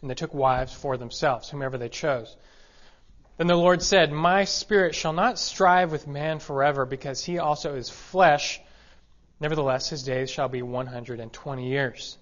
and 0.04 0.10
they 0.10 0.16
took 0.16 0.34
wives 0.34 0.74
for 0.74 0.97
themselves, 0.97 1.49
whomever 1.49 1.78
they 1.78 1.88
chose. 1.88 2.36
Then 3.38 3.47
the 3.47 3.56
Lord 3.56 3.82
said, 3.82 4.12
My 4.12 4.43
spirit 4.43 4.95
shall 4.95 5.14
not 5.14 5.39
strive 5.39 5.93
with 5.93 6.08
man 6.08 6.39
forever, 6.39 6.86
because 6.86 7.24
he 7.24 7.39
also 7.39 7.76
is 7.76 7.89
flesh. 7.89 8.60
Nevertheless, 9.39 9.89
his 9.89 10.04
days 10.04 10.30
shall 10.30 10.49
be 10.49 10.62
120 10.62 11.70
years. 11.70 12.18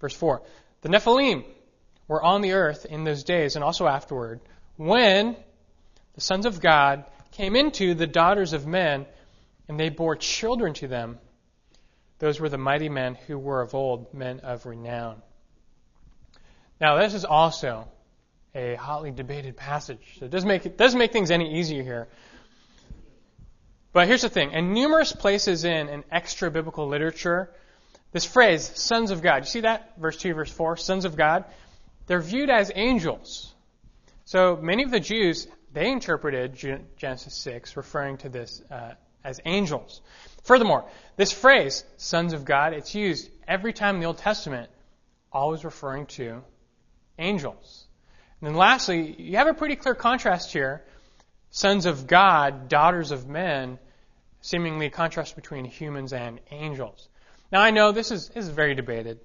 Verse 0.00 0.12
4 0.12 0.42
The 0.82 0.88
Nephilim 0.88 1.44
were 2.08 2.20
on 2.20 2.40
the 2.40 2.54
earth 2.54 2.84
in 2.84 3.04
those 3.04 3.22
days, 3.22 3.54
and 3.54 3.64
also 3.64 3.86
afterward, 3.86 4.40
when 4.76 5.36
the 6.16 6.20
sons 6.20 6.46
of 6.46 6.60
God 6.60 7.04
came 7.30 7.54
into 7.54 7.94
the 7.94 8.08
daughters 8.08 8.54
of 8.54 8.66
men, 8.66 9.06
and 9.68 9.78
they 9.78 9.88
bore 9.88 10.16
children 10.16 10.74
to 10.74 10.88
them. 10.88 11.20
Those 12.18 12.40
were 12.40 12.48
the 12.48 12.58
mighty 12.58 12.88
men 12.88 13.14
who 13.14 13.38
were 13.38 13.62
of 13.62 13.72
old, 13.72 14.12
men 14.12 14.40
of 14.40 14.66
renown. 14.66 15.22
Now, 16.80 16.98
this 16.98 17.14
is 17.14 17.24
also 17.24 17.86
a 18.54 18.74
hotly 18.74 19.10
debated 19.10 19.56
passage. 19.56 20.16
So 20.18 20.24
it 20.24 20.30
doesn't 20.30 20.48
make, 20.48 20.66
it 20.66 20.78
doesn't 20.78 20.98
make 20.98 21.12
things 21.12 21.30
any 21.30 21.60
easier 21.60 21.82
here. 21.82 22.08
But 23.92 24.06
here's 24.06 24.22
the 24.22 24.28
thing. 24.28 24.52
In 24.52 24.72
numerous 24.72 25.12
places 25.12 25.64
in, 25.64 25.88
in 25.88 26.04
extra 26.10 26.50
biblical 26.50 26.86
literature, 26.86 27.50
this 28.12 28.24
phrase, 28.24 28.70
sons 28.74 29.10
of 29.10 29.22
God, 29.22 29.42
you 29.42 29.46
see 29.46 29.60
that? 29.60 29.92
Verse 29.98 30.16
2, 30.16 30.34
verse 30.34 30.50
4, 30.50 30.76
sons 30.76 31.04
of 31.04 31.16
God, 31.16 31.44
they're 32.06 32.20
viewed 32.20 32.50
as 32.50 32.72
angels. 32.74 33.52
So 34.24 34.56
many 34.56 34.82
of 34.82 34.90
the 34.90 35.00
Jews, 35.00 35.48
they 35.72 35.90
interpreted 35.90 36.54
Genesis 36.96 37.34
6 37.34 37.76
referring 37.76 38.18
to 38.18 38.28
this 38.28 38.62
uh, 38.70 38.94
as 39.22 39.40
angels. 39.44 40.00
Furthermore, 40.44 40.88
this 41.16 41.32
phrase, 41.32 41.84
sons 41.98 42.32
of 42.32 42.44
God, 42.44 42.72
it's 42.72 42.94
used 42.94 43.28
every 43.46 43.72
time 43.72 43.96
in 43.96 44.00
the 44.00 44.06
Old 44.06 44.18
Testament, 44.18 44.70
always 45.32 45.64
referring 45.64 46.06
to 46.06 46.42
angels. 47.20 47.86
And 48.40 48.48
then 48.48 48.56
lastly, 48.56 49.14
you 49.18 49.36
have 49.36 49.46
a 49.46 49.54
pretty 49.54 49.76
clear 49.76 49.94
contrast 49.94 50.52
here. 50.52 50.82
Sons 51.50 51.86
of 51.86 52.06
God, 52.06 52.68
daughters 52.68 53.10
of 53.10 53.28
men, 53.28 53.78
seemingly 54.40 54.86
a 54.86 54.90
contrast 54.90 55.36
between 55.36 55.64
humans 55.64 56.12
and 56.12 56.40
angels. 56.50 57.08
Now 57.52 57.60
I 57.60 57.70
know 57.70 57.92
this 57.92 58.10
is, 58.10 58.30
is 58.30 58.48
very 58.48 58.74
debated. 58.74 59.20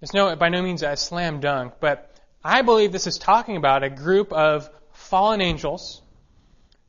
It's 0.00 0.14
no, 0.14 0.34
by 0.36 0.48
no 0.48 0.62
means 0.62 0.82
a 0.82 0.96
slam 0.96 1.40
dunk, 1.40 1.74
but 1.80 2.14
I 2.44 2.62
believe 2.62 2.92
this 2.92 3.08
is 3.08 3.18
talking 3.18 3.56
about 3.56 3.82
a 3.82 3.90
group 3.90 4.32
of 4.32 4.70
fallen 4.92 5.40
angels 5.40 6.00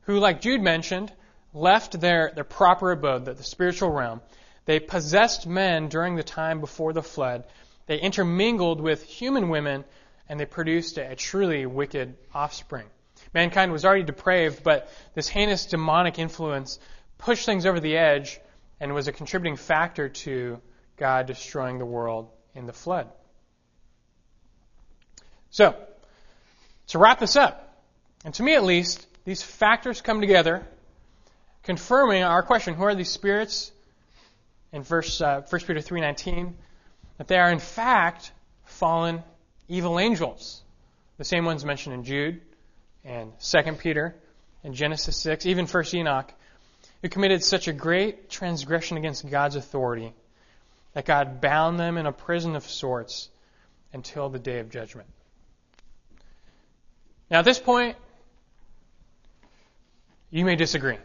who, 0.02 0.18
like 0.18 0.40
Jude 0.40 0.62
mentioned, 0.62 1.12
left 1.52 2.00
their, 2.00 2.32
their 2.34 2.44
proper 2.44 2.92
abode, 2.92 3.24
the, 3.24 3.34
the 3.34 3.42
spiritual 3.42 3.90
realm. 3.90 4.20
They 4.64 4.78
possessed 4.78 5.46
men 5.46 5.88
during 5.88 6.14
the 6.14 6.22
time 6.22 6.60
before 6.60 6.92
the 6.92 7.02
flood. 7.02 7.44
They 7.90 7.98
intermingled 7.98 8.80
with 8.80 9.02
human 9.02 9.48
women, 9.48 9.84
and 10.28 10.38
they 10.38 10.46
produced 10.46 10.96
a, 10.96 11.16
truly 11.16 11.66
wicked 11.66 12.16
offspring. 12.32 12.86
Mankind 13.34 13.72
was 13.72 13.84
already 13.84 14.04
depraved, 14.04 14.62
but 14.62 14.88
this 15.14 15.26
heinous 15.26 15.66
demonic 15.66 16.16
influence 16.16 16.78
pushed 17.18 17.46
things 17.46 17.66
over 17.66 17.80
the 17.80 17.96
edge 17.96 18.38
and 18.78 18.94
was 18.94 19.08
a 19.08 19.12
contributing 19.12 19.56
factor 19.56 20.08
to 20.08 20.60
God 20.98 21.26
destroying 21.26 21.80
the 21.80 21.84
world 21.84 22.30
in 22.54 22.66
the 22.66 22.72
flood. 22.72 23.08
So, 25.50 25.74
to 26.86 26.98
wrap 27.00 27.18
this 27.18 27.34
up, 27.34 27.76
and 28.24 28.32
to 28.34 28.44
me 28.44 28.54
at 28.54 28.62
least, 28.62 29.04
these 29.24 29.42
factors 29.42 30.00
come 30.00 30.20
together, 30.20 30.64
confirming 31.64 32.22
our 32.22 32.44
question: 32.44 32.74
Who 32.74 32.84
are 32.84 32.94
these 32.94 33.10
spirits? 33.10 33.72
In 34.72 34.84
verse 34.84 35.20
uh, 35.20 35.40
1 35.50 35.62
Peter 35.62 35.80
3:19, 35.80 36.54
that 37.20 37.28
they 37.28 37.38
are 37.38 37.52
in 37.52 37.58
fact 37.58 38.32
fallen 38.64 39.22
evil 39.68 39.98
angels, 39.98 40.62
the 41.18 41.24
same 41.24 41.44
ones 41.44 41.66
mentioned 41.66 41.94
in 41.94 42.02
Jude 42.02 42.40
and 43.04 43.30
2 43.40 43.72
Peter 43.74 44.16
and 44.64 44.74
Genesis 44.74 45.18
6, 45.18 45.44
even 45.44 45.66
1 45.66 45.84
Enoch, 45.92 46.32
who 47.02 47.10
committed 47.10 47.44
such 47.44 47.68
a 47.68 47.74
great 47.74 48.30
transgression 48.30 48.96
against 48.96 49.28
God's 49.28 49.56
authority 49.56 50.14
that 50.94 51.04
God 51.04 51.42
bound 51.42 51.78
them 51.78 51.98
in 51.98 52.06
a 52.06 52.12
prison 52.12 52.56
of 52.56 52.64
sorts 52.64 53.28
until 53.92 54.30
the 54.30 54.38
day 54.38 54.60
of 54.60 54.70
judgment. 54.70 55.08
Now, 57.30 57.40
at 57.40 57.44
this 57.44 57.58
point, 57.58 57.98
you 60.30 60.46
may 60.46 60.56
disagree. 60.56 60.96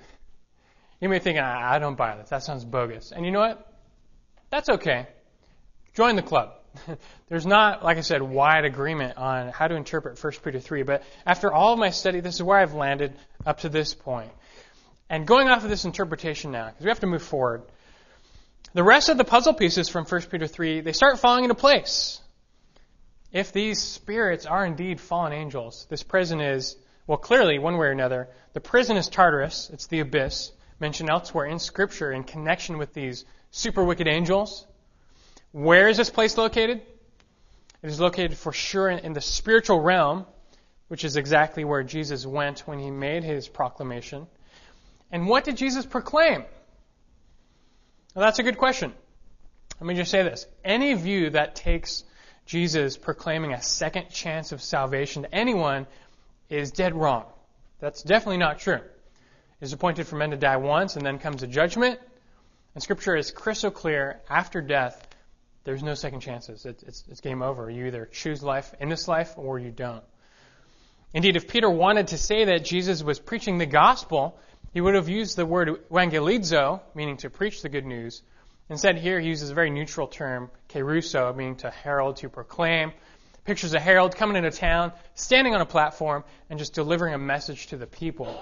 You 1.02 1.10
may 1.10 1.20
think, 1.20 1.40
I 1.40 1.78
don't 1.80 1.98
buy 1.98 2.16
this. 2.16 2.30
That 2.30 2.42
sounds 2.42 2.64
bogus. 2.64 3.12
And 3.12 3.26
you 3.26 3.32
know 3.32 3.42
what? 3.42 3.70
That's 4.50 4.70
okay. 4.70 5.08
Join 5.96 6.18
the 6.18 6.22
club. 6.22 6.54
There's 7.30 7.46
not, 7.46 7.84
like 7.84 7.98
I 7.98 8.02
said, 8.02 8.22
wide 8.22 8.66
agreement 8.66 9.18
on 9.18 9.50
how 9.50 9.68
to 9.68 9.76
interpret 9.76 10.22
1 10.22 10.34
Peter 10.44 10.60
3, 10.60 10.84
but 10.84 11.04
after 11.26 11.52
all 11.52 11.74
of 11.74 11.80
my 11.80 11.90
study, 11.90 12.20
this 12.20 12.36
is 12.36 12.44
where 12.44 12.60
I've 12.60 12.74
landed 12.74 13.14
up 13.46 13.60
to 13.60 13.70
this 13.70 13.94
point. 13.94 14.32
And 15.10 15.26
going 15.26 15.48
off 15.48 15.64
of 15.64 15.70
this 15.70 15.86
interpretation 15.86 16.52
now, 16.52 16.68
because 16.68 16.84
we 16.84 16.90
have 16.90 17.00
to 17.00 17.08
move 17.08 17.24
forward, 17.24 17.64
the 18.74 18.84
rest 18.84 19.08
of 19.08 19.18
the 19.18 19.24
puzzle 19.24 19.54
pieces 19.54 19.88
from 19.88 20.04
1 20.04 20.22
Peter 20.24 20.48
3, 20.48 20.82
they 20.82 20.92
start 20.92 21.18
falling 21.18 21.46
into 21.46 21.56
place. 21.56 22.20
If 23.32 23.54
these 23.54 23.82
spirits 23.82 24.46
are 24.46 24.66
indeed 24.66 25.00
fallen 25.00 25.32
angels, 25.32 25.88
this 25.90 26.04
prison 26.04 26.42
is, 26.42 26.76
well, 27.08 27.18
clearly, 27.18 27.58
one 27.58 27.78
way 27.78 27.88
or 27.88 27.92
another, 27.92 28.28
the 28.52 28.60
prison 28.60 28.98
is 28.98 29.08
Tartarus, 29.08 29.70
it's 29.72 29.88
the 29.88 30.02
abyss, 30.02 30.52
mentioned 30.80 31.10
elsewhere 31.10 31.46
in 31.46 31.60
Scripture 31.60 32.12
in 32.12 32.24
connection 32.24 32.78
with 32.78 32.94
these 32.94 33.24
super 33.52 33.84
wicked 33.84 34.10
angels. 34.10 34.68
Where 35.56 35.88
is 35.88 35.96
this 35.96 36.10
place 36.10 36.38
located? 36.38 36.82
It 37.82 37.90
is 37.90 37.98
located 37.98 38.38
for 38.38 38.52
sure 38.52 38.90
in, 38.90 39.14
the 39.14 39.22
spiritual 39.22 39.80
realm, 39.80 40.26
which 40.90 41.06
is 41.06 41.16
exactly 41.16 41.64
where 41.64 41.82
Jesus 41.82 42.26
went 42.26 42.68
when 42.68 42.78
he 42.78 42.92
made 42.92 43.24
his 43.24 43.48
proclamation. 43.48 44.28
And 45.14 45.30
what 45.30 45.46
did 45.46 45.56
Jesus 45.56 45.86
proclaim? 45.86 46.44
Well, 48.14 48.26
that's 48.26 48.40
a 48.40 48.44
good 48.44 48.58
question. 48.58 48.94
Let 49.80 49.88
me 49.88 49.94
just 49.96 50.12
say 50.12 50.24
this. 50.24 50.46
Any 50.66 50.94
view 50.94 51.30
that 51.30 51.56
takes 51.56 52.04
Jesus 52.46 52.98
proclaiming 52.98 53.54
a 53.54 53.62
second 53.62 54.10
chance 54.10 54.52
of 54.52 54.62
salvation 54.62 55.24
to 55.24 55.34
anyone 55.34 55.88
is 56.50 56.72
dead 56.72 56.94
wrong. 56.94 57.24
That's 57.80 58.04
definitely 58.04 58.40
not 58.40 58.60
true. 58.60 58.74
It 58.74 58.82
is 59.62 59.72
appointed 59.72 60.06
for 60.06 60.18
men 60.18 60.32
to 60.32 60.38
die 60.38 60.58
once 60.58 60.98
and 60.98 61.06
then 61.06 61.18
comes 61.18 61.44
a 61.44 61.48
judgment. 61.48 61.98
And 62.74 62.84
Scripture 62.84 63.16
is 63.16 63.32
crystal 63.32 63.72
clear. 63.72 64.20
After 64.30 64.60
death, 64.60 65.05
there's 65.66 65.84
no 65.84 65.96
second 65.96 66.22
chances. 66.22 66.66
It's, 66.66 66.84
it's, 66.84 67.04
it's 67.10 67.22
game 67.22 67.42
over. 67.42 67.70
You 67.70 67.88
either 67.88 68.06
choose 68.06 68.42
life 68.42 68.74
in 68.80 68.88
this 68.88 69.08
life 69.08 69.34
or 69.36 69.60
you 69.60 69.72
don't. 69.72 70.04
Indeed, 71.14 71.36
if 71.36 71.48
Peter 71.48 71.70
wanted 71.70 72.08
to 72.10 72.18
say 72.18 72.46
that 72.46 72.64
Jesus 72.64 73.04
was 73.04 73.20
preaching 73.20 73.58
the 73.58 73.66
gospel, 73.66 74.38
he 74.74 74.82
would 74.82 74.96
have 74.96 75.10
used 75.10 75.36
the 75.36 75.46
word 75.46 75.70
evangelizo, 75.90 76.82
meaning 76.94 77.18
to 77.18 77.30
preach 77.30 77.62
the 77.62 77.70
good 77.70 77.86
news. 77.86 78.22
Instead, 78.70 78.98
here 78.98 79.20
he 79.20 79.28
uses 79.28 79.50
a 79.50 79.54
very 79.54 79.70
neutral 79.70 80.08
term, 80.08 80.52
kerusso, 80.70 81.36
meaning 81.36 81.56
to 81.58 81.72
herald, 81.72 82.18
to 82.18 82.30
proclaim. 82.30 82.92
Pictures 83.44 83.74
a 83.74 83.80
herald 83.80 84.16
coming 84.16 84.36
into 84.36 84.52
town, 84.52 84.92
standing 85.16 85.56
on 85.56 85.62
a 85.62 85.66
platform, 85.66 86.24
and 86.50 86.60
just 86.60 86.74
delivering 86.74 87.14
a 87.14 87.18
message 87.20 87.68
to 87.68 87.78
the 87.78 87.88
people. 87.88 88.40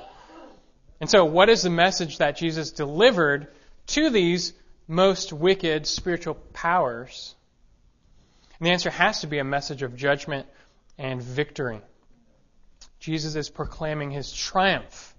And 0.99 1.09
so, 1.09 1.26
what 1.26 1.49
is 1.49 1.61
the 1.61 1.69
message 1.69 2.17
that 2.19 2.38
Jesus 2.38 2.71
delivered 2.71 3.47
to 3.88 4.09
these 4.09 4.53
most 4.88 5.34
wicked 5.34 5.88
spiritual 5.88 6.36
powers? 6.36 7.36
And 8.60 8.68
the 8.68 8.72
answer 8.72 8.90
has 8.90 9.22
to 9.22 9.28
be 9.28 9.40
a 9.40 9.44
message 9.44 9.82
of 9.82 9.96
judgment 9.96 10.48
and 10.98 11.22
victory. 11.22 11.82
Jesus 13.00 13.36
is 13.36 13.50
proclaiming 13.50 14.12
his 14.12 14.32
triumph 14.32 15.14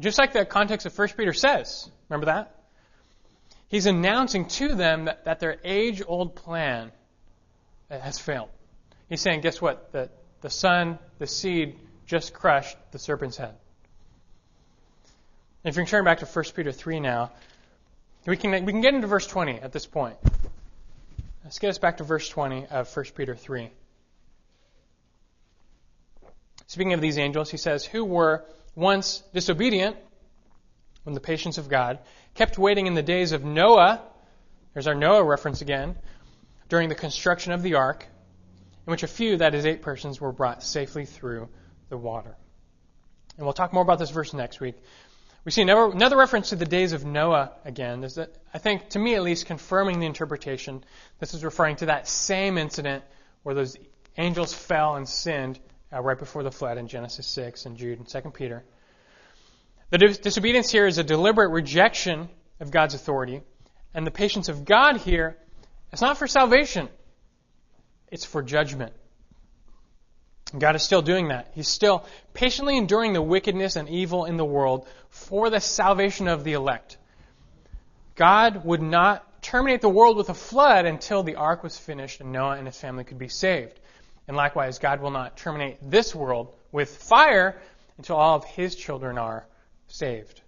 just 0.00 0.18
like 0.18 0.32
the 0.32 0.44
context 0.44 0.86
of 0.86 0.96
1 0.96 1.08
Peter 1.16 1.32
says. 1.32 1.88
Remember 2.08 2.26
that? 2.26 2.54
He's 3.68 3.86
announcing 3.86 4.46
to 4.46 4.74
them 4.74 5.06
that, 5.06 5.24
that 5.24 5.40
their 5.40 5.58
age 5.64 6.02
old 6.06 6.34
plan 6.34 6.92
has 7.90 8.18
failed. 8.18 8.50
He's 9.08 9.20
saying, 9.20 9.40
guess 9.40 9.60
what? 9.60 9.92
The, 9.92 10.10
the 10.40 10.50
son, 10.50 10.98
the 11.18 11.26
seed, 11.26 11.78
just 12.06 12.34
crushed 12.34 12.76
the 12.90 12.98
serpent's 12.98 13.36
head. 13.36 13.54
If 15.64 15.76
you 15.76 15.86
turn 15.86 16.04
back 16.04 16.18
to 16.18 16.26
1 16.26 16.44
Peter 16.54 16.72
3 16.72 17.00
now, 17.00 17.32
We 18.26 18.36
can, 18.36 18.64
we 18.64 18.72
can 18.72 18.80
get 18.80 18.94
into 18.94 19.06
verse 19.06 19.26
20 19.26 19.60
at 19.60 19.72
this 19.72 19.86
point. 19.86 20.16
Let's 21.44 21.58
get 21.58 21.68
us 21.68 21.78
back 21.78 21.98
to 21.98 22.04
verse 22.04 22.26
20 22.28 22.66
of 22.66 22.94
1 22.94 23.04
Peter 23.14 23.34
3. 23.34 23.70
Speaking 26.66 26.94
of 26.94 27.02
these 27.02 27.18
angels, 27.18 27.50
he 27.50 27.58
says, 27.58 27.84
who 27.84 28.04
were 28.04 28.44
once 28.74 29.22
disobedient 29.34 29.96
when 31.02 31.14
the 31.14 31.20
patience 31.20 31.58
of 31.58 31.68
God 31.68 31.98
kept 32.34 32.58
waiting 32.58 32.86
in 32.86 32.94
the 32.94 33.02
days 33.02 33.32
of 33.32 33.44
Noah. 33.44 34.02
There's 34.72 34.86
our 34.86 34.94
Noah 34.94 35.22
reference 35.22 35.60
again. 35.60 35.94
During 36.70 36.88
the 36.88 36.94
construction 36.94 37.52
of 37.52 37.62
the 37.62 37.74
ark, 37.74 38.06
in 38.86 38.90
which 38.90 39.02
a 39.02 39.06
few, 39.06 39.36
that 39.36 39.54
is, 39.54 39.66
eight 39.66 39.82
persons, 39.82 40.18
were 40.20 40.32
brought 40.32 40.62
safely 40.62 41.04
through 41.04 41.48
the 41.90 41.98
water. 41.98 42.34
And 43.36 43.46
we'll 43.46 43.52
talk 43.52 43.72
more 43.72 43.82
about 43.82 43.98
this 43.98 44.10
verse 44.10 44.32
next 44.32 44.60
week. 44.60 44.76
We 45.44 45.50
see 45.50 45.62
another, 45.62 45.92
another 45.92 46.16
reference 46.16 46.50
to 46.50 46.56
the 46.56 46.64
days 46.64 46.92
of 46.92 47.04
Noah 47.04 47.52
again. 47.64 48.02
Is 48.02 48.14
that, 48.14 48.34
I 48.54 48.58
think, 48.58 48.88
to 48.90 48.98
me 48.98 49.14
at 49.14 49.22
least, 49.22 49.46
confirming 49.46 50.00
the 50.00 50.06
interpretation. 50.06 50.82
This 51.18 51.34
is 51.34 51.44
referring 51.44 51.76
to 51.76 51.86
that 51.86 52.08
same 52.08 52.56
incident 52.56 53.04
where 53.42 53.54
those 53.54 53.76
angels 54.16 54.54
fell 54.54 54.96
and 54.96 55.06
sinned 55.06 55.58
uh, 55.92 56.00
right 56.00 56.18
before 56.18 56.42
the 56.42 56.50
flood 56.50 56.78
in 56.78 56.88
Genesis 56.88 57.26
6 57.26 57.66
and 57.66 57.76
Jude 57.76 57.98
and 57.98 58.08
2 58.08 58.30
Peter. 58.30 58.64
The 59.90 59.98
dis- 59.98 60.18
disobedience 60.18 60.70
here 60.70 60.86
is 60.86 60.96
a 60.96 61.04
deliberate 61.04 61.50
rejection 61.50 62.30
of 62.58 62.70
God's 62.70 62.94
authority. 62.94 63.42
And 63.92 64.06
the 64.06 64.10
patience 64.10 64.48
of 64.48 64.64
God 64.64 64.96
here 64.96 65.36
is 65.92 66.00
not 66.00 66.16
for 66.16 66.26
salvation, 66.26 66.88
it's 68.10 68.24
for 68.24 68.42
judgment. 68.42 68.94
God 70.60 70.76
is 70.76 70.82
still 70.82 71.02
doing 71.02 71.28
that. 71.28 71.50
He's 71.54 71.68
still 71.68 72.06
patiently 72.32 72.76
enduring 72.76 73.12
the 73.12 73.22
wickedness 73.22 73.76
and 73.76 73.88
evil 73.88 74.24
in 74.24 74.36
the 74.36 74.44
world 74.44 74.86
for 75.10 75.50
the 75.50 75.60
salvation 75.60 76.28
of 76.28 76.44
the 76.44 76.52
elect. 76.52 76.96
God 78.14 78.64
would 78.64 78.82
not 78.82 79.42
terminate 79.42 79.80
the 79.80 79.88
world 79.88 80.16
with 80.16 80.28
a 80.28 80.34
flood 80.34 80.86
until 80.86 81.22
the 81.22 81.34
ark 81.36 81.62
was 81.62 81.76
finished 81.76 82.20
and 82.20 82.32
Noah 82.32 82.56
and 82.56 82.66
his 82.66 82.78
family 82.78 83.04
could 83.04 83.18
be 83.18 83.28
saved. 83.28 83.78
And 84.26 84.36
likewise, 84.36 84.78
God 84.78 85.00
will 85.00 85.10
not 85.10 85.36
terminate 85.36 85.78
this 85.82 86.14
world 86.14 86.54
with 86.72 86.96
fire 86.96 87.60
until 87.98 88.16
all 88.16 88.36
of 88.36 88.44
his 88.44 88.74
children 88.74 89.18
are 89.18 89.46
saved. 89.88 90.40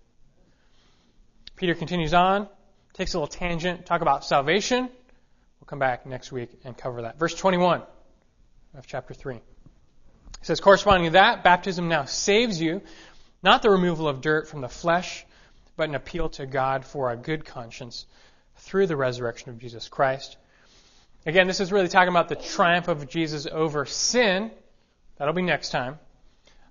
Peter 1.57 1.75
continues 1.75 2.15
on, 2.15 2.49
takes 2.95 3.15
a 3.15 3.19
little 3.19 3.27
tangent, 3.27 3.87
talk 3.87 4.01
about 4.01 4.25
salvation. 4.25 4.85
We'll 4.85 5.67
come 5.67 5.79
back 5.79 6.07
next 6.07 6.33
week 6.33 6.51
and 6.65 6.77
cover 6.77 7.03
that. 7.03 7.19
Verse 7.19 7.35
21 7.35 7.83
of 8.75 8.87
chapter 8.87 9.15
3. 9.15 9.41
Says, 10.47 10.61
corresponding 10.61 11.07
to 11.07 11.15
that, 11.15 11.43
baptism 11.43 11.89
now 11.89 12.05
saves 12.05 12.61
you, 12.61 12.81
not 13.43 13.63
the 13.63 13.71
removal 13.71 14.07
of 14.07 14.21
dirt 14.21 14.47
from 14.47 14.61
the 14.61 14.69
flesh, 14.69 15.27
but 15.77 15.89
an 15.89 15.97
appeal 15.97 16.29
to 16.29 16.47
God 16.47 16.85
for 16.85 17.11
a 17.11 17.17
good 17.17 17.45
conscience 17.45 18.07
through 18.59 18.87
the 18.87 18.95
resurrection 18.95 19.51
of 19.51 19.59
Jesus 19.59 19.89
Christ. 19.89 20.37
Again, 21.27 21.49
this 21.49 21.59
is 21.59 21.73
really 21.73 21.89
talking 21.89 22.11
about 22.11 22.29
the 22.29 22.37
triumph 22.37 22.87
of 22.87 23.09
Jesus 23.09 23.49
over 23.51 23.87
sin. 23.87 24.53
That'll 25.17 25.35
be 25.35 25.43
next 25.43 25.71
time. 25.71 25.99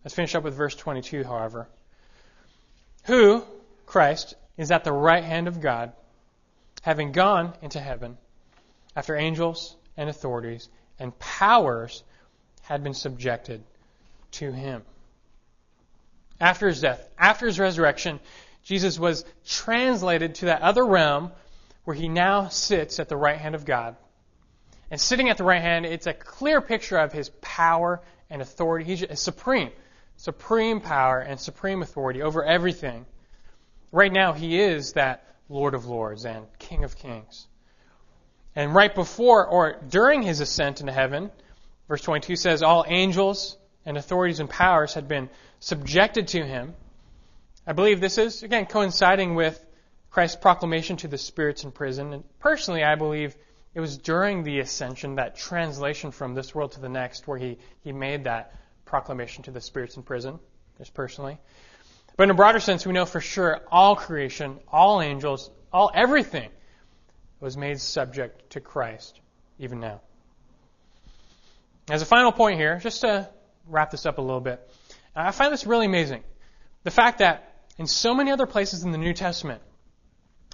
Let's 0.05 0.15
finish 0.15 0.35
up 0.35 0.45
with 0.45 0.55
verse 0.55 0.75
22, 0.75 1.25
however. 1.25 1.67
Who, 3.07 3.43
Christ, 3.85 4.35
is 4.55 4.71
at 4.71 4.85
the 4.85 4.93
right 4.93 5.25
hand 5.25 5.49
of 5.49 5.59
God, 5.59 5.91
having 6.81 7.11
gone 7.11 7.53
into 7.61 7.81
heaven 7.81 8.17
after 8.95 9.17
angels 9.17 9.75
and 9.97 10.09
authorities 10.09 10.69
and 10.97 11.19
powers 11.19 12.05
had 12.65 12.83
been 12.83 12.93
subjected 12.93 13.63
to 14.31 14.51
him. 14.51 14.83
After 16.39 16.67
his 16.67 16.81
death, 16.81 17.09
after 17.17 17.45
his 17.45 17.59
resurrection, 17.59 18.19
Jesus 18.63 18.99
was 18.99 19.23
translated 19.45 20.35
to 20.35 20.45
that 20.45 20.61
other 20.61 20.85
realm 20.85 21.31
where 21.85 21.95
he 21.95 22.09
now 22.09 22.49
sits 22.49 22.99
at 22.99 23.09
the 23.09 23.17
right 23.17 23.37
hand 23.37 23.55
of 23.55 23.65
God 23.65 23.95
and 24.91 25.01
sitting 25.01 25.29
at 25.29 25.37
the 25.37 25.43
right 25.43 25.61
hand, 25.61 25.85
it's 25.85 26.07
a 26.07 26.13
clear 26.13 26.61
picture 26.61 26.97
of 26.97 27.11
his 27.11 27.29
power 27.41 28.01
and 28.29 28.41
authority. 28.41 28.85
He's 28.85 29.19
supreme, 29.19 29.71
supreme 30.17 30.79
power 30.79 31.19
and 31.19 31.39
supreme 31.39 31.81
authority 31.81 32.21
over 32.21 32.43
everything. 32.43 33.05
Right 33.91 34.11
now, 34.11 34.33
he 34.33 34.59
is 34.59 34.93
that 34.93 35.25
Lord 35.49 35.73
of 35.73 35.85
Lords 35.85 36.25
and 36.25 36.45
King 36.59 36.83
of 36.83 36.97
Kings. 36.97 37.47
And 38.55 38.73
right 38.73 38.93
before 38.93 39.45
or 39.45 39.77
during 39.89 40.21
his 40.21 40.39
ascent 40.39 40.81
into 40.81 40.93
heaven, 40.93 41.31
verse 41.87 42.01
22 42.01 42.35
says, 42.35 42.63
All 42.63 42.85
angels 42.87 43.57
and 43.85 43.97
authorities 43.97 44.39
and 44.39 44.49
powers 44.49 44.93
had 44.93 45.07
been 45.07 45.29
subjected 45.59 46.29
to 46.29 46.43
him. 46.43 46.73
I 47.67 47.73
believe 47.73 47.99
this 47.99 48.17
is, 48.17 48.43
again, 48.43 48.65
coinciding 48.65 49.35
with 49.35 49.63
Christ's 50.11 50.37
proclamation 50.37 50.97
to 50.97 51.07
the 51.07 51.17
spirits 51.17 51.63
in 51.63 51.71
prison. 51.71 52.13
And 52.13 52.23
personally, 52.39 52.83
I 52.83 52.95
believe 52.95 53.35
it 53.73 53.79
was 53.79 53.97
during 53.97 54.43
the 54.43 54.59
ascension, 54.59 55.15
that 55.15 55.35
translation 55.35 56.11
from 56.11 56.33
this 56.33 56.55
world 56.55 56.71
to 56.73 56.79
the 56.79 56.89
next, 56.89 57.27
where 57.27 57.37
he, 57.37 57.57
he 57.81 57.91
made 57.91 58.23
that 58.23 58.55
proclamation 58.85 59.43
to 59.43 59.51
the 59.51 59.59
spirits 59.59 59.97
in 59.97 60.03
prison, 60.03 60.39
just 60.77 60.93
personally. 60.93 61.37
But 62.15 62.23
in 62.23 62.29
a 62.29 62.35
broader 62.35 62.59
sense, 62.59 62.85
we 62.85 62.93
know 62.93 63.05
for 63.05 63.19
sure 63.19 63.61
all 63.69 63.95
creation, 63.95 64.59
all 64.71 65.01
angels, 65.01 65.51
all 65.73 65.91
everything 65.93 66.49
was 67.41 67.57
made 67.57 67.81
subject 67.81 68.51
to 68.51 68.61
Christ, 68.61 69.19
even 69.59 69.81
now. 69.81 69.99
As 71.89 72.01
a 72.01 72.05
final 72.05 72.31
point 72.31 72.59
here, 72.59 72.79
just 72.79 73.01
to 73.01 73.29
wrap 73.67 73.91
this 73.91 74.05
up 74.05 74.17
a 74.17 74.21
little 74.21 74.41
bit, 74.41 74.59
I 75.15 75.31
find 75.31 75.53
this 75.53 75.65
really 75.65 75.85
amazing. 75.85 76.23
The 76.83 76.91
fact 76.91 77.19
that 77.19 77.63
in 77.77 77.87
so 77.87 78.13
many 78.13 78.31
other 78.31 78.45
places 78.45 78.83
in 78.83 78.91
the 78.91 78.97
New 78.97 79.13
Testament, 79.13 79.61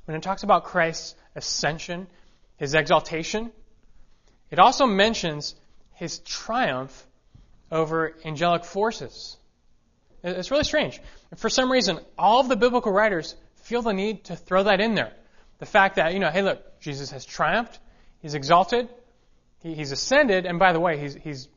when 0.06 0.18
it 0.18 0.24
talks 0.24 0.44
about 0.44 0.66
Christ's 0.66 1.16
ascension 1.36 2.08
his 2.62 2.76
exaltation. 2.76 3.52
It 4.52 4.60
also 4.60 4.86
mentions 4.86 5.56
his 5.94 6.20
triumph 6.20 7.08
over 7.72 8.16
angelic 8.24 8.66
forces. 8.66 9.36
It's 10.24 10.52
really 10.52 10.64
strange. 10.64 11.02
For 11.38 11.50
some 11.50 11.72
reason, 11.72 12.00
all 12.20 12.40
of 12.40 12.50
the 12.50 12.56
biblical 12.56 12.92
writers 12.92 13.36
feel 13.64 13.82
the 13.82 13.94
need 13.94 14.26
to 14.26 14.36
throw 14.36 14.62
that 14.62 14.80
in 14.80 14.94
there. 14.94 15.12
The 15.58 15.66
fact 15.66 15.96
that, 15.96 16.14
you 16.14 16.20
know, 16.20 16.30
hey, 16.30 16.44
look, 16.44 16.80
Jesus 16.80 17.10
has 17.10 17.26
triumphed, 17.26 17.80
he's 18.20 18.36
exalted, 18.36 18.90
he, 19.62 19.74
he's 19.74 19.92
ascended, 19.92 20.46
and 20.46 20.60
by 20.60 20.74
the 20.74 20.80
way, 20.80 20.98
he's, 20.98 21.16
he's 21.16 21.48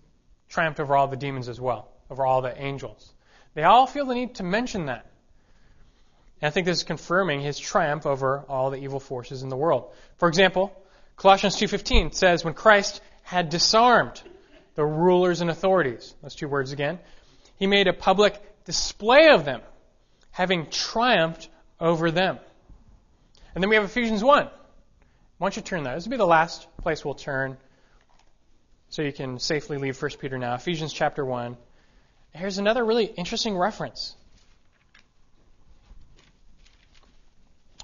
triumphed 0.48 0.80
over 0.80 0.96
all 0.96 1.08
the 1.08 1.16
demons 1.16 1.48
as 1.48 1.60
well, 1.60 1.88
over 2.10 2.24
all 2.24 2.42
the 2.42 2.56
angels. 2.60 3.12
They 3.54 3.62
all 3.62 3.86
feel 3.86 4.06
the 4.06 4.14
need 4.14 4.36
to 4.36 4.42
mention 4.42 4.86
that. 4.86 5.06
And 6.40 6.48
I 6.48 6.50
think 6.50 6.66
this 6.66 6.78
is 6.78 6.84
confirming 6.84 7.40
his 7.40 7.58
triumph 7.58 8.06
over 8.06 8.44
all 8.48 8.70
the 8.70 8.78
evil 8.78 9.00
forces 9.00 9.42
in 9.42 9.48
the 9.48 9.56
world. 9.56 9.92
For 10.18 10.28
example, 10.28 10.72
Colossians 11.16 11.56
2:15 11.56 12.12
says 12.14 12.44
when 12.44 12.54
Christ 12.54 13.00
had 13.22 13.48
disarmed 13.48 14.20
the 14.74 14.84
rulers 14.84 15.40
and 15.40 15.48
authorities, 15.48 16.14
those 16.22 16.34
two 16.34 16.48
words 16.48 16.72
again, 16.72 16.98
he 17.56 17.66
made 17.66 17.86
a 17.86 17.92
public 17.92 18.40
display 18.64 19.28
of 19.28 19.44
them, 19.44 19.62
having 20.32 20.66
triumphed 20.66 21.48
over 21.80 22.10
them. 22.10 22.38
And 23.54 23.62
then 23.62 23.70
we 23.70 23.76
have 23.76 23.84
Ephesians 23.84 24.24
1. 24.24 24.46
Why 24.46 24.50
don't 25.38 25.56
you 25.56 25.62
turn 25.62 25.84
that? 25.84 25.94
This 25.94 26.04
will 26.04 26.10
be 26.10 26.16
the 26.16 26.26
last 26.26 26.66
place 26.78 27.04
we'll 27.04 27.14
turn 27.14 27.56
so 28.94 29.02
you 29.02 29.12
can 29.12 29.40
safely 29.40 29.76
leave 29.76 30.00
1 30.00 30.12
Peter 30.20 30.38
now. 30.38 30.54
Ephesians 30.54 30.92
chapter 30.92 31.24
1. 31.24 31.56
Here's 32.32 32.58
another 32.58 32.84
really 32.84 33.06
interesting 33.06 33.58
reference. 33.58 34.14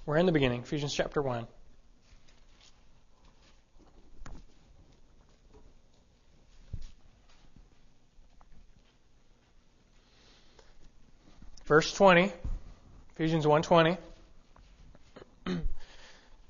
We're 0.06 0.18
in 0.18 0.26
the 0.26 0.30
beginning, 0.30 0.60
Ephesians 0.60 0.94
chapter 0.94 1.20
1. 1.20 1.48
Verse 11.64 11.92
20, 11.92 12.32
Ephesians 13.16 13.46
1.20. 13.46 13.98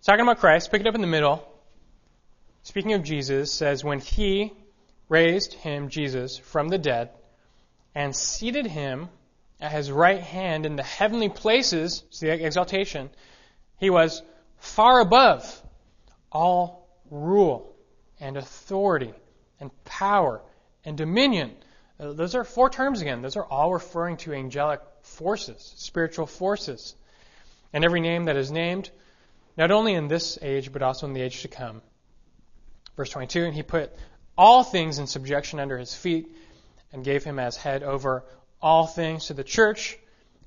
talking 0.02 0.20
about 0.20 0.38
Christ, 0.38 0.70
pick 0.70 0.82
it 0.82 0.86
up 0.86 0.94
in 0.94 1.00
the 1.00 1.06
middle. 1.06 1.49
Speaking 2.62 2.92
of 2.92 3.02
Jesus, 3.02 3.52
says, 3.52 3.82
When 3.82 4.00
he 4.00 4.52
raised 5.08 5.54
him, 5.54 5.88
Jesus, 5.88 6.38
from 6.38 6.68
the 6.68 6.78
dead, 6.78 7.10
and 7.94 8.14
seated 8.14 8.66
him 8.66 9.08
at 9.60 9.72
his 9.72 9.90
right 9.90 10.20
hand 10.20 10.66
in 10.66 10.76
the 10.76 10.82
heavenly 10.82 11.28
places, 11.28 12.04
see 12.10 12.26
the 12.26 12.44
exaltation, 12.44 13.10
he 13.78 13.90
was 13.90 14.22
far 14.58 15.00
above 15.00 15.62
all 16.30 16.88
rule 17.10 17.74
and 18.20 18.36
authority 18.36 19.12
and 19.58 19.70
power 19.84 20.40
and 20.84 20.96
dominion. 20.96 21.54
Uh, 21.98 22.12
those 22.12 22.34
are 22.34 22.44
four 22.44 22.70
terms 22.70 23.00
again. 23.00 23.22
Those 23.22 23.36
are 23.36 23.44
all 23.44 23.72
referring 23.72 24.18
to 24.18 24.32
angelic 24.32 24.80
forces, 25.02 25.72
spiritual 25.76 26.26
forces, 26.26 26.94
and 27.72 27.84
every 27.84 28.00
name 28.00 28.26
that 28.26 28.36
is 28.36 28.50
named, 28.50 28.90
not 29.56 29.70
only 29.70 29.94
in 29.94 30.08
this 30.08 30.38
age, 30.40 30.72
but 30.72 30.82
also 30.82 31.06
in 31.06 31.14
the 31.14 31.22
age 31.22 31.42
to 31.42 31.48
come. 31.48 31.82
Verse 33.00 33.08
22, 33.08 33.46
and 33.46 33.54
he 33.54 33.62
put 33.62 33.90
all 34.36 34.62
things 34.62 34.98
in 34.98 35.06
subjection 35.06 35.58
under 35.58 35.78
his 35.78 35.94
feet 35.94 36.36
and 36.92 37.02
gave 37.02 37.24
him 37.24 37.38
as 37.38 37.56
head 37.56 37.82
over 37.82 38.26
all 38.60 38.86
things 38.86 39.28
to 39.28 39.32
the 39.32 39.42
church, 39.42 39.98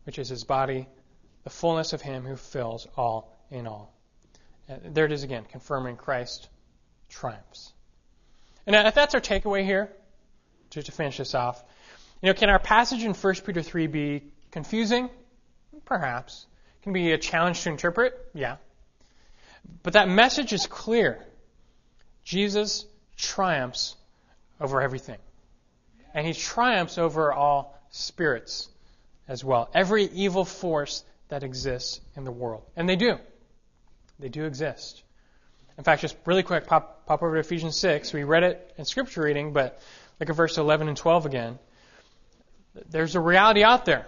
which 0.04 0.20
is 0.20 0.30
his 0.30 0.44
body, 0.44 0.88
the 1.46 1.50
fullness 1.50 1.94
of 1.94 2.02
him 2.04 2.24
who 2.24 2.36
fills 2.36 2.88
all 2.96 3.36
in 3.50 3.66
all. 3.66 3.92
Uh, 4.70 4.76
there 4.86 5.06
it 5.06 5.12
is 5.12 5.24
again, 5.24 5.46
confirming 5.50 5.96
Christ 5.96 6.48
triumphs. 7.10 7.74
And 8.68 8.76
if 8.76 8.94
that's 8.94 9.16
our 9.16 9.20
takeaway 9.20 9.66
here, 9.66 9.92
just 10.70 10.86
to 10.86 10.92
finish 10.92 11.18
this 11.18 11.34
off, 11.34 11.64
you 12.22 12.28
know, 12.28 12.36
can 12.36 12.52
our 12.52 12.60
passage 12.60 13.04
in 13.04 13.16
1 13.16 13.34
Peter 13.48 13.64
3 13.64 13.88
be 13.88 14.24
confusing? 14.52 15.10
Perhaps. 15.86 16.46
Can 16.84 16.94
be 16.94 17.14
a 17.14 17.18
challenge 17.18 17.64
to 17.64 17.70
interpret? 17.70 18.14
Yeah. 18.36 18.58
But 19.82 19.94
that 19.94 20.08
message 20.08 20.54
is 20.54 20.68
clear. 20.68 21.26
Jesus 22.24 22.86
triumphs 23.18 23.96
over 24.60 24.82
everything. 24.82 25.18
And 26.14 26.26
he 26.26 26.34
triumphs 26.34 26.98
over 26.98 27.34
all 27.34 27.80
spirits 27.92 28.70
as 29.28 29.44
well. 29.44 29.70
Every 29.74 30.06
evil 30.06 30.46
force 30.46 31.04
that 31.30 31.44
exists 31.44 32.02
in 32.16 32.24
the 32.24 32.32
world. 32.32 32.64
And 32.76 32.88
they 32.88 32.96
do. 32.96 33.18
They 34.20 34.30
do 34.30 34.46
exist. 34.46 35.04
In 35.78 35.84
fact, 35.84 36.02
just 36.02 36.16
really 36.26 36.44
quick, 36.44 36.68
pop, 36.68 37.06
pop 37.08 37.24
over 37.24 37.34
to 37.34 37.40
Ephesians 37.40 37.76
6. 37.78 38.14
We 38.14 38.24
read 38.24 38.44
it 38.44 38.74
in 38.78 38.86
scripture 38.86 39.24
reading, 39.24 39.54
but 39.54 39.82
look 40.20 40.30
at 40.30 40.36
verse 40.36 40.58
11 40.58 40.88
and 40.88 40.96
12 40.96 41.26
again. 41.26 41.60
There's 42.90 43.16
a 43.16 43.20
reality 43.20 43.64
out 43.64 43.86
there 43.86 44.06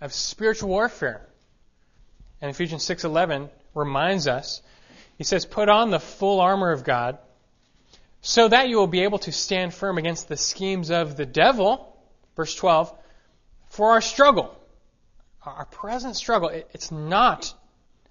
of 0.00 0.12
spiritual 0.12 0.70
warfare. 0.70 1.26
And 2.40 2.50
Ephesians 2.50 2.82
6:11 2.84 3.50
reminds 3.74 4.26
us. 4.26 4.62
He 5.20 5.24
says, 5.24 5.44
"Put 5.44 5.68
on 5.68 5.90
the 5.90 6.00
full 6.00 6.40
armor 6.40 6.72
of 6.72 6.82
God, 6.82 7.18
so 8.22 8.48
that 8.48 8.70
you 8.70 8.78
will 8.78 8.86
be 8.86 9.02
able 9.02 9.18
to 9.18 9.32
stand 9.32 9.74
firm 9.74 9.98
against 9.98 10.28
the 10.28 10.36
schemes 10.38 10.90
of 10.90 11.14
the 11.14 11.26
devil." 11.26 11.94
Verse 12.36 12.54
12, 12.54 12.90
"For 13.68 13.90
our 13.90 14.00
struggle, 14.00 14.56
our 15.44 15.66
present 15.66 16.16
struggle, 16.16 16.48
it's 16.48 16.90
not 16.90 17.52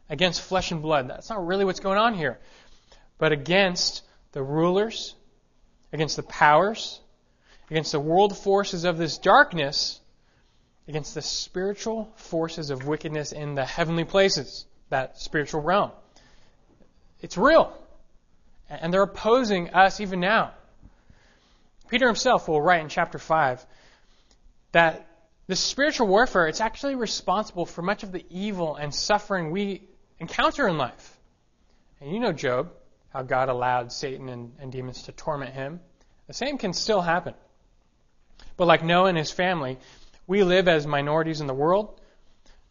against 0.07 0.39
flesh 0.39 0.69
and 0.69 0.83
blood. 0.83 1.09
That's 1.09 1.31
not 1.31 1.43
really 1.43 1.65
what's 1.65 1.79
going 1.79 1.97
on 1.97 2.13
here. 2.13 2.39
But 3.17 3.31
against 3.31 4.03
the 4.33 4.43
rulers, 4.43 5.15
against 5.91 6.15
the 6.15 6.21
powers, 6.21 7.01
against 7.71 7.91
the 7.91 7.99
world 7.99 8.37
forces 8.37 8.83
of 8.83 8.99
this 8.99 9.17
darkness, 9.17 9.99
against 10.87 11.15
the 11.15 11.23
spiritual 11.23 12.13
forces 12.17 12.69
of 12.69 12.85
wickedness 12.85 13.31
in 13.31 13.55
the 13.55 13.65
heavenly 13.65 14.05
places, 14.05 14.67
that 14.89 15.17
spiritual 15.17 15.61
realm. 15.61 15.91
It's 17.21 17.37
real. 17.37 17.73
And 18.69 18.93
they're 18.93 19.03
opposing 19.03 19.73
us 19.73 19.99
even 19.99 20.19
now. 20.19 20.51
Peter 21.89 22.05
himself 22.07 22.47
will 22.47 22.61
write 22.61 22.81
in 22.81 22.89
chapter 22.89 23.17
5 23.17 23.65
that 24.71 25.07
this 25.47 25.59
spiritual 25.59 26.07
warfare, 26.07 26.47
it's 26.47 26.61
actually 26.61 26.93
responsible 26.93 27.65
for 27.65 27.81
much 27.81 28.03
of 28.03 28.11
the 28.11 28.23
evil 28.29 28.75
and 28.75 28.93
suffering 28.93 29.49
we 29.49 29.81
encounter 30.19 30.67
in 30.67 30.77
life. 30.77 31.17
And 31.99 32.13
you 32.13 32.19
know 32.19 32.31
Job, 32.31 32.71
how 33.11 33.23
God 33.23 33.49
allowed 33.49 33.91
Satan 33.91 34.29
and, 34.29 34.53
and 34.59 34.71
demons 34.71 35.03
to 35.03 35.11
torment 35.11 35.53
him. 35.53 35.79
The 36.27 36.33
same 36.33 36.59
can 36.59 36.73
still 36.73 37.01
happen. 37.01 37.33
But 38.55 38.67
like 38.67 38.83
Noah 38.83 39.09
and 39.09 39.17
his 39.17 39.31
family, 39.31 39.79
we 40.27 40.43
live 40.43 40.67
as 40.67 40.85
minorities 40.85 41.41
in 41.41 41.47
the 41.47 41.53
world. 41.55 41.99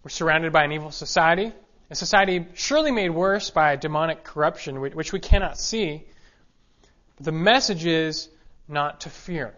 We're 0.05 0.11
surrounded 0.11 0.53
by 0.53 0.63
an 0.63 0.71
evil 0.71 0.93
society, 0.93 1.53
a 1.91 1.95
society 1.95 2.47
surely 2.55 2.91
made 2.91 3.11
worse 3.11 3.51
by 3.51 3.77
demonic 3.77 4.23
corruption, 4.23 4.81
which 4.81 5.13
we 5.13 5.21
cannot 5.21 5.59
see. 5.59 6.05
The 7.21 7.33
message 7.33 7.87
is 7.87 8.29
not 8.69 9.01
to 9.03 9.11
fear, 9.11 9.55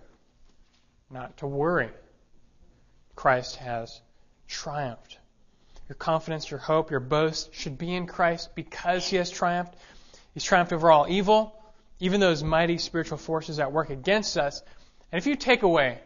not 1.10 1.38
to 1.38 1.46
worry. 1.46 1.90
Christ 3.16 3.56
has 3.56 4.00
triumphed. 4.46 5.18
Your 5.88 5.96
confidence, 5.96 6.48
your 6.50 6.60
hope, 6.60 6.92
your 6.92 7.00
boast 7.00 7.52
should 7.52 7.76
be 7.76 7.94
in 7.94 8.06
Christ 8.06 8.54
because 8.54 9.06
he 9.08 9.16
has 9.16 9.28
triumphed. 9.28 9.74
He's 10.32 10.44
triumphed 10.44 10.72
over 10.72 10.90
all 10.90 11.06
evil, 11.08 11.52
even 11.98 12.20
those 12.20 12.44
mighty 12.44 12.78
spiritual 12.78 13.18
forces 13.18 13.56
that 13.56 13.72
work 13.72 13.90
against 13.90 14.38
us. 14.38 14.62
And 15.10 15.18
if 15.18 15.26
you 15.26 15.34
take 15.34 15.64
away 15.64 15.98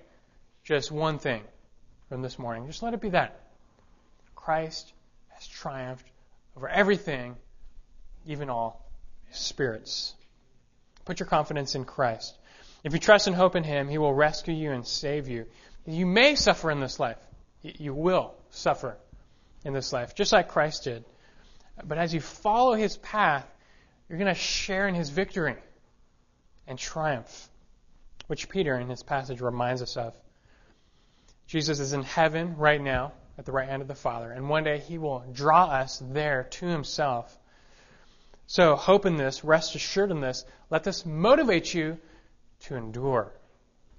just 0.65 0.91
one 0.91 1.19
thing 1.19 1.43
from 2.09 2.23
this 2.23 2.39
morning, 2.39 2.67
just 2.67 2.83
let 2.83 2.95
it 2.95 3.03
be 3.03 3.11
that 3.11 3.39
Christ 4.35 4.95
has 5.29 5.47
triumphed 5.47 6.07
over 6.57 6.69
everything, 6.69 7.37
even 8.27 8.51
all 8.51 8.89
spirits. 9.31 10.15
Put 11.05 11.21
your 11.21 11.27
confidence 11.27 11.75
in 11.75 11.85
Christ. 11.85 12.37
If 12.83 12.93
you 12.93 12.99
trust 12.99 13.27
and 13.27 13.37
hope 13.37 13.57
in 13.57 13.65
Him, 13.65 13.89
He 13.89 13.99
will 13.99 14.15
rescue 14.15 14.55
you 14.55 14.73
and 14.73 14.87
save 14.87 15.29
you. 15.29 15.47
You 15.87 16.07
may 16.07 16.35
suffer 16.35 16.71
in 16.71 16.81
this 16.81 16.99
life. 16.99 17.19
You 17.63 17.95
will 17.95 18.35
suffer 18.51 18.97
in 19.65 19.73
this 19.73 19.93
life, 19.93 20.15
just 20.15 20.33
like 20.33 20.49
Christ 20.49 20.85
did. 20.85 21.05
But 21.83 21.99
as 21.99 22.15
you 22.15 22.21
follow 22.21 22.75
his 22.75 22.97
path, 22.99 23.47
you're 24.09 24.19
going 24.19 24.33
to 24.33 24.39
share 24.39 24.87
in 24.87 24.95
his 24.95 25.11
victory 25.11 25.57
and 26.67 26.79
triumph, 26.79 27.49
which 28.27 28.49
Peter 28.49 28.79
in 28.79 28.89
his 28.89 29.03
passage 29.03 29.41
reminds 29.41 29.83
us 29.83 29.97
of. 29.97 30.15
Jesus 31.47 31.81
is 31.81 31.93
in 31.93 32.03
heaven 32.03 32.57
right 32.57 32.81
now 32.81 33.13
at 33.37 33.45
the 33.45 33.53
right 33.53 33.69
hand 33.69 33.83
of 33.83 33.89
the 33.89 33.95
Father, 33.95 34.31
and 34.31 34.49
one 34.49 34.65
day 34.65 34.79
he 34.79 34.99
will 34.99 35.25
draw 35.33 35.65
us 35.65 36.01
there 36.11 36.45
to 36.45 36.67
himself. 36.67 37.37
So 38.47 38.77
hope 38.77 39.07
in 39.07 39.17
this, 39.17 39.45
rest 39.45 39.75
assured 39.75 40.11
in 40.11 40.21
this, 40.21 40.45
let 40.71 40.85
this 40.85 41.05
motivate 41.05 41.73
you 41.73 41.99
to 42.61 42.77
endure 42.77 43.33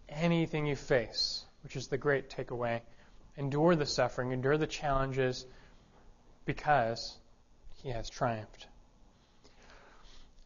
anything 0.08 0.66
you 0.66 0.76
face, 0.76 1.44
which 1.64 1.76
is 1.76 1.88
the 1.88 1.98
great 1.98 2.30
takeaway. 2.30 2.82
Endure 3.38 3.76
the 3.76 3.86
suffering, 3.86 4.32
endure 4.32 4.58
the 4.58 4.68
challenges, 4.68 5.46
because 6.46 7.18
he 7.84 7.90
has 7.90 8.10
triumphed. 8.10 8.68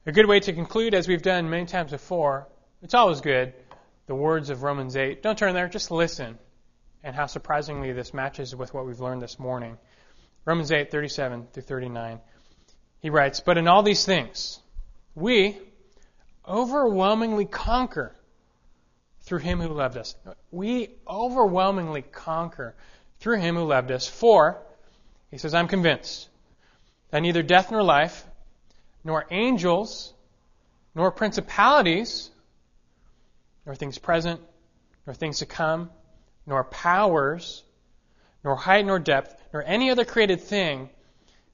A 0.05 0.11
good 0.11 0.25
way 0.25 0.39
to 0.39 0.53
conclude, 0.53 0.95
as 0.95 1.07
we've 1.07 1.21
done 1.21 1.49
many 1.49 1.65
times 1.65 1.91
before, 1.91 2.47
it's 2.81 2.93
always 2.95 3.21
good, 3.21 3.53
the 4.07 4.15
words 4.15 4.49
of 4.49 4.63
Romans 4.63 4.95
8. 4.95 5.21
Don't 5.21 5.37
turn 5.37 5.53
there, 5.53 5.67
just 5.67 5.91
listen. 5.91 6.39
And 7.03 7.15
how 7.15 7.27
surprisingly 7.27 7.93
this 7.93 8.13
matches 8.13 8.55
with 8.55 8.73
what 8.73 8.85
we've 8.85 8.99
learned 8.99 9.21
this 9.21 9.39
morning. 9.39 9.77
Romans 10.45 10.71
8, 10.71 10.91
37 10.91 11.47
through 11.53 11.63
39. 11.63 12.19
He 12.99 13.09
writes, 13.09 13.39
But 13.39 13.57
in 13.57 13.67
all 13.67 13.83
these 13.83 14.05
things, 14.05 14.59
we 15.15 15.57
overwhelmingly 16.47 17.45
conquer 17.45 18.15
through 19.21 19.39
him 19.39 19.61
who 19.61 19.69
loved 19.69 19.95
us. 19.97 20.15
We 20.51 20.89
overwhelmingly 21.07 22.01
conquer 22.01 22.75
through 23.19 23.39
him 23.39 23.55
who 23.55 23.63
loved 23.63 23.91
us. 23.91 24.07
For 24.07 24.57
he 25.31 25.37
says, 25.37 25.53
I'm 25.53 25.67
convinced 25.67 26.27
that 27.11 27.21
neither 27.21 27.43
death 27.43 27.71
nor 27.71 27.83
life, 27.83 28.25
nor 29.03 29.25
angels, 29.29 30.13
nor 30.95 31.11
principalities, 31.11 32.29
nor 33.65 33.75
things 33.75 33.97
present, 33.97 34.41
nor 35.05 35.13
things 35.13 35.39
to 35.39 35.45
come, 35.45 35.91
nor 36.49 36.63
powers, 36.63 37.63
nor 38.43 38.55
height 38.55 38.85
nor 38.85 38.99
depth, 38.99 39.41
nor 39.53 39.63
any 39.63 39.91
other 39.91 40.03
created 40.03 40.41
thing 40.41 40.89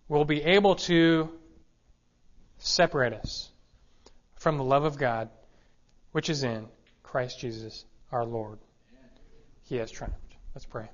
will 0.07 0.25
be 0.25 0.41
able 0.41 0.75
to 0.75 1.29
separate 2.57 3.13
us 3.13 3.51
from 4.35 4.57
the 4.57 4.63
love 4.63 4.85
of 4.85 4.97
God 4.97 5.29
which 6.13 6.29
is 6.29 6.43
in 6.43 6.67
Christ 7.03 7.39
Jesus 7.39 7.83
our 8.11 8.23
Lord. 8.23 8.57
He 9.63 9.75
has 9.77 9.91
triumphed. 9.91 10.35
Let's 10.53 10.65
pray. 10.65 10.87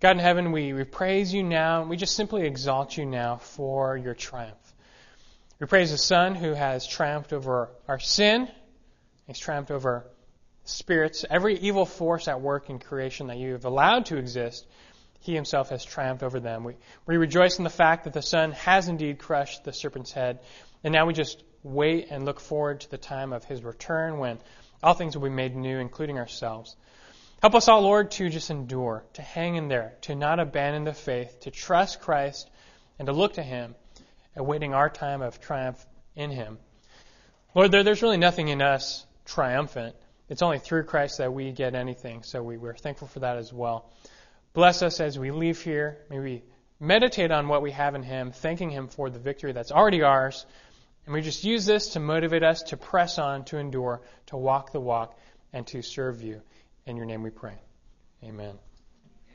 God 0.00 0.12
in 0.12 0.18
heaven, 0.18 0.52
we, 0.52 0.72
we 0.72 0.84
praise 0.84 1.34
you 1.34 1.42
now. 1.42 1.84
We 1.84 1.96
just 1.98 2.14
simply 2.14 2.46
exalt 2.46 2.96
you 2.96 3.04
now 3.04 3.36
for 3.36 3.98
your 3.98 4.14
triumph. 4.14 4.54
We 5.60 5.66
praise 5.66 5.90
the 5.90 5.98
Son 5.98 6.34
who 6.34 6.54
has 6.54 6.86
triumphed 6.86 7.32
over 7.32 7.68
our 7.88 7.98
sin. 7.98 8.48
He's 9.26 9.38
triumphed 9.38 9.70
over 9.70 10.06
spirits, 10.64 11.24
every 11.28 11.58
evil 11.58 11.84
force 11.84 12.28
at 12.28 12.40
work 12.40 12.70
in 12.70 12.78
creation 12.78 13.26
that 13.28 13.38
you 13.38 13.52
have 13.52 13.64
allowed 13.64 14.06
to 14.06 14.16
exist. 14.16 14.66
He 15.20 15.34
himself 15.34 15.70
has 15.70 15.84
triumphed 15.84 16.22
over 16.22 16.38
them. 16.38 16.62
We, 16.62 16.74
we 17.06 17.16
rejoice 17.16 17.58
in 17.58 17.64
the 17.64 17.70
fact 17.70 18.04
that 18.04 18.12
the 18.12 18.22
Son 18.22 18.52
has 18.52 18.88
indeed 18.88 19.18
crushed 19.18 19.64
the 19.64 19.72
serpent's 19.72 20.12
head. 20.12 20.38
And 20.84 20.92
now 20.92 21.06
we 21.06 21.12
just 21.12 21.42
wait 21.64 22.08
and 22.10 22.24
look 22.24 22.38
forward 22.38 22.80
to 22.80 22.90
the 22.90 22.98
time 22.98 23.32
of 23.32 23.44
his 23.44 23.64
return 23.64 24.18
when 24.18 24.38
all 24.82 24.94
things 24.94 25.16
will 25.16 25.28
be 25.28 25.34
made 25.34 25.56
new, 25.56 25.78
including 25.78 26.18
ourselves. 26.18 26.76
Help 27.42 27.56
us 27.56 27.68
all, 27.68 27.82
Lord, 27.82 28.12
to 28.12 28.28
just 28.28 28.50
endure, 28.50 29.04
to 29.14 29.22
hang 29.22 29.56
in 29.56 29.68
there, 29.68 29.94
to 30.02 30.14
not 30.14 30.38
abandon 30.38 30.84
the 30.84 30.94
faith, 30.94 31.40
to 31.40 31.50
trust 31.50 32.00
Christ, 32.00 32.48
and 32.98 33.06
to 33.06 33.12
look 33.12 33.34
to 33.34 33.42
Him, 33.42 33.74
awaiting 34.36 34.74
our 34.74 34.88
time 34.88 35.22
of 35.22 35.40
triumph 35.40 35.84
in 36.14 36.30
Him. 36.30 36.58
Lord, 37.54 37.72
there, 37.72 37.82
there's 37.82 38.02
really 38.02 38.16
nothing 38.16 38.48
in 38.48 38.62
us 38.62 39.04
triumphant. 39.26 39.94
It's 40.28 40.42
only 40.42 40.58
through 40.58 40.84
Christ 40.84 41.18
that 41.18 41.32
we 41.32 41.52
get 41.52 41.74
anything, 41.74 42.22
so 42.22 42.42
we, 42.42 42.56
we're 42.56 42.74
thankful 42.74 43.08
for 43.08 43.20
that 43.20 43.36
as 43.36 43.52
well. 43.52 43.90
Bless 44.54 44.82
us 44.82 45.00
as 45.00 45.18
we 45.18 45.30
leave 45.30 45.60
here. 45.60 45.98
May 46.10 46.18
we 46.18 46.42
meditate 46.80 47.30
on 47.30 47.48
what 47.48 47.62
we 47.62 47.70
have 47.72 47.94
in 47.94 48.02
Him, 48.02 48.32
thanking 48.32 48.70
Him 48.70 48.88
for 48.88 49.10
the 49.10 49.18
victory 49.18 49.52
that's 49.52 49.70
already 49.70 50.02
ours. 50.02 50.46
And 51.04 51.14
we 51.14 51.22
just 51.22 51.44
use 51.44 51.66
this 51.66 51.90
to 51.90 52.00
motivate 52.00 52.42
us 52.42 52.62
to 52.64 52.76
press 52.76 53.18
on, 53.18 53.44
to 53.46 53.58
endure, 53.58 54.02
to 54.26 54.36
walk 54.36 54.72
the 54.72 54.80
walk, 54.80 55.18
and 55.52 55.66
to 55.68 55.82
serve 55.82 56.22
you. 56.22 56.40
In 56.86 56.96
your 56.96 57.06
name 57.06 57.22
we 57.22 57.30
pray. 57.30 57.58
Amen. 58.24 58.58